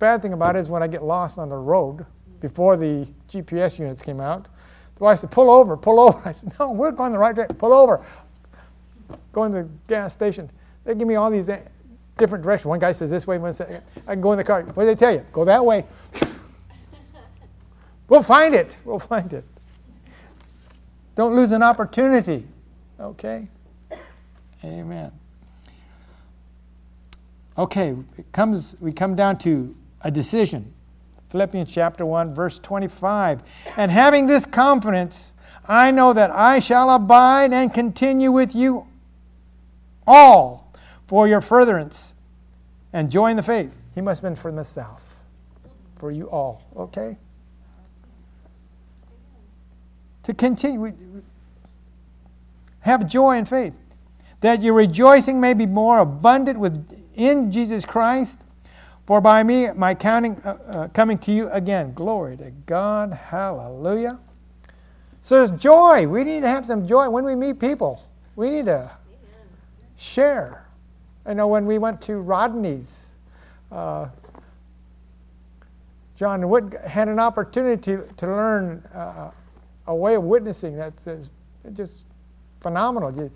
Bad 0.00 0.22
thing 0.22 0.32
about 0.32 0.56
it 0.56 0.60
is 0.60 0.70
when 0.70 0.82
I 0.82 0.86
get 0.86 1.04
lost 1.04 1.38
on 1.38 1.50
the 1.50 1.56
road 1.56 2.06
before 2.40 2.78
the 2.78 3.06
GPS 3.28 3.78
units 3.78 4.00
came 4.02 4.18
out, 4.18 4.48
the 4.96 5.04
wife 5.04 5.18
said, 5.18 5.30
pull 5.30 5.50
over, 5.50 5.76
pull 5.76 6.00
over. 6.00 6.20
I 6.28 6.32
said, 6.32 6.52
no, 6.58 6.72
we're 6.72 6.90
going 6.90 7.12
the 7.12 7.18
right 7.18 7.34
direction. 7.34 7.56
Pull 7.56 7.74
over. 7.74 8.04
Going 9.32 9.52
to 9.52 9.64
the 9.64 9.68
gas 9.86 10.14
station. 10.14 10.50
They 10.84 10.94
give 10.94 11.06
me 11.06 11.16
all 11.16 11.30
these 11.30 11.50
eh, 11.50 11.60
different 12.16 12.42
directions. 12.42 12.66
One 12.66 12.78
guy 12.78 12.92
says 12.92 13.10
this 13.10 13.26
way, 13.26 13.36
one 13.36 13.52
says, 13.52 13.82
I 14.06 14.14
can 14.14 14.22
go 14.22 14.32
in 14.32 14.38
the 14.38 14.44
car. 14.44 14.62
What 14.62 14.84
do 14.84 14.86
they 14.86 14.94
tell 14.94 15.12
you? 15.12 15.24
Go 15.32 15.44
that 15.44 15.62
way. 15.62 15.84
we'll 18.08 18.22
find 18.22 18.54
it. 18.54 18.78
We'll 18.86 18.98
find 18.98 19.30
it. 19.34 19.44
Don't 21.14 21.36
lose 21.36 21.52
an 21.52 21.62
opportunity. 21.62 22.46
Okay? 22.98 23.48
Amen. 24.64 25.12
Okay, 27.58 27.94
comes, 28.32 28.76
we 28.80 28.90
come 28.92 29.14
down 29.14 29.36
to 29.38 29.76
a 30.02 30.10
decision. 30.10 30.72
Philippians 31.28 31.70
chapter 31.70 32.04
1, 32.04 32.34
verse 32.34 32.58
25. 32.58 33.42
And 33.76 33.90
having 33.90 34.26
this 34.26 34.44
confidence, 34.46 35.34
I 35.66 35.90
know 35.90 36.12
that 36.12 36.30
I 36.30 36.60
shall 36.60 36.90
abide 36.90 37.52
and 37.52 37.72
continue 37.72 38.32
with 38.32 38.54
you 38.54 38.86
all 40.06 40.72
for 41.06 41.28
your 41.28 41.40
furtherance 41.40 42.14
and 42.92 43.10
join 43.10 43.36
the 43.36 43.42
faith. 43.42 43.76
He 43.94 44.00
must 44.00 44.22
have 44.22 44.30
been 44.30 44.36
from 44.36 44.56
the 44.56 44.64
south. 44.64 45.18
For 45.98 46.10
you 46.10 46.30
all. 46.30 46.62
Okay? 46.76 47.16
to 50.22 50.34
continue. 50.34 50.92
Have 52.80 53.08
joy 53.08 53.36
and 53.36 53.48
faith, 53.48 53.74
that 54.40 54.62
your 54.62 54.74
rejoicing 54.74 55.40
may 55.40 55.54
be 55.54 55.66
more 55.66 55.98
abundant 55.98 56.58
within 56.58 57.52
Jesus 57.52 57.84
Christ. 57.84 58.40
For 59.10 59.20
by 59.20 59.42
me, 59.42 59.66
my 59.74 59.92
counting, 59.92 60.40
uh, 60.44 60.56
uh, 60.68 60.88
coming 60.94 61.18
to 61.18 61.32
you 61.32 61.50
again. 61.50 61.94
Glory 61.94 62.36
to 62.36 62.52
God. 62.66 63.12
Hallelujah. 63.12 64.20
So 65.20 65.34
there's 65.34 65.60
joy. 65.60 66.06
We 66.06 66.22
need 66.22 66.42
to 66.42 66.48
have 66.48 66.64
some 66.64 66.86
joy 66.86 67.10
when 67.10 67.24
we 67.24 67.34
meet 67.34 67.58
people. 67.58 68.04
We 68.36 68.50
need 68.50 68.66
to 68.66 68.88
share. 69.98 70.64
I 71.26 71.34
know 71.34 71.48
when 71.48 71.66
we 71.66 71.76
went 71.76 72.00
to 72.02 72.20
Rodney's, 72.20 73.16
uh, 73.72 74.10
John 76.14 76.48
Wood 76.48 76.76
had 76.86 77.08
an 77.08 77.18
opportunity 77.18 77.98
to 78.16 78.26
learn 78.28 78.84
uh, 78.94 79.32
a 79.88 79.94
way 79.96 80.14
of 80.14 80.22
witnessing 80.22 80.76
that's 80.76 81.08
just 81.72 82.02
phenomenal. 82.60 83.12
You, 83.12 83.28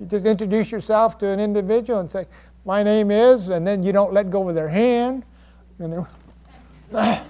you 0.00 0.06
just 0.06 0.24
introduce 0.24 0.72
yourself 0.72 1.18
to 1.18 1.26
an 1.26 1.38
individual 1.38 2.00
and 2.00 2.10
say, 2.10 2.24
My 2.68 2.82
name 2.82 3.10
is, 3.10 3.48
and 3.48 3.66
then 3.66 3.82
you 3.82 3.92
don't 3.92 4.12
let 4.12 4.28
go 4.28 4.46
of 4.46 4.54
their 4.54 4.68
hand. 4.68 5.24
And 5.78 5.90
then, 5.90 6.06
ah, 6.92 7.24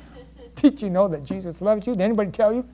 Did 0.57 0.83
you 0.83 0.91
know 0.91 1.07
that 1.07 1.23
Jesus 1.23 1.63
loves 1.63 1.87
you? 1.87 1.93
Did 1.93 2.03
anybody 2.03 2.33
tell 2.33 2.53
you? 2.53 2.67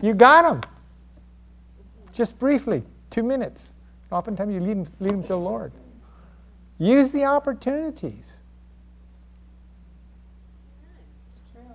You 0.00 0.14
got 0.14 0.62
them. 0.62 0.62
Just 2.14 2.38
briefly, 2.38 2.82
two 3.10 3.22
minutes. 3.22 3.74
Oftentimes 4.10 4.54
you 4.54 4.60
lead 4.60 4.86
them, 4.86 4.92
lead 4.98 5.12
them 5.12 5.22
to 5.24 5.28
the 5.28 5.38
Lord. 5.38 5.72
Use 6.78 7.10
the 7.10 7.26
opportunities. 7.26 8.38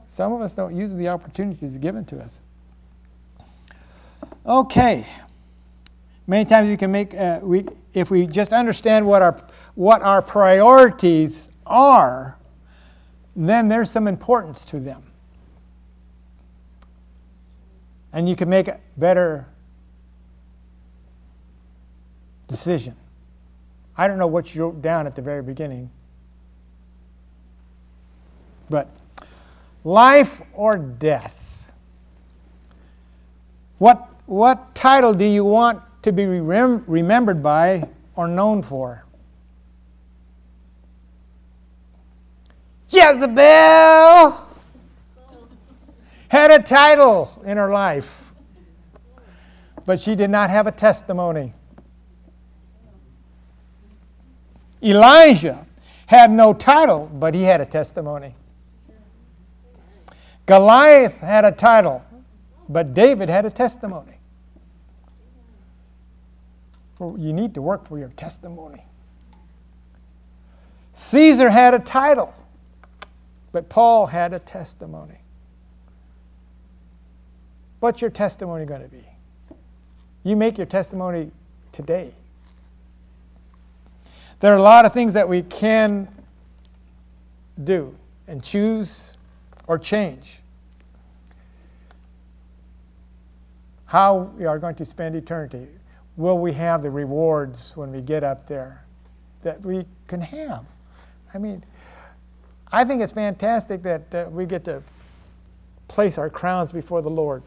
Some 0.07 0.33
of 0.33 0.41
us 0.41 0.55
don't 0.55 0.75
use 0.75 0.95
the 0.95 1.09
opportunities 1.09 1.77
given 1.77 2.03
to 2.05 2.19
us. 2.19 2.41
Okay. 4.43 5.05
Many 6.27 6.45
times 6.45 6.69
we 6.69 6.77
can 6.77 6.91
make, 6.91 7.13
uh, 7.13 7.39
we, 7.41 7.65
if 7.93 8.09
we 8.09 8.25
just 8.25 8.51
understand 8.51 9.05
what 9.05 9.21
our, 9.21 9.39
what 9.75 10.01
our 10.01 10.21
priorities 10.21 11.49
are, 11.65 12.37
then 13.35 13.67
there's 13.67 13.91
some 13.91 14.07
importance 14.07 14.65
to 14.65 14.79
them. 14.79 15.03
And 18.11 18.27
you 18.27 18.35
can 18.35 18.49
make 18.49 18.67
a 18.67 18.79
better 18.97 19.47
decision. 22.47 22.95
I 23.97 24.07
don't 24.07 24.17
know 24.17 24.27
what 24.27 24.55
you 24.55 24.63
wrote 24.63 24.81
down 24.81 25.05
at 25.05 25.15
the 25.15 25.21
very 25.21 25.43
beginning, 25.43 25.89
but 28.69 28.89
life 29.85 30.41
or 30.53 30.77
death? 30.77 31.71
What, 33.77 34.09
what 34.25 34.75
title 34.75 35.13
do 35.13 35.23
you 35.23 35.45
want 35.45 35.81
to 36.05 36.11
be 36.11 36.27
rem- 36.27 36.83
remembered 36.85 37.41
by 37.41 37.89
or 38.15 38.27
known 38.27 38.61
for? 38.61 39.03
Jezebel 42.87 44.47
had 46.27 46.51
a 46.51 46.61
title 46.61 47.41
in 47.43 47.57
her 47.57 47.71
life, 47.71 48.31
but 49.87 49.99
she 49.99 50.13
did 50.13 50.29
not 50.29 50.51
have 50.51 50.67
a 50.67 50.71
testimony. 50.71 51.53
Elijah 54.83 55.65
had 56.05 56.29
no 56.29 56.53
title, 56.53 57.09
but 57.15 57.33
he 57.33 57.41
had 57.41 57.61
a 57.61 57.65
testimony. 57.65 58.35
Goliath 60.45 61.19
had 61.19 61.45
a 61.45 61.51
title, 61.51 62.05
but 62.69 62.93
David 62.93 63.27
had 63.27 63.47
a 63.47 63.49
testimony. 63.49 64.14
You 66.99 67.33
need 67.33 67.53
to 67.55 67.61
work 67.61 67.85
for 67.87 67.99
your 67.99 68.09
testimony. 68.09 68.85
Caesar 70.93 71.49
had 71.49 71.73
a 71.73 71.79
title, 71.79 72.33
but 73.51 73.67
Paul 73.67 74.07
had 74.07 74.33
a 74.33 74.39
testimony. 74.39 75.19
What's 77.81 78.01
your 78.01 78.09
testimony 78.09 78.65
going 78.65 78.81
to 78.81 78.87
be? 78.87 79.03
You 80.23 80.35
make 80.35 80.57
your 80.57 80.65
testimony 80.65 81.31
today. 81.71 82.13
There 84.39 84.53
are 84.53 84.57
a 84.57 84.61
lot 84.61 84.85
of 84.85 84.93
things 84.93 85.13
that 85.13 85.27
we 85.27 85.41
can 85.41 86.07
do 87.61 87.95
and 88.27 88.43
choose 88.43 89.13
or 89.67 89.77
change. 89.77 90.39
How 93.85 94.31
we 94.37 94.45
are 94.45 94.59
going 94.59 94.75
to 94.75 94.85
spend 94.85 95.15
eternity. 95.15 95.67
Will 96.17 96.37
we 96.37 96.53
have 96.53 96.81
the 96.81 96.89
rewards 96.89 97.75
when 97.75 97.91
we 97.91 98.01
get 98.01 98.23
up 98.23 98.47
there 98.47 98.85
that 99.43 99.61
we 99.61 99.85
can 100.07 100.21
have? 100.21 100.65
I 101.33 101.37
mean, 101.37 101.63
I 102.71 102.83
think 102.83 103.01
it's 103.01 103.13
fantastic 103.13 103.83
that 103.83 104.15
uh, 104.15 104.27
we 104.31 104.45
get 104.45 104.63
to 104.65 104.81
place 105.87 106.17
our 106.17 106.29
crowns 106.29 106.71
before 106.71 107.01
the 107.01 107.09
Lord. 107.09 107.43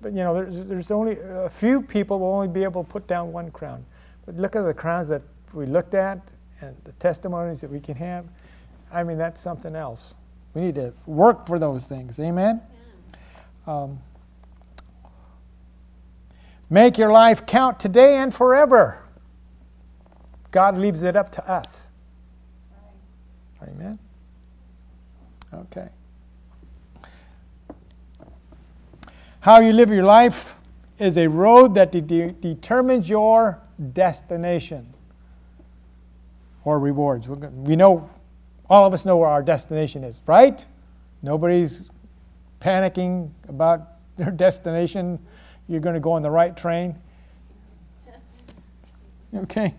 But 0.00 0.12
you 0.12 0.18
know, 0.18 0.34
there's, 0.34 0.64
there's 0.66 0.90
only 0.90 1.18
a 1.20 1.48
few 1.48 1.82
people 1.82 2.18
will 2.20 2.28
only 2.28 2.48
be 2.48 2.62
able 2.62 2.84
to 2.84 2.90
put 2.90 3.06
down 3.06 3.32
one 3.32 3.50
crown. 3.50 3.84
But 4.26 4.36
look 4.36 4.54
at 4.54 4.62
the 4.62 4.74
crowns 4.74 5.08
that 5.08 5.22
we 5.52 5.66
looked 5.66 5.94
at 5.94 6.20
and 6.60 6.76
the 6.84 6.92
testimonies 6.92 7.60
that 7.62 7.70
we 7.70 7.80
can 7.80 7.94
have. 7.96 8.26
I 8.92 9.02
mean, 9.02 9.18
that's 9.18 9.40
something 9.40 9.74
else. 9.74 10.14
We 10.54 10.62
need 10.62 10.74
to 10.76 10.92
work 11.06 11.46
for 11.46 11.58
those 11.58 11.86
things. 11.86 12.18
Amen? 12.20 12.60
Um, 13.66 13.98
make 16.70 16.98
your 16.98 17.12
life 17.12 17.46
count 17.46 17.80
today 17.80 18.16
and 18.16 18.34
forever. 18.34 19.02
God 20.50 20.78
leaves 20.78 21.02
it 21.02 21.16
up 21.16 21.30
to 21.32 21.50
us. 21.50 21.90
Amen? 23.62 23.98
Okay. 25.52 25.88
How 29.40 29.60
you 29.60 29.72
live 29.72 29.90
your 29.90 30.04
life 30.04 30.56
is 30.98 31.16
a 31.16 31.28
road 31.28 31.74
that 31.74 31.92
de- 31.92 32.32
determines 32.32 33.08
your 33.08 33.60
destination 33.92 34.92
or 36.64 36.78
rewards. 36.78 37.28
We 37.28 37.76
know, 37.76 38.10
all 38.68 38.84
of 38.84 38.92
us 38.92 39.06
know 39.06 39.16
where 39.16 39.28
our 39.28 39.42
destination 39.42 40.04
is, 40.04 40.20
right? 40.26 40.66
Nobody's 41.22 41.88
panicking 42.60 43.30
about 43.48 43.88
their 44.16 44.30
destination. 44.46 45.18
You're 45.68 45.80
going 45.80 45.94
to 45.94 46.00
go 46.00 46.12
on 46.12 46.22
the 46.22 46.30
right 46.30 46.56
train. 46.56 46.96
Okay? 49.34 49.74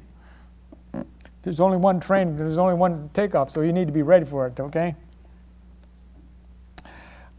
There's 1.41 1.59
only 1.59 1.77
one 1.77 1.99
train, 1.99 2.35
there's 2.35 2.57
only 2.57 2.75
one 2.75 3.09
takeoff, 3.13 3.49
so 3.49 3.61
you 3.61 3.73
need 3.73 3.87
to 3.87 3.93
be 3.93 4.01
ready 4.01 4.25
for 4.25 4.45
it, 4.45 4.59
okay? 4.59 4.95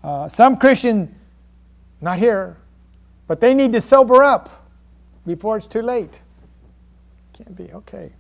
Uh, 0.02 0.26
some 0.26 0.56
Christian, 0.56 1.14
not 2.00 2.18
here, 2.18 2.56
but 3.26 3.40
they 3.40 3.52
need 3.52 3.72
to 3.72 3.80
sober 3.80 4.22
up 4.22 4.66
before 5.26 5.58
it's 5.58 5.66
too 5.66 5.82
late. 5.82 6.22
Can't 7.34 7.54
be, 7.54 7.70
okay. 7.72 8.10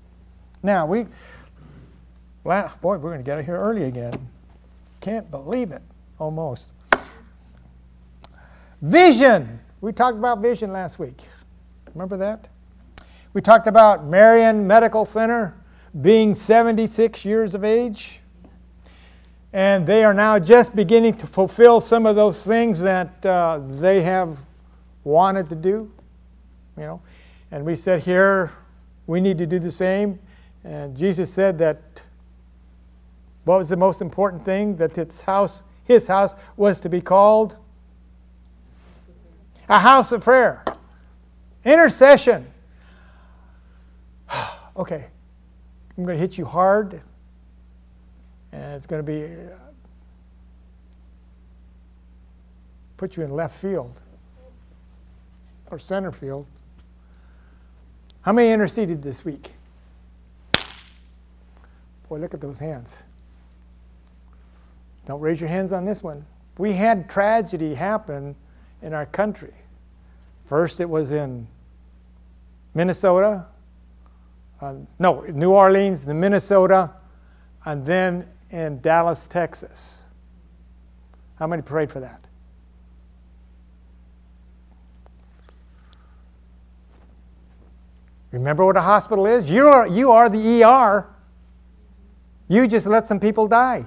Now, 0.62 0.86
we, 0.86 1.06
well, 2.44 2.72
boy, 2.82 2.98
we're 2.98 3.10
going 3.10 3.18
to 3.18 3.24
get 3.24 3.38
out 3.38 3.44
here 3.44 3.56
early 3.56 3.84
again. 3.84 4.28
Can't 5.00 5.30
believe 5.30 5.72
it, 5.72 5.82
almost. 6.18 6.70
Vision. 8.82 9.60
We 9.82 9.92
talked 9.92 10.18
about 10.18 10.40
vision 10.40 10.74
last 10.74 10.98
week. 10.98 11.22
Remember 11.94 12.18
that? 12.18 12.48
We 13.32 13.40
talked 13.40 13.66
about 13.66 14.04
Marian 14.04 14.66
Medical 14.66 15.06
Center 15.06 15.54
being 16.02 16.34
76 16.34 17.24
years 17.24 17.54
of 17.54 17.64
age. 17.64 18.20
And 19.54 19.86
they 19.86 20.04
are 20.04 20.12
now 20.12 20.38
just 20.38 20.76
beginning 20.76 21.14
to 21.14 21.26
fulfill 21.26 21.80
some 21.80 22.04
of 22.04 22.14
those 22.14 22.44
things 22.44 22.80
that 22.80 23.24
uh, 23.24 23.60
they 23.68 24.02
have 24.02 24.38
wanted 25.02 25.48
to 25.48 25.56
do. 25.56 25.90
You 26.76 26.82
know, 26.82 27.02
and 27.50 27.64
we 27.64 27.74
said 27.74 28.02
here 28.02 28.52
we 29.06 29.18
need 29.18 29.38
to 29.38 29.46
do 29.46 29.58
the 29.58 29.72
same. 29.72 30.18
And 30.62 30.94
Jesus 30.94 31.32
said 31.32 31.56
that 31.58 32.02
what 33.44 33.56
was 33.56 33.70
the 33.70 33.78
most 33.78 34.02
important 34.02 34.44
thing? 34.44 34.76
That 34.76 34.98
its 34.98 35.22
house, 35.22 35.62
his 35.84 36.06
house, 36.06 36.36
was 36.58 36.80
to 36.80 36.90
be 36.90 37.00
called 37.00 37.56
a 39.70 39.78
house 39.78 40.10
of 40.10 40.22
prayer. 40.22 40.64
Intercession. 41.64 42.50
okay, 44.76 45.06
I'm 45.96 46.04
going 46.04 46.16
to 46.16 46.20
hit 46.20 46.36
you 46.36 46.44
hard, 46.44 47.00
and 48.50 48.74
it's 48.74 48.86
going 48.86 49.04
to 49.04 49.06
be 49.06 49.24
uh, 49.24 49.56
put 52.96 53.16
you 53.16 53.22
in 53.22 53.30
left 53.30 53.56
field 53.56 54.00
or 55.70 55.78
center 55.78 56.10
field. 56.10 56.46
How 58.22 58.32
many 58.32 58.50
interceded 58.50 59.02
this 59.02 59.24
week? 59.24 59.52
Boy, 62.08 62.18
look 62.18 62.34
at 62.34 62.40
those 62.40 62.58
hands. 62.58 63.04
Don't 65.06 65.20
raise 65.20 65.40
your 65.40 65.48
hands 65.48 65.72
on 65.72 65.84
this 65.84 66.02
one. 66.02 66.26
We 66.58 66.72
had 66.72 67.08
tragedy 67.08 67.74
happen 67.74 68.34
in 68.82 68.92
our 68.92 69.06
country. 69.06 69.54
First, 70.50 70.80
it 70.80 70.90
was 70.90 71.12
in 71.12 71.46
Minnesota, 72.74 73.46
uh, 74.60 74.74
no, 74.98 75.20
New 75.20 75.52
Orleans, 75.52 76.04
the 76.04 76.12
Minnesota, 76.12 76.90
and 77.64 77.86
then 77.86 78.28
in 78.50 78.80
Dallas, 78.80 79.28
Texas. 79.28 80.06
How 81.36 81.46
many 81.46 81.62
prayed 81.62 81.88
for 81.88 82.00
that? 82.00 82.24
Remember 88.32 88.64
what 88.64 88.76
a 88.76 88.80
hospital 88.80 89.26
is? 89.26 89.48
You 89.48 89.68
are, 89.68 89.86
you 89.86 90.10
are 90.10 90.28
the 90.28 90.64
ER. 90.64 91.06
You 92.48 92.66
just 92.66 92.88
let 92.88 93.06
some 93.06 93.20
people 93.20 93.46
die. 93.46 93.86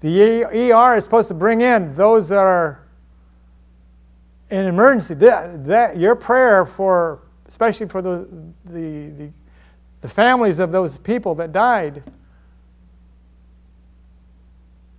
The 0.00 0.44
ER 0.44 0.96
is 0.96 1.04
supposed 1.04 1.28
to 1.28 1.34
bring 1.34 1.60
in 1.60 1.94
those 1.94 2.28
that 2.28 2.46
are 2.46 2.86
in 4.50 4.66
emergency. 4.66 5.14
That, 5.14 5.64
that 5.66 5.98
your 5.98 6.14
prayer 6.14 6.64
for, 6.64 7.20
especially 7.46 7.88
for 7.88 8.00
the, 8.00 8.28
the, 8.64 9.08
the 9.08 9.30
the 10.00 10.08
families 10.08 10.58
of 10.58 10.70
those 10.70 10.98
people 10.98 11.34
that 11.36 11.52
died, 11.52 12.02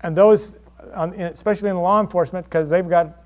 and 0.02 0.16
those, 0.16 0.56
especially 0.94 1.70
in 1.70 1.78
law 1.78 2.02
enforcement, 2.02 2.46
because 2.46 2.70
they've 2.70 2.88
got 2.88 3.24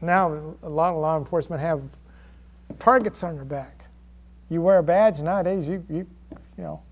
now 0.00 0.54
a 0.62 0.68
lot 0.68 0.94
of 0.94 1.00
law 1.00 1.18
enforcement 1.18 1.60
have 1.60 1.82
targets 2.78 3.22
on 3.22 3.36
their 3.36 3.44
back. 3.44 3.84
You 4.48 4.62
wear 4.62 4.78
a 4.78 4.82
badge 4.82 5.20
nowadays, 5.20 5.68
you, 5.68 5.84
you, 5.88 6.06
you 6.56 6.64
know, 6.64 6.82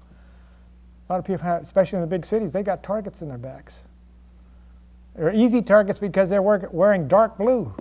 a 1.08 1.12
lot 1.12 1.18
of 1.18 1.24
people 1.24 1.42
have, 1.44 1.62
especially 1.62 1.96
in 1.96 2.00
the 2.02 2.06
big 2.06 2.26
cities, 2.26 2.52
they 2.52 2.62
got 2.62 2.82
targets 2.82 3.22
in 3.22 3.28
their 3.28 3.38
backs. 3.38 3.80
They're 5.14 5.32
easy 5.32 5.62
targets 5.62 5.98
because 5.98 6.28
they're 6.28 6.42
wearing 6.42 7.08
dark 7.08 7.38
blue. 7.38 7.74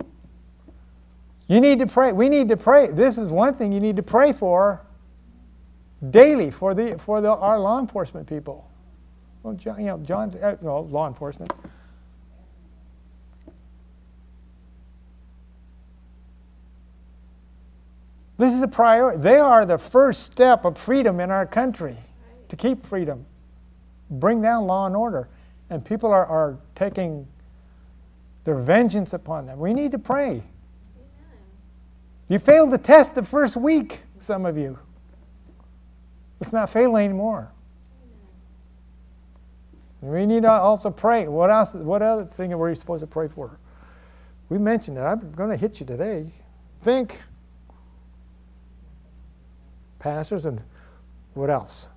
You 1.46 1.60
need 1.60 1.78
to 1.78 1.86
pray. 1.86 2.12
We 2.12 2.28
need 2.28 2.48
to 2.48 2.56
pray. 2.56 2.88
This 2.88 3.18
is 3.18 3.30
one 3.30 3.54
thing 3.54 3.72
you 3.72 3.80
need 3.80 3.96
to 3.96 4.02
pray 4.02 4.32
for 4.32 4.82
daily 6.10 6.50
for 6.50 6.74
the 6.74 6.98
for 6.98 7.20
the, 7.20 7.30
our 7.30 7.58
law 7.58 7.78
enforcement 7.78 8.26
people. 8.26 8.68
Well, 9.42 9.54
John, 9.54 9.78
you 9.78 9.86
know, 9.86 9.98
John, 9.98 10.34
uh, 10.42 10.56
well, 10.60 10.86
law 10.86 11.06
enforcement. 11.06 11.52
This 18.36 18.54
is 18.54 18.62
a 18.62 18.68
priority. 18.68 19.20
They 19.20 19.38
are 19.38 19.66
the 19.66 19.78
first 19.78 20.22
step 20.22 20.64
of 20.64 20.78
freedom 20.78 21.18
in 21.20 21.30
our 21.30 21.46
country 21.46 21.96
to 22.48 22.56
keep 22.56 22.82
freedom, 22.82 23.26
bring 24.10 24.42
down 24.42 24.66
law 24.66 24.86
and 24.86 24.96
order. 24.96 25.28
And 25.70 25.84
people 25.84 26.10
are, 26.10 26.24
are 26.24 26.58
taking 26.74 27.26
their 28.44 28.56
vengeance 28.56 29.12
upon 29.12 29.46
them. 29.46 29.58
We 29.58 29.74
need 29.74 29.92
to 29.92 29.98
pray. 29.98 30.30
Amen. 30.30 30.42
You 32.28 32.38
failed 32.38 32.70
the 32.70 32.78
test 32.78 33.14
the 33.14 33.22
first 33.22 33.56
week, 33.56 34.00
some 34.18 34.46
of 34.46 34.56
you. 34.56 34.78
Let's 36.40 36.52
not 36.52 36.70
fail 36.70 36.96
anymore. 36.96 37.52
Amen. 40.02 40.12
We 40.12 40.26
need 40.26 40.44
to 40.44 40.50
also 40.50 40.90
pray. 40.90 41.28
What 41.28 41.50
else? 41.50 41.74
What 41.74 42.00
other 42.00 42.24
thing 42.24 42.56
were 42.56 42.70
you 42.70 42.74
supposed 42.74 43.00
to 43.02 43.06
pray 43.06 43.28
for? 43.28 43.58
We 44.48 44.56
mentioned 44.56 44.96
it. 44.96 45.02
I'm 45.02 45.32
going 45.32 45.50
to 45.50 45.56
hit 45.56 45.80
you 45.80 45.86
today. 45.86 46.32
Think. 46.80 47.20
Pastors 49.98 50.44
and 50.44 50.62
what 51.34 51.50
else? 51.50 51.90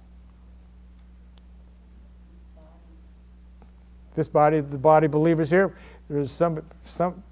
This 4.22 4.28
body, 4.28 4.60
the 4.60 4.78
body 4.78 5.08
believers 5.08 5.50
here, 5.50 5.76
there's 6.08 6.32
some, 6.32 6.62
some, 6.84 7.24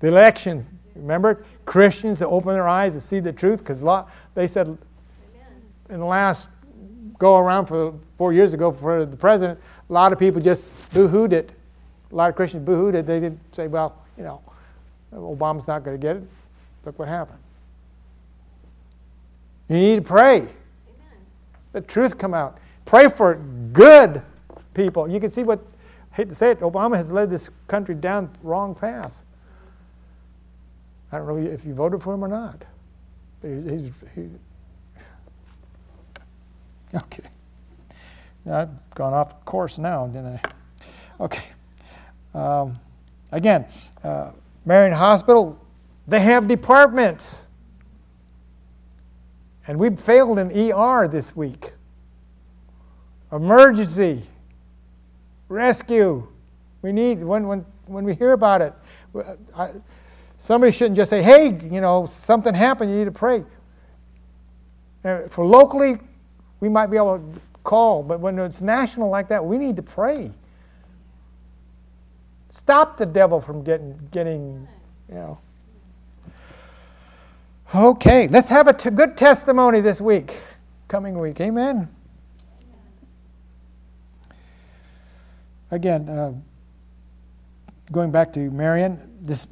the 0.00 0.08
election, 0.08 0.66
remember? 0.94 1.46
Christians 1.64 2.18
that 2.18 2.28
open 2.28 2.52
their 2.52 2.68
eyes 2.68 2.92
to 2.92 3.00
see 3.00 3.20
the 3.20 3.32
truth, 3.32 3.60
because 3.60 3.80
a 3.80 3.86
lot 3.86 4.10
they 4.34 4.46
said 4.46 4.66
Amen. 4.66 4.78
in 5.88 6.00
the 6.00 6.04
last 6.04 6.48
go 7.18 7.38
around 7.38 7.64
for 7.64 7.94
four 8.18 8.34
years 8.34 8.52
ago 8.52 8.70
for 8.70 9.06
the 9.06 9.16
president, 9.16 9.58
a 9.88 9.92
lot 9.94 10.12
of 10.12 10.18
people 10.18 10.42
just 10.42 10.70
boo-hooed 10.92 11.32
it. 11.32 11.52
A 12.12 12.14
lot 12.14 12.28
of 12.28 12.36
Christians 12.36 12.66
boo-hooed 12.66 12.94
it. 12.94 13.06
They 13.06 13.18
didn't 13.18 13.40
say, 13.54 13.66
well, 13.66 14.02
you 14.18 14.24
know, 14.24 14.42
Obama's 15.10 15.66
not 15.66 15.84
going 15.84 15.98
to 15.98 16.06
get 16.06 16.16
it. 16.16 16.24
Look 16.84 16.98
what 16.98 17.08
happened. 17.08 17.38
You 19.70 19.76
need 19.78 19.96
to 19.96 20.02
pray. 20.02 20.36
Amen. 20.36 20.52
The 21.72 21.80
truth 21.80 22.18
come 22.18 22.34
out. 22.34 22.58
Pray 22.84 23.08
for 23.08 23.36
good 23.72 24.20
people. 24.74 25.08
You 25.08 25.20
can 25.20 25.30
see 25.30 25.44
what 25.44 25.60
hate 26.14 26.28
to 26.28 26.34
say 26.34 26.50
it, 26.50 26.60
Obama 26.60 26.96
has 26.96 27.10
led 27.10 27.28
this 27.28 27.50
country 27.66 27.94
down 27.94 28.30
the 28.40 28.48
wrong 28.48 28.74
path. 28.74 29.20
I 31.10 31.18
don't 31.18 31.26
know 31.26 31.36
if 31.36 31.64
you 31.64 31.74
voted 31.74 32.02
for 32.02 32.14
him 32.14 32.24
or 32.24 32.28
not. 32.28 32.64
He's, 33.42 33.92
he, 34.14 34.28
okay. 36.94 37.28
I've 38.50 38.90
gone 38.94 39.12
off 39.12 39.44
course 39.44 39.76
now, 39.78 40.06
didn't 40.06 40.40
I? 40.40 40.40
Okay. 41.20 41.48
Um, 42.32 42.78
again, 43.32 43.66
uh, 44.02 44.30
Marian 44.64 44.92
Hospital, 44.92 45.58
they 46.06 46.20
have 46.20 46.46
departments. 46.46 47.46
And 49.66 49.80
we 49.80 49.90
failed 49.96 50.38
in 50.38 50.50
ER 50.72 51.08
this 51.08 51.34
week. 51.34 51.72
Emergency 53.32 54.22
rescue. 55.48 56.26
We 56.82 56.92
need, 56.92 57.22
when, 57.22 57.46
when, 57.46 57.64
when 57.86 58.04
we 58.04 58.14
hear 58.14 58.32
about 58.32 58.62
it, 58.62 58.72
I, 59.56 59.70
somebody 60.36 60.72
shouldn't 60.72 60.96
just 60.96 61.10
say, 61.10 61.22
hey, 61.22 61.58
you 61.70 61.80
know, 61.80 62.06
something 62.06 62.54
happened, 62.54 62.90
you 62.90 62.98
need 62.98 63.04
to 63.06 63.12
pray. 63.12 63.44
Uh, 65.04 65.28
for 65.28 65.44
locally, 65.44 65.98
we 66.60 66.68
might 66.68 66.86
be 66.86 66.96
able 66.96 67.18
to 67.18 67.40
call, 67.62 68.02
but 68.02 68.20
when 68.20 68.38
it's 68.38 68.60
national 68.60 69.08
like 69.08 69.28
that, 69.28 69.44
we 69.44 69.58
need 69.58 69.76
to 69.76 69.82
pray. 69.82 70.32
Stop 72.50 72.96
the 72.96 73.06
devil 73.06 73.40
from 73.40 73.62
getting, 73.62 73.98
getting 74.10 74.68
you 75.08 75.14
know. 75.14 75.38
Okay, 77.74 78.28
let's 78.28 78.48
have 78.48 78.68
a 78.68 78.72
t- 78.72 78.90
good 78.90 79.16
testimony 79.16 79.80
this 79.80 80.00
week, 80.00 80.36
coming 80.86 81.18
week. 81.18 81.40
Amen. 81.40 81.88
Again, 85.70 86.08
uh, 86.08 86.32
going 87.92 88.10
back 88.10 88.32
to 88.34 88.50
Marian, 88.50 88.98
this, 89.20 89.46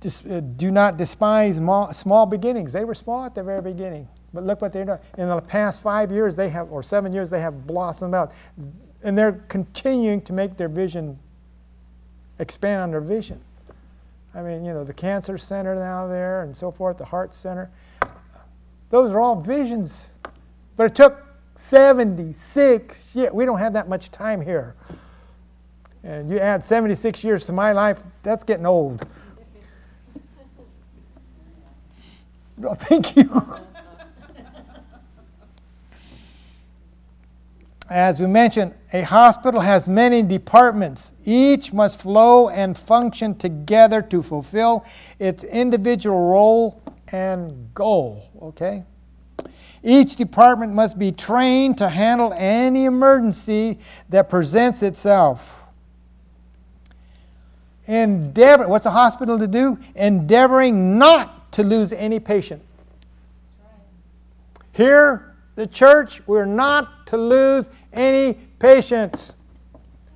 this, 0.00 0.24
uh, 0.26 0.40
do 0.56 0.70
not 0.70 0.96
despise 0.96 1.56
small, 1.56 1.92
small 1.92 2.26
beginnings. 2.26 2.72
They 2.72 2.84
were 2.84 2.94
small 2.94 3.24
at 3.24 3.34
the 3.34 3.42
very 3.42 3.62
beginning. 3.62 4.08
But 4.32 4.44
look 4.44 4.60
what 4.60 4.72
they're 4.72 4.84
doing. 4.84 4.98
In 5.16 5.28
the 5.28 5.40
past 5.40 5.80
five 5.80 6.10
years, 6.10 6.34
they 6.34 6.48
have, 6.48 6.70
or 6.72 6.82
seven 6.82 7.12
years, 7.12 7.30
they 7.30 7.40
have 7.40 7.66
blossomed 7.66 8.14
out. 8.14 8.32
And 9.02 9.16
they're 9.16 9.44
continuing 9.48 10.20
to 10.22 10.32
make 10.32 10.56
their 10.56 10.68
vision 10.68 11.18
expand 12.38 12.82
on 12.82 12.90
their 12.90 13.00
vision. 13.00 13.40
I 14.34 14.42
mean, 14.42 14.64
you 14.64 14.72
know, 14.72 14.82
the 14.82 14.92
cancer 14.92 15.38
center 15.38 15.76
now 15.76 16.08
there 16.08 16.42
and 16.42 16.56
so 16.56 16.72
forth, 16.72 16.98
the 16.98 17.04
heart 17.04 17.34
center. 17.34 17.70
Those 18.90 19.12
are 19.12 19.20
all 19.20 19.40
visions. 19.40 20.12
But 20.76 20.90
it 20.90 20.94
took 20.96 21.24
76 21.54 23.14
years. 23.14 23.32
We 23.32 23.44
don't 23.44 23.58
have 23.58 23.74
that 23.74 23.88
much 23.88 24.10
time 24.10 24.40
here. 24.40 24.74
And 26.04 26.28
you 26.28 26.38
add 26.38 26.62
76 26.62 27.24
years 27.24 27.46
to 27.46 27.52
my 27.52 27.72
life, 27.72 28.02
that's 28.22 28.44
getting 28.44 28.66
old. 28.66 29.06
No, 32.58 32.68
oh, 32.70 32.74
thank 32.74 33.16
you. 33.16 33.58
As 37.88 38.20
we 38.20 38.26
mentioned, 38.26 38.76
a 38.92 39.02
hospital 39.02 39.60
has 39.60 39.88
many 39.88 40.22
departments. 40.22 41.14
Each 41.24 41.72
must 41.72 42.00
flow 42.00 42.48
and 42.48 42.76
function 42.76 43.34
together 43.34 44.02
to 44.02 44.22
fulfill 44.22 44.84
its 45.18 45.42
individual 45.42 46.18
role 46.18 46.82
and 47.12 47.72
goal. 47.74 48.28
Okay? 48.42 48.84
Each 49.82 50.16
department 50.16 50.74
must 50.74 50.98
be 50.98 51.12
trained 51.12 51.78
to 51.78 51.88
handle 51.88 52.32
any 52.34 52.84
emergency 52.84 53.78
that 54.10 54.28
presents 54.28 54.82
itself 54.82 55.63
endeavor 57.86 58.68
what's 58.68 58.86
a 58.86 58.90
hospital 58.90 59.38
to 59.38 59.46
do? 59.46 59.78
Endeavoring 59.94 60.98
not 60.98 61.52
to 61.52 61.62
lose 61.62 61.92
any 61.92 62.18
patient. 62.20 62.62
Here 64.72 65.34
the 65.54 65.66
church 65.66 66.20
we're 66.26 66.46
not 66.46 67.06
to 67.08 67.16
lose 67.16 67.68
any 67.92 68.34
patients. 68.58 69.36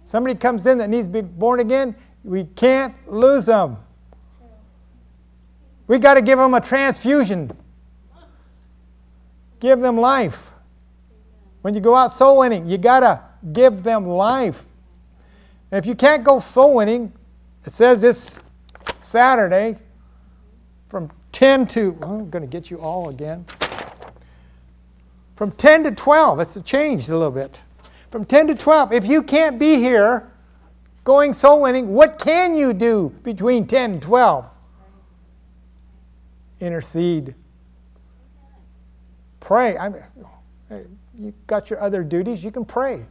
Somebody 0.04 0.34
comes 0.34 0.66
in 0.66 0.78
that 0.78 0.88
needs 0.90 1.06
to 1.06 1.12
be 1.12 1.20
born 1.20 1.60
again 1.60 1.94
we 2.24 2.44
can't 2.44 2.94
lose 3.10 3.46
them. 3.46 3.78
We 5.86 5.98
got 5.98 6.14
to 6.14 6.22
give 6.22 6.38
them 6.38 6.52
a 6.52 6.60
transfusion. 6.60 7.50
Give 9.60 9.80
them 9.80 9.96
life. 9.96 10.52
When 11.62 11.74
you 11.74 11.80
go 11.80 11.94
out 11.94 12.12
soul 12.12 12.38
winning 12.38 12.68
you 12.68 12.78
got 12.78 13.00
to 13.00 13.20
give 13.52 13.82
them 13.82 14.06
life. 14.06 14.64
And 15.70 15.78
if 15.78 15.86
you 15.86 15.94
can't 15.94 16.24
go 16.24 16.40
soul 16.40 16.74
winning 16.74 17.12
it 17.68 17.72
says 17.72 18.00
this 18.00 18.40
Saturday 19.02 19.76
from 20.88 21.10
10 21.32 21.66
to, 21.66 21.98
I'm 22.00 22.30
going 22.30 22.40
to 22.40 22.48
get 22.48 22.70
you 22.70 22.78
all 22.78 23.10
again. 23.10 23.44
From 25.36 25.50
10 25.52 25.84
to 25.84 25.90
12, 25.90 26.40
it's 26.40 26.58
changed 26.62 27.10
a 27.10 27.12
little 27.12 27.30
bit. 27.30 27.60
From 28.10 28.24
10 28.24 28.46
to 28.46 28.54
12, 28.54 28.94
if 28.94 29.06
you 29.06 29.22
can't 29.22 29.58
be 29.58 29.74
here 29.74 30.32
going 31.04 31.34
soul 31.34 31.60
winning, 31.60 31.92
what 31.92 32.18
can 32.18 32.54
you 32.54 32.72
do 32.72 33.10
between 33.22 33.66
10 33.66 33.90
and 33.90 34.02
12? 34.02 34.46
Intercede. 36.60 37.34
Pray. 39.40 39.76
I 39.76 39.90
mean, 39.90 40.96
you 41.14 41.34
got 41.46 41.68
your 41.68 41.82
other 41.82 42.02
duties, 42.02 42.42
you 42.42 42.50
can 42.50 42.64
pray. 42.64 43.04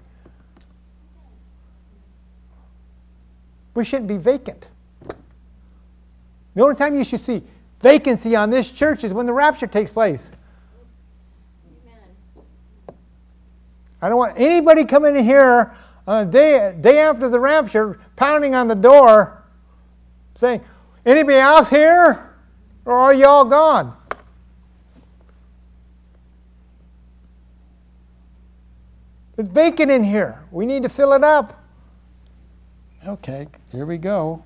We 3.78 3.86
shouldn't 3.86 4.08
be 4.08 4.18
vacant. 4.18 4.70
The 6.56 6.64
only 6.64 6.76
time 6.76 6.96
you 6.96 7.04
should 7.04 7.20
see 7.20 7.44
vacancy 7.80 8.36
on 8.36 8.50
this 8.50 8.72
church 8.72 9.04
is 9.04 9.14
when 9.14 9.28
the 9.28 9.34
rapture 9.34 9.68
takes 9.68 9.92
place. 9.92 10.32
Amen. 11.86 12.98
I 14.02 14.10
don't 14.10 14.18
want 14.18 14.34
anybody 14.36 14.84
coming 14.84 15.16
in 15.16 15.24
here 15.24 15.72
on 16.08 16.26
the 16.26 16.32
day, 16.32 16.76
day 16.82 16.98
after 16.98 17.30
the 17.30 17.40
rapture 17.40 18.00
pounding 18.16 18.56
on 18.56 18.68
the 18.68 18.74
door 18.74 19.44
saying, 20.34 20.62
Anybody 21.06 21.38
else 21.38 21.70
here? 21.70 22.34
Or 22.84 22.94
are 22.94 23.14
you 23.14 23.28
all 23.28 23.46
gone? 23.46 23.96
It's 29.38 29.48
vacant 29.48 29.92
in 29.92 30.04
here. 30.04 30.44
We 30.50 30.66
need 30.66 30.82
to 30.82 30.90
fill 30.90 31.14
it 31.14 31.24
up. 31.24 31.57
Okay, 33.08 33.48
here 33.72 33.86
we 33.86 33.98
go. 33.98 34.44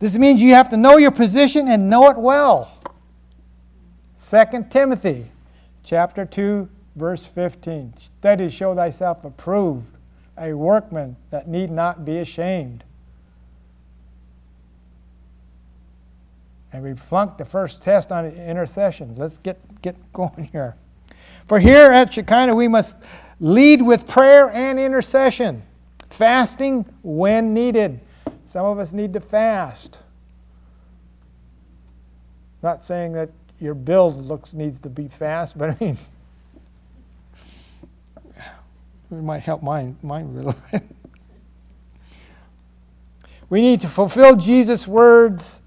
This 0.00 0.18
means 0.18 0.42
you 0.42 0.54
have 0.54 0.70
to 0.70 0.76
know 0.76 0.96
your 0.96 1.12
position 1.12 1.68
and 1.68 1.88
know 1.88 2.10
it 2.10 2.16
well. 2.16 2.78
2 4.20 4.66
Timothy 4.70 5.30
chapter 5.84 6.24
2 6.24 6.68
verse 6.96 7.26
15. 7.26 7.94
Study 7.96 8.50
show 8.50 8.74
thyself 8.74 9.24
approved, 9.24 9.96
a 10.36 10.52
workman 10.52 11.16
that 11.30 11.46
need 11.46 11.70
not 11.70 12.04
be 12.04 12.18
ashamed. 12.18 12.84
And 16.72 16.82
we 16.82 16.94
flunked 16.94 17.38
the 17.38 17.44
first 17.44 17.82
test 17.82 18.12
on 18.12 18.26
intercession. 18.26 19.14
Let's 19.16 19.38
get, 19.38 19.82
get 19.82 20.12
going 20.12 20.50
here. 20.52 20.76
For 21.46 21.58
here 21.58 21.90
at 21.90 22.12
Shekinah, 22.12 22.54
we 22.54 22.68
must 22.68 22.96
lead 23.40 23.82
with 23.82 24.06
prayer 24.06 24.50
and 24.50 24.78
intercession, 24.78 25.62
fasting 26.10 26.84
when 27.02 27.54
needed. 27.54 28.00
Some 28.44 28.66
of 28.66 28.78
us 28.78 28.92
need 28.92 29.12
to 29.14 29.20
fast. 29.20 30.00
Not 32.62 32.84
saying 32.84 33.12
that 33.12 33.30
your 33.58 33.74
build 33.74 34.22
looks 34.24 34.52
needs 34.52 34.78
to 34.80 34.90
be 34.90 35.08
fast, 35.08 35.56
but 35.58 35.70
I 35.70 35.76
mean, 35.80 35.98
it 37.36 39.22
might 39.22 39.40
help 39.40 39.62
mine, 39.62 39.96
mine 40.02 40.26
a 40.26 40.28
little 40.28 40.54
bit. 40.70 40.82
we 43.48 43.60
need 43.60 43.80
to 43.80 43.88
fulfill 43.88 44.36
Jesus' 44.36 44.86
words 44.86 45.62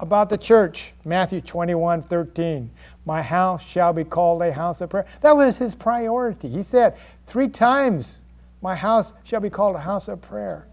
about 0.00 0.28
the 0.28 0.36
church. 0.38 0.92
Matthew 1.04 1.40
21 1.40 2.02
13. 2.02 2.70
My 3.06 3.22
house 3.22 3.62
shall 3.62 3.92
be 3.92 4.04
called 4.04 4.42
a 4.42 4.52
house 4.52 4.80
of 4.80 4.90
prayer. 4.90 5.06
That 5.20 5.36
was 5.36 5.58
his 5.58 5.74
priority. 5.74 6.48
He 6.48 6.62
said, 6.62 6.96
Three 7.26 7.48
times, 7.48 8.18
my 8.64 8.74
house 8.74 9.12
shall 9.24 9.40
be 9.40 9.50
called 9.50 9.76
a 9.76 9.80
house 9.80 10.08
of 10.08 10.22
prayer. 10.22 10.66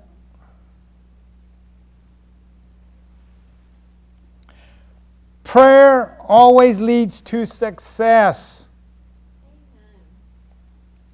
Prayer 5.43 6.17
always 6.21 6.79
leads 6.79 7.19
to 7.19 7.45
success. 7.45 8.65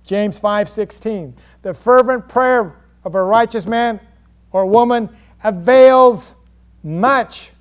James 0.03 0.37
5:16. 0.37 1.33
The 1.63 1.73
fervent 1.73 2.27
prayer 2.27 2.75
of 3.03 3.15
a 3.15 3.23
righteous 3.23 3.65
man 3.65 3.99
or 4.51 4.67
woman 4.67 5.09
avails 5.43 6.35
much. 6.83 7.53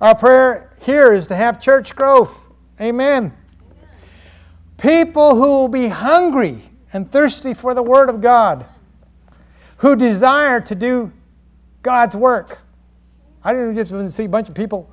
Our 0.00 0.14
prayer 0.14 0.74
here 0.80 1.12
is 1.12 1.26
to 1.26 1.36
have 1.36 1.60
church 1.60 1.94
growth. 1.94 2.48
Amen. 2.82 3.32
People 4.76 5.36
who 5.36 5.46
will 5.46 5.68
be 5.68 5.86
hungry 5.86 6.58
and 6.92 7.08
thirsty 7.08 7.54
for 7.54 7.74
the 7.74 7.82
Word 7.82 8.10
of 8.10 8.20
God, 8.20 8.66
who 9.76 9.94
desire 9.94 10.60
to 10.62 10.74
do 10.74 11.12
God's 11.82 12.16
work. 12.16 12.62
I 13.44 13.52
didn't 13.52 13.76
just 13.76 14.16
see 14.16 14.24
a 14.24 14.28
bunch 14.28 14.48
of 14.48 14.56
people 14.56 14.90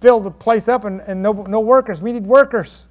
fill 0.00 0.20
the 0.20 0.30
place 0.30 0.68
up 0.68 0.84
and, 0.84 1.00
and 1.00 1.20
no, 1.22 1.32
no 1.32 1.58
workers. 1.58 2.00
We 2.00 2.12
need 2.12 2.24
workers. 2.24 2.86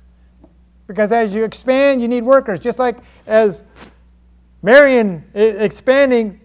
Because 0.88 1.14
as 1.14 1.34
you 1.34 1.46
expand, 1.46 2.02
you 2.02 2.10
need 2.10 2.24
workers. 2.24 2.60
Just 2.60 2.80
like 2.80 2.98
as 3.26 3.64
Marian 4.62 5.24
expanding, 5.34 6.41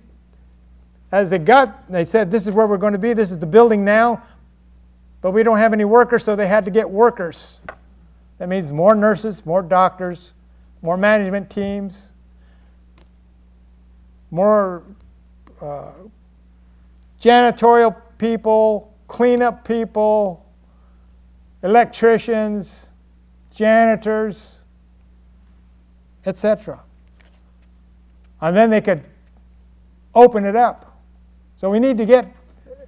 as 1.10 1.30
they 1.30 1.38
got, 1.38 1.90
they 1.90 2.04
said, 2.04 2.30
This 2.30 2.46
is 2.46 2.54
where 2.54 2.68
we're 2.68 2.76
going 2.76 2.92
to 2.92 2.98
be, 2.98 3.12
this 3.12 3.32
is 3.32 3.40
the 3.40 3.46
building 3.46 3.84
now. 3.84 4.22
But 5.20 5.32
we 5.32 5.42
don't 5.42 5.58
have 5.58 5.72
any 5.72 5.84
workers, 5.84 6.22
so 6.22 6.36
they 6.36 6.46
had 6.46 6.64
to 6.64 6.70
get 6.70 6.88
workers. 6.88 7.58
That 8.38 8.48
means 8.48 8.72
more 8.72 8.94
nurses, 8.94 9.44
more 9.44 9.62
doctors, 9.62 10.32
more 10.80 10.96
management 10.96 11.50
teams, 11.50 12.12
more 14.30 14.84
uh, 15.60 15.90
janitorial 17.20 17.96
people, 18.18 18.94
cleanup 19.08 19.66
people, 19.66 20.46
electricians, 21.62 22.86
janitors, 23.54 24.60
etc. 26.24 26.80
And 28.40 28.56
then 28.56 28.70
they 28.70 28.80
could 28.80 29.02
open 30.14 30.44
it 30.44 30.54
up. 30.54 31.00
So 31.56 31.70
we 31.70 31.80
need 31.80 31.96
to 31.98 32.04
get 32.04 32.32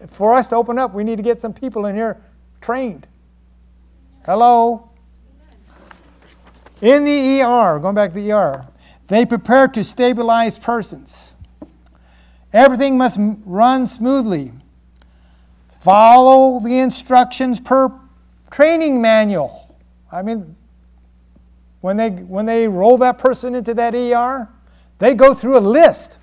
for 0.08 0.34
us 0.34 0.48
to 0.48 0.56
open 0.56 0.78
up, 0.78 0.94
we 0.94 1.04
need 1.04 1.16
to 1.16 1.22
get 1.22 1.40
some 1.40 1.52
people 1.52 1.86
in 1.86 1.94
here 1.94 2.22
trained. 2.60 3.06
Hello? 4.24 4.89
In 6.82 7.04
the 7.04 7.42
ER, 7.42 7.78
going 7.78 7.94
back 7.94 8.12
to 8.12 8.20
the 8.20 8.32
ER, 8.32 8.66
they 9.08 9.26
prepare 9.26 9.68
to 9.68 9.84
stabilize 9.84 10.58
persons. 10.58 11.32
Everything 12.52 12.96
must 12.96 13.16
run 13.18 13.86
smoothly. 13.86 14.52
Follow 15.80 16.60
the 16.60 16.78
instructions 16.78 17.60
per 17.60 17.92
training 18.50 19.00
manual. 19.00 19.76
I 20.10 20.22
mean, 20.22 20.56
when 21.80 21.96
they, 21.96 22.10
when 22.10 22.46
they 22.46 22.68
roll 22.68 22.98
that 22.98 23.18
person 23.18 23.54
into 23.54 23.74
that 23.74 23.94
ER, 23.94 24.48
they 24.98 25.14
go 25.14 25.34
through 25.34 25.58
a 25.58 25.60
list. 25.60 26.18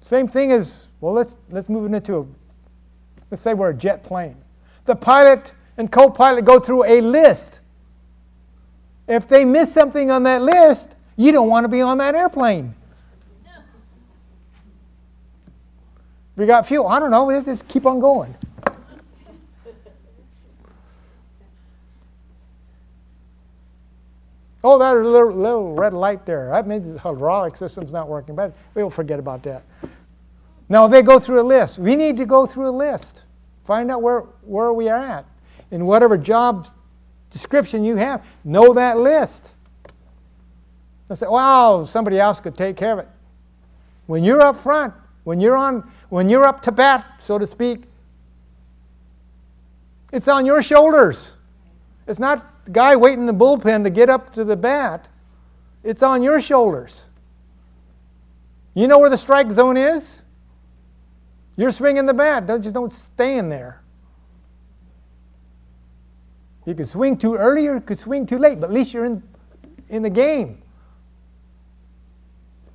Same 0.00 0.28
thing 0.28 0.52
as, 0.52 0.86
well, 1.00 1.12
let's, 1.12 1.36
let's 1.50 1.68
move 1.68 1.90
it 1.90 1.94
into 1.94 2.18
a, 2.18 2.26
let's 3.30 3.42
say 3.42 3.54
we're 3.54 3.70
a 3.70 3.74
jet 3.74 4.02
plane. 4.02 4.36
The 4.84 4.96
pilot 4.96 5.52
and 5.76 5.90
co 5.90 6.10
pilot 6.10 6.44
go 6.44 6.58
through 6.58 6.84
a 6.84 7.00
list. 7.00 7.60
If 9.08 9.28
they 9.28 9.44
miss 9.44 9.72
something 9.72 10.10
on 10.10 10.22
that 10.24 10.42
list, 10.42 10.96
you 11.16 11.32
don't 11.32 11.48
want 11.48 11.64
to 11.64 11.68
be 11.68 11.80
on 11.80 11.98
that 11.98 12.14
airplane. 12.14 12.74
We 16.36 16.46
got 16.46 16.66
fuel. 16.66 16.86
I 16.86 16.98
don't 16.98 17.10
know. 17.10 17.42
Just 17.42 17.68
keep 17.68 17.84
on 17.84 18.00
going. 18.00 18.34
Oh, 24.64 24.78
that 24.78 24.94
little, 24.94 25.32
little 25.32 25.74
red 25.74 25.92
light 25.92 26.24
there. 26.24 26.48
That 26.50 26.68
means 26.68 26.92
the 26.92 26.98
hydraulic 26.98 27.56
system's 27.56 27.92
not 27.92 28.08
working, 28.08 28.36
but 28.36 28.54
we'll 28.74 28.90
forget 28.90 29.18
about 29.18 29.42
that. 29.42 29.64
Now 30.68 30.86
they 30.86 31.02
go 31.02 31.18
through 31.18 31.40
a 31.40 31.42
list. 31.42 31.78
We 31.78 31.96
need 31.96 32.16
to 32.18 32.26
go 32.26 32.46
through 32.46 32.68
a 32.68 32.70
list. 32.70 33.24
Find 33.64 33.90
out 33.90 34.02
where, 34.02 34.20
where 34.42 34.72
we 34.72 34.88
are 34.88 34.98
at. 34.98 35.26
In 35.72 35.86
whatever 35.86 36.16
job 36.16 36.68
description 37.30 37.82
you 37.82 37.96
have, 37.96 38.24
know 38.44 38.74
that 38.74 38.98
list. 38.98 39.54
Don't 41.08 41.16
say, 41.16 41.26
well, 41.28 41.86
somebody 41.86 42.20
else 42.20 42.40
could 42.40 42.54
take 42.54 42.76
care 42.76 42.92
of 42.92 42.98
it. 43.00 43.08
When 44.06 44.22
you're 44.22 44.42
up 44.42 44.56
front, 44.56 44.94
when 45.24 45.40
you're 45.40 45.56
on, 45.56 45.90
when 46.10 46.28
you're 46.28 46.44
up 46.44 46.60
to 46.62 46.72
bat, 46.72 47.06
so 47.18 47.38
to 47.38 47.46
speak, 47.46 47.84
it's 50.12 50.28
on 50.28 50.44
your 50.44 50.62
shoulders. 50.62 51.36
It's 52.06 52.18
not 52.18 52.64
the 52.66 52.70
guy 52.70 52.94
waiting 52.94 53.20
in 53.20 53.26
the 53.26 53.32
bullpen 53.32 53.82
to 53.84 53.90
get 53.90 54.10
up 54.10 54.32
to 54.34 54.44
the 54.44 54.56
bat. 54.56 55.08
It's 55.82 56.02
on 56.02 56.22
your 56.22 56.40
shoulders. 56.40 57.02
You 58.74 58.88
know 58.88 58.98
where 58.98 59.10
the 59.10 59.18
strike 59.18 59.50
zone 59.50 59.76
is? 59.76 60.22
You're 61.56 61.72
swinging 61.72 62.06
the 62.06 62.14
bat. 62.14 62.46
Don't, 62.46 62.62
just 62.62 62.74
don't 62.74 62.92
stay 62.92 63.38
in 63.38 63.48
there. 63.48 63.81
You 66.64 66.74
could 66.74 66.86
swing 66.86 67.16
too 67.16 67.34
early 67.34 67.66
or 67.66 67.74
you 67.74 67.80
could 67.80 67.98
swing 67.98 68.26
too 68.26 68.38
late, 68.38 68.60
but 68.60 68.70
at 68.70 68.72
least 68.72 68.94
you're 68.94 69.04
in, 69.04 69.22
in 69.88 70.02
the 70.02 70.10
game. 70.10 70.62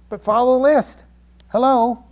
But 0.10 0.24
follow 0.24 0.54
the 0.54 0.64
list. 0.64 1.06
Hello? 1.50 2.04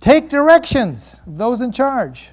Take 0.00 0.28
directions 0.28 1.16
those 1.26 1.60
in 1.60 1.72
charge. 1.72 2.30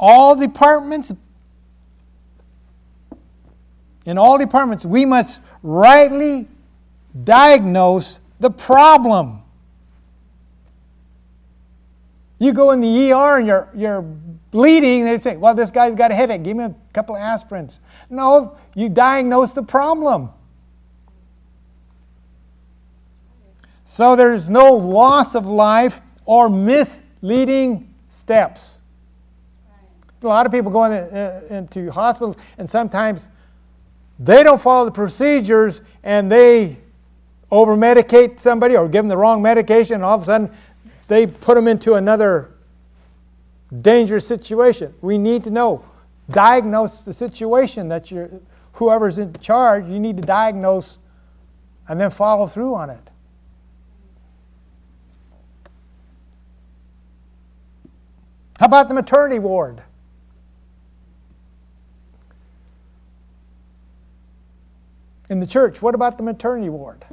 All 0.00 0.36
departments, 0.36 1.12
in 4.06 4.16
all 4.16 4.38
departments, 4.38 4.84
we 4.84 5.04
must 5.04 5.40
rightly 5.62 6.48
diagnose 7.24 8.20
the 8.38 8.50
problem. 8.50 9.42
You 12.38 12.52
go 12.52 12.70
in 12.70 12.80
the 12.80 13.12
ER 13.12 13.38
and 13.38 13.46
you're, 13.46 13.70
you're 13.74 14.02
bleeding, 14.02 15.04
they 15.04 15.18
say, 15.18 15.36
well, 15.36 15.54
this 15.54 15.70
guy's 15.70 15.94
got 15.94 16.10
a 16.10 16.14
headache. 16.14 16.42
Give 16.42 16.56
me 16.56 16.64
a 16.64 16.74
couple 16.92 17.16
of 17.16 17.20
aspirins. 17.20 17.78
No, 18.08 18.56
you 18.74 18.88
diagnose 18.88 19.52
the 19.52 19.62
problem. 19.62 20.30
So 23.84 24.14
there's 24.14 24.48
no 24.48 24.74
loss 24.74 25.34
of 25.34 25.46
life 25.46 26.00
or 26.24 26.48
misleading 26.48 27.92
steps. 28.06 28.78
A 30.22 30.26
lot 30.26 30.46
of 30.46 30.52
people 30.52 30.70
go 30.70 30.84
in, 30.84 30.92
uh, 30.92 31.40
into 31.50 31.90
hospitals 31.90 32.36
and 32.58 32.68
sometimes 32.68 33.28
they 34.18 34.42
don't 34.42 34.60
follow 34.60 34.84
the 34.84 34.90
procedures 34.90 35.80
and 36.02 36.30
they 36.30 36.76
over 37.50 37.76
medicate 37.76 38.38
somebody 38.38 38.76
or 38.76 38.88
give 38.88 39.04
them 39.04 39.08
the 39.08 39.16
wrong 39.16 39.40
medication, 39.40 39.94
and 39.96 40.04
all 40.04 40.16
of 40.16 40.22
a 40.22 40.24
sudden 40.24 40.50
they 41.08 41.26
put 41.26 41.54
them 41.56 41.66
into 41.66 41.94
another 41.94 42.50
dangerous 43.80 44.26
situation. 44.26 44.94
We 45.00 45.18
need 45.18 45.44
to 45.44 45.50
know, 45.50 45.84
diagnose 46.30 47.00
the 47.00 47.12
situation 47.12 47.88
that 47.88 48.10
you're, 48.10 48.30
whoever's 48.72 49.18
in 49.18 49.32
charge, 49.34 49.86
you 49.86 49.98
need 49.98 50.16
to 50.18 50.22
diagnose 50.22 50.98
and 51.88 52.00
then 52.00 52.10
follow 52.10 52.46
through 52.46 52.74
on 52.74 52.90
it. 52.90 53.10
How 58.58 58.66
about 58.66 58.88
the 58.88 58.94
maternity 58.94 59.38
ward? 59.38 59.82
In 65.30 65.40
the 65.40 65.46
church, 65.46 65.80
what 65.80 65.94
about 65.94 66.18
the 66.18 66.24
maternity 66.24 66.68
ward? 66.68 67.04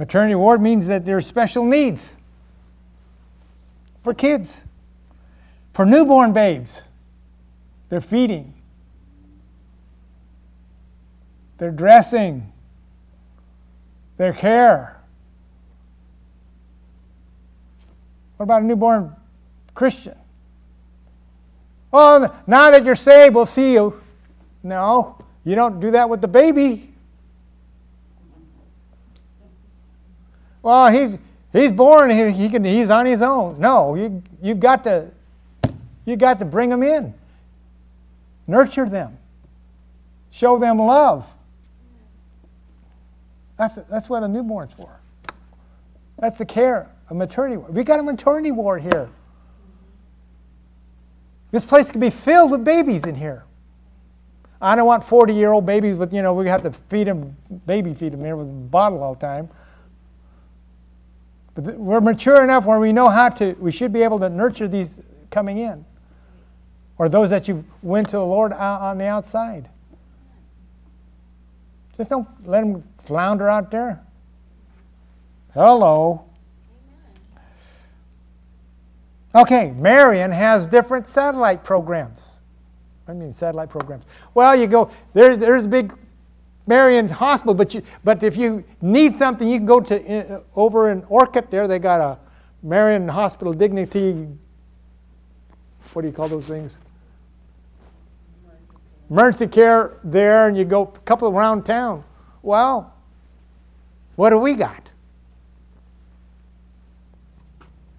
Maternity 0.00 0.34
ward 0.34 0.62
means 0.62 0.86
that 0.86 1.04
there's 1.04 1.26
special 1.26 1.62
needs 1.62 2.16
for 4.02 4.14
kids, 4.14 4.64
for 5.74 5.84
newborn 5.84 6.32
babes. 6.32 6.84
They're 7.90 8.00
feeding, 8.00 8.54
they're 11.58 11.70
dressing, 11.70 12.50
their 14.16 14.32
care. 14.32 15.02
What 18.38 18.44
about 18.44 18.62
a 18.62 18.64
newborn 18.64 19.14
Christian? 19.74 20.16
Oh, 21.92 22.20
well, 22.20 22.42
now 22.46 22.70
that 22.70 22.86
you're 22.86 22.96
saved, 22.96 23.34
we'll 23.34 23.44
see 23.44 23.74
you. 23.74 24.00
No, 24.62 25.22
you 25.44 25.54
don't 25.54 25.78
do 25.78 25.90
that 25.90 26.08
with 26.08 26.22
the 26.22 26.28
baby. 26.28 26.90
Well, 30.62 30.90
he's 30.92 31.18
he's 31.52 31.72
born. 31.72 32.10
He, 32.10 32.30
he 32.32 32.48
can. 32.48 32.64
He's 32.64 32.90
on 32.90 33.06
his 33.06 33.22
own. 33.22 33.58
No, 33.58 33.94
you 33.94 34.22
you've 34.42 34.60
got 34.60 34.84
to 34.84 35.10
you 36.04 36.16
got 36.16 36.38
to 36.38 36.44
bring 36.44 36.70
them 36.70 36.82
in. 36.82 37.14
Nurture 38.46 38.88
them. 38.88 39.18
Show 40.30 40.58
them 40.58 40.78
love. 40.78 41.30
That's 43.56 43.76
that's 43.76 44.08
what 44.08 44.22
a 44.22 44.28
newborn's 44.28 44.72
for. 44.72 45.00
That's 46.18 46.38
the 46.38 46.44
care 46.44 46.90
a 47.10 47.14
maternity 47.14 47.56
ward. 47.56 47.74
We 47.74 47.84
got 47.84 47.98
a 47.98 48.02
maternity 48.02 48.52
ward 48.52 48.82
here. 48.82 49.08
This 51.50 51.64
place 51.64 51.90
could 51.90 52.00
be 52.00 52.10
filled 52.10 52.52
with 52.52 52.64
babies 52.64 53.04
in 53.04 53.16
here. 53.16 53.44
I 54.62 54.76
don't 54.76 54.86
want 54.86 55.02
40 55.02 55.34
year 55.34 55.52
old 55.52 55.66
babies 55.66 55.96
with, 55.96 56.14
you 56.14 56.22
know, 56.22 56.32
we 56.32 56.46
have 56.46 56.62
to 56.62 56.70
feed 56.70 57.08
them, 57.08 57.36
baby 57.66 57.94
feed 57.94 58.12
them 58.12 58.24
here 58.24 58.36
with 58.36 58.46
a 58.46 58.50
bottle 58.50 59.02
all 59.02 59.14
the 59.14 59.20
time. 59.20 59.48
But 61.54 61.64
th- 61.64 61.76
we're 61.76 62.00
mature 62.00 62.42
enough 62.42 62.64
where 62.64 62.78
we 62.78 62.92
know 62.92 63.08
how 63.08 63.28
to, 63.30 63.52
we 63.58 63.72
should 63.72 63.92
be 63.92 64.02
able 64.02 64.18
to 64.20 64.28
nurture 64.28 64.68
these 64.68 65.00
coming 65.30 65.58
in. 65.58 65.84
Or 66.98 67.08
those 67.08 67.30
that 67.30 67.48
you 67.48 67.64
went 67.82 68.08
to 68.10 68.16
the 68.16 68.24
Lord 68.24 68.52
on 68.52 68.98
the 68.98 69.06
outside. 69.06 69.68
Just 71.96 72.10
don't 72.10 72.28
let 72.46 72.60
them 72.60 72.82
flounder 73.02 73.48
out 73.48 73.70
there. 73.70 74.02
Hello. 75.54 76.24
Okay, 79.34 79.70
Marian 79.72 80.30
has 80.30 80.66
different 80.66 81.06
satellite 81.06 81.64
programs. 81.64 82.22
I 83.06 83.12
mean, 83.12 83.32
satellite 83.32 83.70
programs. 83.70 84.04
Well, 84.34 84.54
you 84.54 84.66
go, 84.66 84.90
there's, 85.12 85.38
there's 85.38 85.64
a 85.64 85.68
big 85.68 85.94
Marian 86.70 87.08
Hospital, 87.08 87.52
but, 87.52 87.74
you, 87.74 87.82
but 88.04 88.22
if 88.22 88.36
you 88.36 88.62
need 88.80 89.12
something, 89.16 89.48
you 89.48 89.58
can 89.58 89.66
go 89.66 89.80
to 89.80 90.36
uh, 90.36 90.40
over 90.54 90.88
in 90.90 91.02
Orcutt 91.08 91.50
there. 91.50 91.66
They 91.66 91.80
got 91.80 92.00
a 92.00 92.16
Marian 92.62 93.08
Hospital 93.08 93.52
Dignity, 93.52 94.28
what 95.92 96.02
do 96.02 96.08
you 96.08 96.14
call 96.14 96.28
those 96.28 96.44
things? 96.46 96.78
Emergency 99.10 99.48
care 99.48 99.98
there, 100.04 100.46
and 100.46 100.56
you 100.56 100.64
go 100.64 100.82
a 100.82 100.98
couple 101.00 101.28
around 101.28 101.64
town. 101.64 102.04
Well, 102.40 102.94
what 104.14 104.30
do 104.30 104.38
we 104.38 104.54
got? 104.54 104.92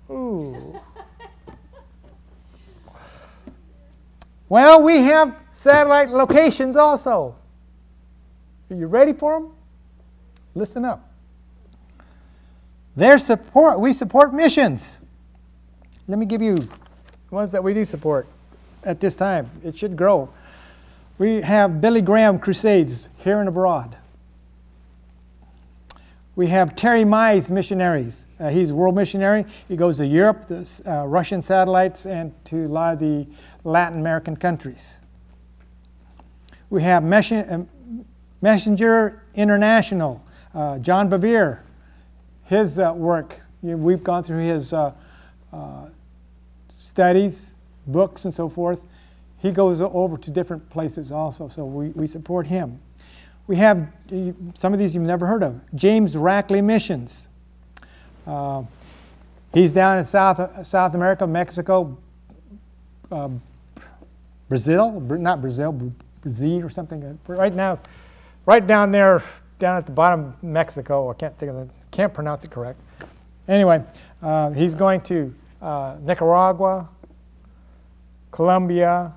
Ooh. 0.10 0.80
Well, 4.48 4.84
we 4.84 4.98
have 5.04 5.34
satellite 5.50 6.10
locations 6.10 6.76
also. 6.76 7.38
Are 8.72 8.76
you 8.76 8.88
ready 8.88 9.12
for 9.12 9.34
them? 9.34 9.52
Listen 10.56 10.86
up. 10.86 11.12
Their 12.96 13.20
support, 13.20 13.80
we 13.80 13.92
support 13.92 14.34
missions. 14.34 15.00
Let 16.08 16.18
me 16.18 16.26
give 16.26 16.42
you 16.42 16.68
ones 17.30 17.52
that 17.52 17.64
we 17.64 17.74
do 17.74 17.84
support 17.84 18.28
at 18.84 19.02
this 19.02 19.16
time. 19.16 19.50
It 19.64 19.78
should 19.78 19.98
grow. 19.98 20.30
We 21.18 21.42
have 21.42 21.82
Billy 21.82 22.02
Graham 22.02 22.40
Crusades 22.40 23.10
here 23.18 23.40
and 23.40 23.50
abroad. 23.50 23.98
We 26.36 26.48
have 26.48 26.76
Terry 26.76 27.04
Mize 27.04 27.50
missionaries. 27.50 28.26
Uh, 28.40 28.50
he's 28.50 28.70
a 28.70 28.76
world 28.76 28.96
missionary. 28.96 29.46
He 29.68 29.76
goes 29.76 29.98
to 29.98 30.06
Europe, 30.06 30.48
the 30.48 30.68
uh, 30.86 31.06
Russian 31.06 31.42
satellites, 31.42 32.06
and 32.06 32.34
to 32.46 32.66
a 32.66 32.68
lot 32.68 32.94
of 32.94 33.00
the 33.00 33.28
Latin 33.66 34.00
American 34.00 34.38
countries. 34.38 34.98
We 36.70 36.84
have 36.84 37.04
uh, 37.04 37.64
Messenger 38.42 39.24
International, 39.36 40.24
uh, 40.54 40.80
John 40.80 41.10
Bevere, 41.10 41.60
his 42.46 42.80
uh, 42.80 42.92
work. 42.96 43.38
We've 43.62 44.04
gone 44.04 44.24
through 44.24 44.42
his 44.42 44.74
uh, 44.74 44.94
uh, 45.54 45.86
studies, 46.78 47.54
books, 47.88 48.26
and 48.26 48.34
so 48.34 48.50
forth. 48.50 48.86
He 49.38 49.52
goes 49.52 49.82
over 49.82 50.18
to 50.18 50.32
different 50.32 50.70
places 50.70 51.12
also, 51.12 51.48
so 51.48 51.66
we, 51.66 51.90
we 51.90 52.08
support 52.08 52.48
him. 52.48 52.80
We 53.48 53.56
have 53.58 53.88
some 54.54 54.74
of 54.74 54.80
these 54.80 54.94
you've 54.94 55.04
never 55.04 55.26
heard 55.26 55.44
of 55.44 55.60
James 55.76 56.16
Rackley 56.16 56.64
Missions. 56.64 57.28
Uh, 58.26 58.64
he's 59.54 59.74
down 59.74 59.98
in 59.98 60.06
South, 60.06 60.66
South 60.66 60.94
America, 60.94 61.26
Mexico, 61.26 61.98
uh, 63.12 63.30
Brazil, 64.48 65.00
not 65.00 65.42
Brazil, 65.42 65.72
Brazil 66.22 66.64
or 66.64 66.70
something. 66.70 67.20
Right 67.28 67.54
now, 67.54 67.80
right 68.46 68.66
down 68.66 68.92
there, 68.92 69.24
down 69.60 69.78
at 69.78 69.86
the 69.86 69.92
bottom 69.92 70.26
of 70.26 70.44
Mexico. 70.44 71.10
I 71.10 71.14
can't 71.14 71.38
think 71.38 71.52
of 71.52 71.56
the, 71.56 71.74
can't 71.92 72.14
pronounce 72.14 72.44
it 72.44 72.52
correct. 72.52 72.80
Anyway, 73.48 73.84
uh, 74.22 74.52
he's 74.52 74.76
going 74.76 75.02
to 75.02 75.34
uh, 75.62 75.98
Nicaragua, 76.02 76.90
Colombia, 78.32 79.14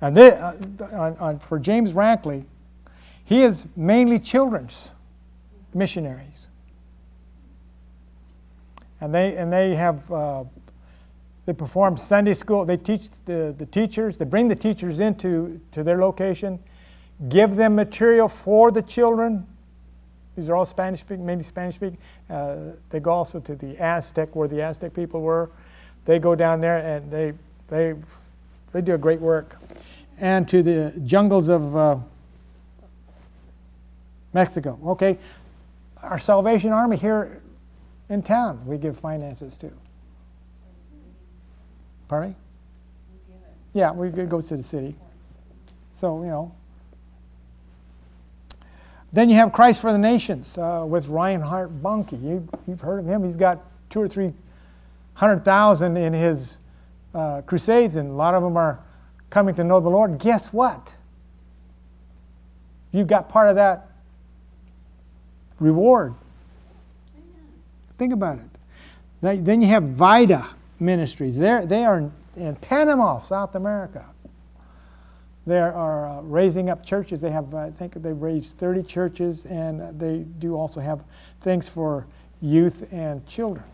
and 0.00 0.16
this, 0.16 0.34
uh, 0.34 0.54
on, 0.92 1.16
on, 1.16 1.38
for 1.38 1.58
James 1.58 1.92
Rackley, 1.92 2.44
he 3.24 3.42
is 3.42 3.66
mainly 3.76 4.18
children's 4.18 4.90
missionaries, 5.74 6.46
and 9.00 9.14
they 9.14 9.36
and 9.36 9.52
they 9.52 9.74
have 9.74 10.10
uh, 10.10 10.44
they 11.46 11.52
perform 11.52 11.96
Sunday 11.96 12.34
school. 12.34 12.64
They 12.64 12.76
teach 12.76 13.10
the, 13.24 13.54
the 13.58 13.66
teachers. 13.66 14.18
They 14.18 14.24
bring 14.24 14.48
the 14.48 14.56
teachers 14.56 15.00
into 15.00 15.60
to 15.72 15.82
their 15.82 15.98
location, 15.98 16.58
give 17.28 17.56
them 17.56 17.74
material 17.74 18.28
for 18.28 18.70
the 18.70 18.82
children. 18.82 19.46
These 20.36 20.48
are 20.48 20.56
all 20.56 20.66
Spanish 20.66 21.00
speaking, 21.00 21.26
mainly 21.26 21.42
Spanish 21.42 21.74
speaking. 21.74 21.98
Uh, 22.30 22.56
they 22.90 23.00
go 23.00 23.10
also 23.10 23.40
to 23.40 23.56
the 23.56 23.76
Aztec, 23.78 24.36
where 24.36 24.46
the 24.46 24.62
Aztec 24.62 24.94
people 24.94 25.20
were. 25.20 25.50
They 26.04 26.18
go 26.18 26.34
down 26.34 26.60
there 26.60 26.78
and 26.78 27.10
they 27.10 27.32
they 27.66 27.94
they 28.72 28.80
do 28.80 28.94
a 28.94 28.98
great 28.98 29.20
work, 29.20 29.56
and 30.18 30.48
to 30.48 30.62
the 30.62 30.92
jungles 31.04 31.48
of 31.48 31.76
uh, 31.76 31.96
Mexico. 34.32 34.78
Okay, 34.86 35.18
our 36.02 36.18
Salvation 36.18 36.72
Army 36.72 36.96
here 36.96 37.42
in 38.08 38.22
town, 38.22 38.64
we 38.64 38.78
give 38.78 38.98
finances 38.98 39.56
to. 39.58 39.70
Pardon 42.08 42.30
me? 42.30 42.36
Yeah, 43.74 43.92
we 43.92 44.08
go 44.10 44.40
to 44.40 44.56
the 44.56 44.62
city. 44.62 44.94
So, 45.88 46.22
you 46.22 46.28
know. 46.28 46.52
Then 49.12 49.30
you 49.30 49.36
have 49.36 49.52
Christ 49.52 49.80
for 49.80 49.90
the 49.90 49.98
Nations 49.98 50.58
uh, 50.58 50.84
with 50.86 51.08
Reinhard 51.08 51.82
Bonnke. 51.82 52.22
You, 52.22 52.46
you've 52.66 52.80
heard 52.80 52.98
of 53.00 53.06
him. 53.06 53.24
He's 53.24 53.36
got 53.36 53.58
two 53.88 54.00
or 54.00 54.08
three 54.08 54.34
hundred 55.14 55.44
thousand 55.44 55.96
in 55.96 56.12
his 56.12 56.58
uh, 57.14 57.40
crusades, 57.42 57.96
and 57.96 58.10
a 58.10 58.12
lot 58.12 58.34
of 58.34 58.42
them 58.42 58.56
are 58.56 58.80
coming 59.30 59.54
to 59.54 59.64
know 59.64 59.80
the 59.80 59.88
Lord. 59.88 60.18
Guess 60.18 60.52
what? 60.52 60.92
You've 62.92 63.06
got 63.06 63.28
part 63.28 63.48
of 63.48 63.56
that 63.56 63.88
reward. 65.58 66.14
Think 67.96 68.12
about 68.12 68.38
it. 68.38 69.44
Then 69.44 69.60
you 69.60 69.68
have 69.68 69.82
Vida 69.82 70.46
Ministries. 70.78 71.36
They're, 71.36 71.66
they 71.66 71.84
are 71.84 71.98
in, 71.98 72.12
in 72.36 72.56
Panama, 72.56 73.18
South 73.18 73.54
America. 73.54 74.04
They 75.48 75.60
are 75.60 76.06
uh, 76.06 76.20
raising 76.20 76.68
up 76.68 76.84
churches. 76.84 77.22
They 77.22 77.30
have, 77.30 77.54
I 77.54 77.70
think, 77.70 77.94
they've 77.94 78.20
raised 78.20 78.58
30 78.58 78.82
churches, 78.82 79.46
and 79.46 79.98
they 79.98 80.18
do 80.38 80.54
also 80.54 80.78
have 80.78 81.02
things 81.40 81.66
for 81.66 82.06
youth 82.42 82.86
and 82.92 83.26
children. 83.26 83.64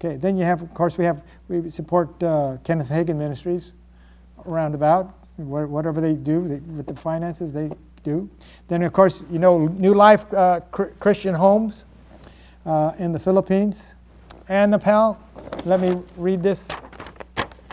Okay, 0.00 0.16
then 0.16 0.36
you 0.36 0.42
have, 0.42 0.60
of 0.60 0.74
course, 0.74 0.98
we 0.98 1.04
have 1.04 1.22
we 1.46 1.70
support 1.70 2.20
uh, 2.24 2.56
Kenneth 2.64 2.88
Hagin 2.88 3.14
Ministries, 3.14 3.72
roundabout, 4.44 5.14
whatever 5.36 6.00
they 6.00 6.14
do 6.14 6.48
they, 6.48 6.56
with 6.56 6.88
the 6.88 6.96
finances 6.96 7.52
they 7.52 7.70
do. 8.02 8.28
Then, 8.66 8.82
of 8.82 8.92
course, 8.92 9.22
you 9.30 9.38
know 9.38 9.68
New 9.68 9.94
Life 9.94 10.32
uh, 10.34 10.58
Christian 10.72 11.34
Homes 11.34 11.84
uh, 12.66 12.94
in 12.98 13.12
the 13.12 13.20
Philippines 13.20 13.94
and 14.48 14.72
Nepal. 14.72 15.20
Let 15.64 15.78
me 15.78 16.02
read 16.16 16.42
this 16.42 16.68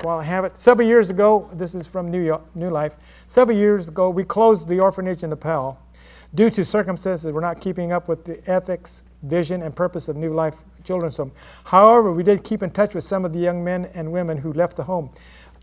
while 0.02 0.20
I 0.20 0.24
have 0.24 0.45
it. 0.45 0.58
Several 0.60 0.88
years 0.88 1.10
ago, 1.10 1.50
this 1.54 1.76
is 1.76 1.86
from 1.86 2.10
New, 2.10 2.24
York, 2.24 2.43
New 2.56 2.70
Life. 2.70 2.95
Several 3.28 3.58
years 3.58 3.88
ago, 3.88 4.10
we 4.10 4.24
closed 4.24 4.68
the 4.68 4.80
orphanage 4.80 5.24
in 5.24 5.30
Nepal 5.30 5.80
due 6.36 6.50
to 6.52 6.64
circumstances 6.64 7.32
we're 7.32 7.41
not 7.41 7.60
keeping 7.60 7.91
up 7.91 8.08
with 8.08 8.24
the 8.24 8.41
ethics, 8.50 9.04
vision, 9.24 9.62
and 9.62 9.76
purpose 9.76 10.08
of 10.08 10.16
New 10.16 10.34
Life 10.34 10.58
Children's 10.84 11.18
Home. 11.18 11.32
However, 11.66 12.12
we 12.12 12.24
did 12.24 12.43
keep 12.43 12.64
in 12.64 12.72
touch 12.72 12.95
with 12.95 13.04
some 13.04 13.26
of 13.26 13.34
the 13.34 13.39
young 13.39 13.64
men 13.64 13.89
and 13.93 14.12
women 14.12 14.38
who 14.38 14.54
left 14.54 14.78
the 14.78 14.84
home. 14.84 15.10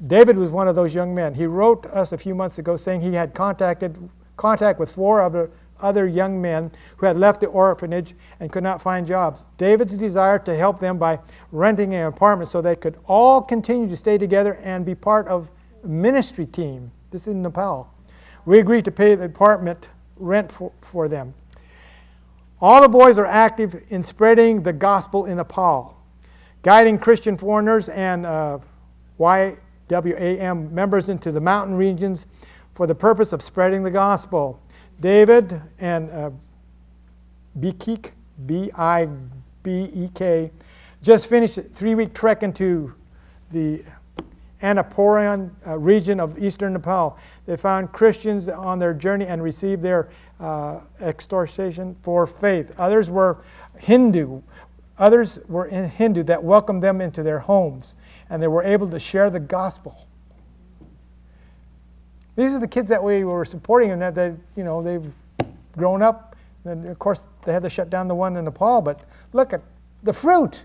David 0.07 0.37
was 0.37 0.51
one 0.51 0.68
of 0.68 0.76
those 0.76 0.95
young 0.95 1.14
men. 1.14 1.34
He 1.34 1.47
wrote 1.47 1.87
us 1.87 2.12
a 2.12 2.18
few 2.18 2.34
months 2.34 2.59
ago 2.59 2.76
saying 2.76 3.01
he 3.01 3.14
had 3.14 3.32
contacted 3.32 4.11
contact 4.37 4.78
with 4.78 4.93
four 4.93 5.22
other 5.22 5.51
other 5.81 6.07
young 6.07 6.41
men 6.41 6.70
who 6.97 7.07
had 7.07 7.18
left 7.18 7.41
the 7.41 7.47
orphanage 7.47 8.14
and 8.41 8.51
could 8.51 8.62
not 8.62 8.81
find 8.81 9.07
jobs. 9.07 9.47
David's 9.59 9.97
desire 9.97 10.39
to 10.41 10.55
help 10.55 10.79
them 10.81 10.99
by 10.99 11.18
renting 11.53 11.95
an 11.95 12.07
apartment 12.07 12.51
so 12.51 12.61
they 12.61 12.77
could 12.77 12.99
all 13.07 13.41
continue 13.43 13.89
to 13.89 13.97
stay 13.97 14.18
together 14.18 14.55
and 14.62 14.85
be 14.85 14.95
part 14.95 15.27
of 15.29 15.51
ministry 15.85 16.47
team. 16.47 16.91
This 17.11 17.22
is 17.22 17.29
in 17.29 17.43
Nepal. 17.43 17.93
We 18.45 18.59
agreed 18.59 18.85
to 18.85 18.91
pay 18.91 19.14
the 19.14 19.24
apartment 19.24 19.91
rent 20.16 20.51
for, 20.51 20.72
for 20.81 21.09
them. 21.09 21.35
All 22.61 22.81
the 22.81 22.89
boys 22.89 23.18
are 23.18 23.27
active 23.27 23.83
in 23.91 24.03
spreading 24.03 24.62
the 24.62 24.72
gospel 24.72 25.27
in 25.27 25.37
Nepal, 25.37 26.01
guiding 26.62 26.99
Christian 26.99 27.37
foreigners 27.37 27.89
and 27.91 28.24
uh, 28.24 28.59
YWAM 29.20 30.70
members 30.70 31.09
into 31.09 31.33
the 31.33 31.41
mountain 31.41 31.77
regions 31.77 32.27
for 32.74 32.87
the 32.87 32.95
purpose 32.95 33.33
of 33.33 33.43
spreading 33.43 33.83
the 33.83 33.91
gospel. 33.91 34.61
David 35.01 35.61
and 35.78 36.11
uh, 36.11 36.30
Bikik, 37.59 38.12
B 38.47 38.70
I 38.76 39.09
B 39.62 39.90
E 39.92 40.09
K, 40.14 40.51
just 41.03 41.28
finished 41.28 41.59
a 41.59 41.62
three 41.62 41.94
week 41.94 42.14
trek 42.14 42.42
into 42.42 42.94
the 43.51 43.82
Annapurna 44.62 45.51
uh, 45.66 45.78
region 45.78 46.18
of 46.18 46.38
eastern 46.38 46.72
Nepal. 46.72 47.18
They 47.44 47.57
found 47.57 47.92
Christians 47.92 48.49
on 48.49 48.78
their 48.78 48.94
journey 48.94 49.26
and 49.26 49.42
received 49.42 49.82
their 49.82 50.09
uh, 50.40 50.80
extortion 51.01 51.97
for 52.03 52.26
faith. 52.26 52.72
Others 52.78 53.11
were 53.11 53.44
Hindu. 53.78 54.40
Others 54.99 55.40
were 55.47 55.66
in 55.66 55.88
Hindu 55.90 56.22
that 56.24 56.42
welcomed 56.42 56.82
them 56.82 57.03
into 57.03 57.22
their 57.22 57.38
homes, 57.38 57.94
and 58.30 58.42
they 58.42 58.49
were 58.49 58.62
able 58.62 58.88
to 58.88 58.99
share 58.99 59.28
the 59.28 59.40
gospel. 59.40 60.09
These 62.37 62.53
are 62.53 62.61
the 62.61 62.68
kids 62.68 62.89
that 62.91 63.03
we 63.03 63.24
were 63.24 63.45
supporting 63.45 63.91
and 63.91 64.03
that 64.03 64.14
they, 64.14 64.34
you 64.57 64.64
know, 64.64 64.82
they've 64.82 65.11
grown 65.76 66.03
up. 66.03 66.37
And 66.64 66.84
of 66.84 66.99
course, 66.99 67.26
they 67.45 67.53
had 67.53 67.62
to 67.62 67.70
shut 67.70 67.91
down 67.91 68.09
the 68.09 68.14
one 68.14 68.37
in 68.37 68.45
Nepal, 68.45 68.82
but 68.82 69.01
look 69.32 69.53
at 69.53 69.62
the 70.03 70.12
fruit. 70.12 70.62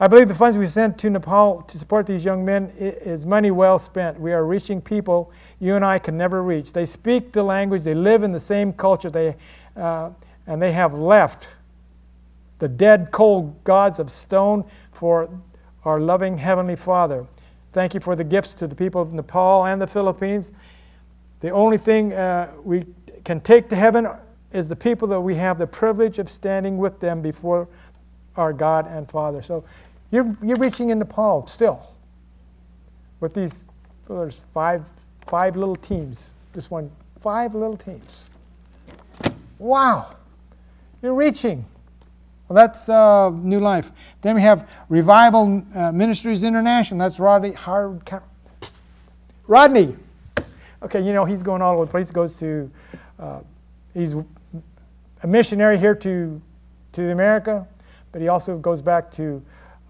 I 0.00 0.08
believe 0.08 0.26
the 0.26 0.34
funds 0.34 0.58
we 0.58 0.66
sent 0.66 0.98
to 0.98 1.10
Nepal 1.10 1.62
to 1.62 1.78
support 1.78 2.06
these 2.06 2.24
young 2.24 2.44
men 2.44 2.72
is 2.76 3.24
money 3.24 3.52
well 3.52 3.78
spent. 3.78 4.18
We 4.18 4.32
are 4.32 4.44
reaching 4.44 4.80
people 4.80 5.30
you 5.60 5.76
and 5.76 5.84
I 5.84 6.00
can 6.00 6.16
never 6.16 6.42
reach. 6.42 6.72
They 6.72 6.86
speak 6.86 7.30
the 7.30 7.42
language, 7.44 7.84
they 7.84 7.94
live 7.94 8.24
in 8.24 8.32
the 8.32 8.40
same 8.40 8.72
culture, 8.72 9.10
they, 9.10 9.36
uh, 9.76 10.10
and 10.46 10.60
they 10.60 10.72
have 10.72 10.94
left 10.94 11.50
the 12.58 12.68
dead, 12.68 13.10
cold 13.12 13.62
gods 13.62 13.98
of 13.98 14.10
stone 14.10 14.64
for 14.90 15.28
our 15.84 16.00
loving 16.00 16.38
Heavenly 16.38 16.76
Father. 16.76 17.26
Thank 17.72 17.94
you 17.94 18.00
for 18.00 18.14
the 18.14 18.24
gifts 18.24 18.54
to 18.56 18.66
the 18.66 18.76
people 18.76 19.00
of 19.00 19.12
Nepal 19.12 19.64
and 19.64 19.80
the 19.80 19.86
Philippines. 19.86 20.52
The 21.40 21.50
only 21.50 21.78
thing 21.78 22.12
uh, 22.12 22.52
we 22.62 22.84
can 23.24 23.40
take 23.40 23.68
to 23.70 23.76
heaven 23.76 24.08
is 24.52 24.68
the 24.68 24.76
people 24.76 25.08
that 25.08 25.20
we 25.20 25.34
have 25.36 25.58
the 25.58 25.66
privilege 25.66 26.18
of 26.18 26.28
standing 26.28 26.76
with 26.76 27.00
them 27.00 27.22
before 27.22 27.68
our 28.36 28.52
God 28.52 28.86
and 28.86 29.10
Father. 29.10 29.42
So 29.42 29.64
you're, 30.10 30.36
you're 30.42 30.58
reaching 30.58 30.90
in 30.90 30.98
Nepal 30.98 31.46
still 31.46 31.82
with 33.20 33.34
these, 33.34 33.68
well, 34.08 34.20
there's 34.20 34.40
five, 34.52 34.84
five 35.26 35.56
little 35.56 35.76
teams. 35.76 36.32
Just 36.52 36.70
one, 36.70 36.90
five 37.20 37.54
little 37.54 37.76
teams. 37.76 38.26
Wow. 39.58 40.16
You're 41.00 41.14
reaching. 41.14 41.64
Well, 42.52 42.66
that's 42.66 42.86
uh, 42.86 43.30
New 43.30 43.60
Life. 43.60 43.92
Then 44.20 44.34
we 44.34 44.42
have 44.42 44.68
Revival 44.90 45.64
uh, 45.74 45.90
Ministries 45.90 46.42
International. 46.42 47.00
That's 47.00 47.18
Rodney 47.18 47.52
Howard. 47.52 48.02
Rodney. 49.46 49.96
Okay, 50.82 51.00
you 51.00 51.14
know 51.14 51.24
he's 51.24 51.42
going 51.42 51.62
all 51.62 51.72
over 51.72 51.86
the 51.86 51.90
place. 51.90 52.08
He 52.08 52.12
goes 52.12 52.36
to, 52.40 52.70
uh, 53.18 53.40
he's 53.94 54.16
a 55.22 55.26
missionary 55.26 55.78
here 55.78 55.94
to 55.94 56.42
to 56.92 57.10
America, 57.10 57.66
but 58.10 58.20
he 58.20 58.28
also 58.28 58.58
goes 58.58 58.82
back 58.82 59.10
to 59.12 59.42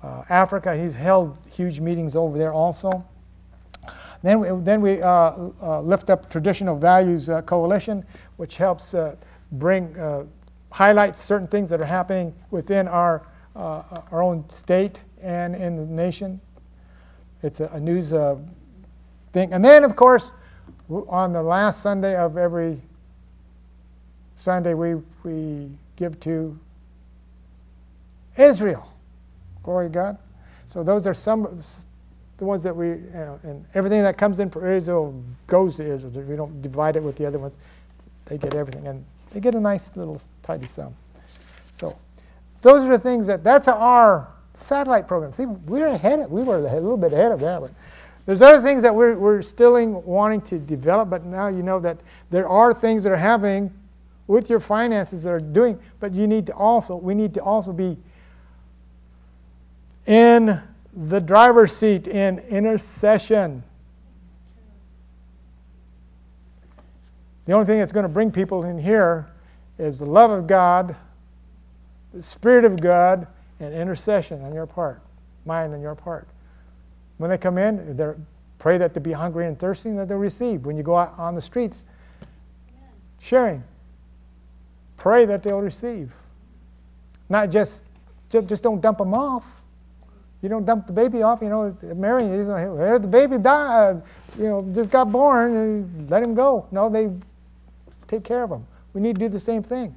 uh, 0.05 0.23
Africa. 0.29 0.77
He's 0.77 0.95
held 0.95 1.37
huge 1.51 1.81
meetings 1.81 2.15
over 2.15 2.39
there 2.39 2.53
also. 2.53 3.05
Then 4.23 4.39
we, 4.39 4.49
then 4.63 4.81
we 4.81 5.03
uh, 5.03 5.09
uh, 5.61 5.81
lift 5.81 6.11
up 6.11 6.31
Traditional 6.31 6.77
Values 6.77 7.29
Coalition, 7.45 8.05
which 8.37 8.57
helps 8.57 8.95
bring 9.51 9.97
highlights 10.73 11.21
certain 11.21 11.47
things 11.47 11.71
that 11.71 11.81
are 11.81 11.87
happening 11.87 12.35
within 12.51 12.89
our, 12.89 13.23
uh, 13.55 13.83
our 14.11 14.23
own 14.23 14.49
state 14.49 15.03
and 15.23 15.55
in 15.55 15.77
the 15.77 15.87
nation. 15.87 16.41
It's 17.43 17.61
a, 17.61 17.67
a 17.69 17.81
news 17.81 18.13
uh, 18.13 18.37
thing. 19.33 19.53
And 19.53 19.65
then, 19.65 19.85
of 19.85 19.97
course, 19.97 20.33
on 21.09 21.33
the 21.33 21.43
last 21.43 21.83
Sunday 21.83 22.17
of 22.17 22.37
every 22.37 22.81
Sunday, 24.37 24.75
we, 24.75 24.97
we 25.23 25.71
give 25.97 26.19
to 26.21 26.59
Israel. 28.37 28.93
Glory 29.63 29.87
to 29.87 29.91
God. 29.91 30.19
So 30.67 30.83
those 30.83 31.07
are 31.07 31.15
some 31.15 31.63
the 32.39 32.47
ones 32.47 32.65
that 32.65 32.75
we, 32.75 32.89
you 32.89 33.11
know, 33.15 33.39
and 33.45 33.65
everything 33.75 34.03
that 34.03 34.19
comes 34.19 34.41
in 34.41 34.51
for 34.51 34.73
Israel 34.73 35.23
goes 35.47 35.77
to 35.77 35.85
Israel. 35.85 36.25
We 36.25 36.35
don't 36.35 36.61
divide 36.61 36.97
it 36.97 37.03
with 37.03 37.15
the 37.17 37.25
other 37.25 37.39
ones. 37.39 37.59
They 38.25 38.37
get 38.37 38.55
everything. 38.55 38.87
And 38.89 39.05
they 39.33 39.41
get 39.41 39.55
a 39.55 39.61
nice 39.61 39.97
little 39.97 40.21
tidy 40.43 40.67
sum. 40.67 40.95
So 41.73 41.97
those 42.61 42.85
are 42.85 42.91
the 42.91 42.99
things 42.99 43.27
that 43.27 43.43
that's 43.43 43.69
our 43.69 44.29
satellite 44.55 45.09
program. 45.09 45.33
See, 45.33 45.47
we're 45.47 45.87
ahead. 45.87 46.21
Of, 46.21 46.31
we 46.31 46.43
were 46.43 46.59
a 46.59 46.61
little 46.61 46.97
bit 46.97 47.13
ahead 47.13 47.33
of 47.33 47.41
that 47.41 47.61
one. 47.61 47.75
There's 48.25 48.43
other 48.43 48.63
things 48.63 48.83
that 48.83 48.95
we're, 48.95 49.17
we're 49.17 49.43
still 49.43 49.85
wanting 50.01 50.43
to 50.43 50.59
develop, 50.59 51.11
but 51.11 51.25
now 51.25 51.49
you 51.49 51.63
know 51.63 51.81
that 51.81 51.99
there 52.31 52.49
are 52.49 52.73
things 52.73 53.03
that 53.03 53.11
are 53.11 53.17
happening 53.17 53.73
with 54.29 54.49
your 54.49 54.61
finances 54.61 55.25
that 55.25 55.31
are 55.31 55.41
doing, 55.41 55.79
but 55.99 56.13
you 56.13 56.27
need 56.27 56.47
to 56.47 56.55
also, 56.55 56.95
we 56.95 57.15
need 57.15 57.35
to 57.35 57.43
also 57.43 57.73
be 57.73 57.97
in 60.07 60.61
the 60.95 61.21
driver's 61.21 61.73
seat 61.75 62.07
in 62.07 62.39
intercession. 62.39 63.65
The 67.47 67.53
only 67.53 67.67
thing 67.67 67.79
that's 67.79 67.93
going 67.93 68.05
to 68.05 68.09
bring 68.09 68.31
people 68.31 68.65
in 68.65 68.79
here 68.79 69.27
is 69.79 69.99
the 69.99 70.07
love 70.07 70.31
of 70.31 70.47
God, 70.47 70.95
the 72.15 72.23
Spirit 72.23 72.65
of 72.65 72.81
God, 72.81 73.27
and 73.59 73.75
intercession 73.75 74.43
on 74.45 74.55
your 74.55 74.67
part, 74.67 75.03
mine 75.45 75.73
and 75.73 75.83
your 75.83 75.95
part. 75.95 76.29
When 77.19 77.31
they 77.31 77.39
come 77.39 77.59
in, 77.59 77.97
they 77.97 78.13
pray 78.59 78.79
that 78.79 78.95
they 78.95 79.01
be 79.01 79.13
hungry 79.13 79.47
and 79.47 79.59
thirsty 79.59 79.89
and 79.89 79.99
that 79.99 80.09
they'll 80.09 80.19
receive. 80.19 80.67
When 80.67 80.77
you 80.77 80.83
go 80.83 80.97
out 80.97 81.19
on 81.19 81.35
the 81.35 81.41
streets, 81.41 81.85
sharing, 83.19 83.65
pray 84.97 85.25
that 85.25 85.43
they'll 85.43 85.61
receive. 85.61 86.13
Not 87.29 87.51
just, 87.51 87.83
just 88.31 88.63
don't 88.63 88.81
dump 88.81 88.99
them 88.99 89.15
off. 89.15 89.63
You 90.43 90.49
don't 90.49 90.65
dump 90.65 90.87
the 90.87 90.93
baby 90.93 91.23
off, 91.23 91.41
you 91.41 91.49
know, 91.49 91.77
Mary, 91.95 92.25
you 92.25 92.45
know, 92.45 92.99
the 92.99 93.07
baby 93.07 93.39
died, 93.39 94.03
you 94.37 94.45
know, 94.45 94.69
just 94.75 94.91
got 94.91 95.11
born, 95.13 95.55
and 95.55 96.11
let 96.11 96.21
him 96.21 96.35
go. 96.35 96.67
No, 96.73 96.89
they 96.89 97.11
take 98.13 98.25
care 98.25 98.43
of 98.43 98.51
them. 98.51 98.67
We 98.93 99.01
need 99.01 99.15
to 99.15 99.21
do 99.21 99.29
the 99.31 99.41
same 99.41 99.63
thing. 99.63 99.97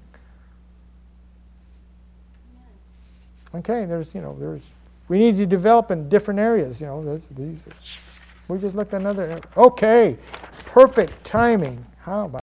Okay, 3.53 3.85
there's, 3.85 4.15
you 4.15 4.21
know, 4.21 4.35
there's, 4.39 4.73
we 5.09 5.17
need 5.17 5.37
to 5.37 5.45
develop 5.45 5.91
in 5.91 6.07
different 6.07 6.39
areas, 6.39 6.79
you 6.79 6.87
know, 6.87 7.17
these, 7.31 7.63
we 8.47 8.57
just 8.57 8.75
looked 8.75 8.93
at 8.93 9.01
another, 9.01 9.39
okay, 9.57 10.17
perfect 10.65 11.23
timing. 11.23 11.85
How 11.99 12.25
about 12.25 12.31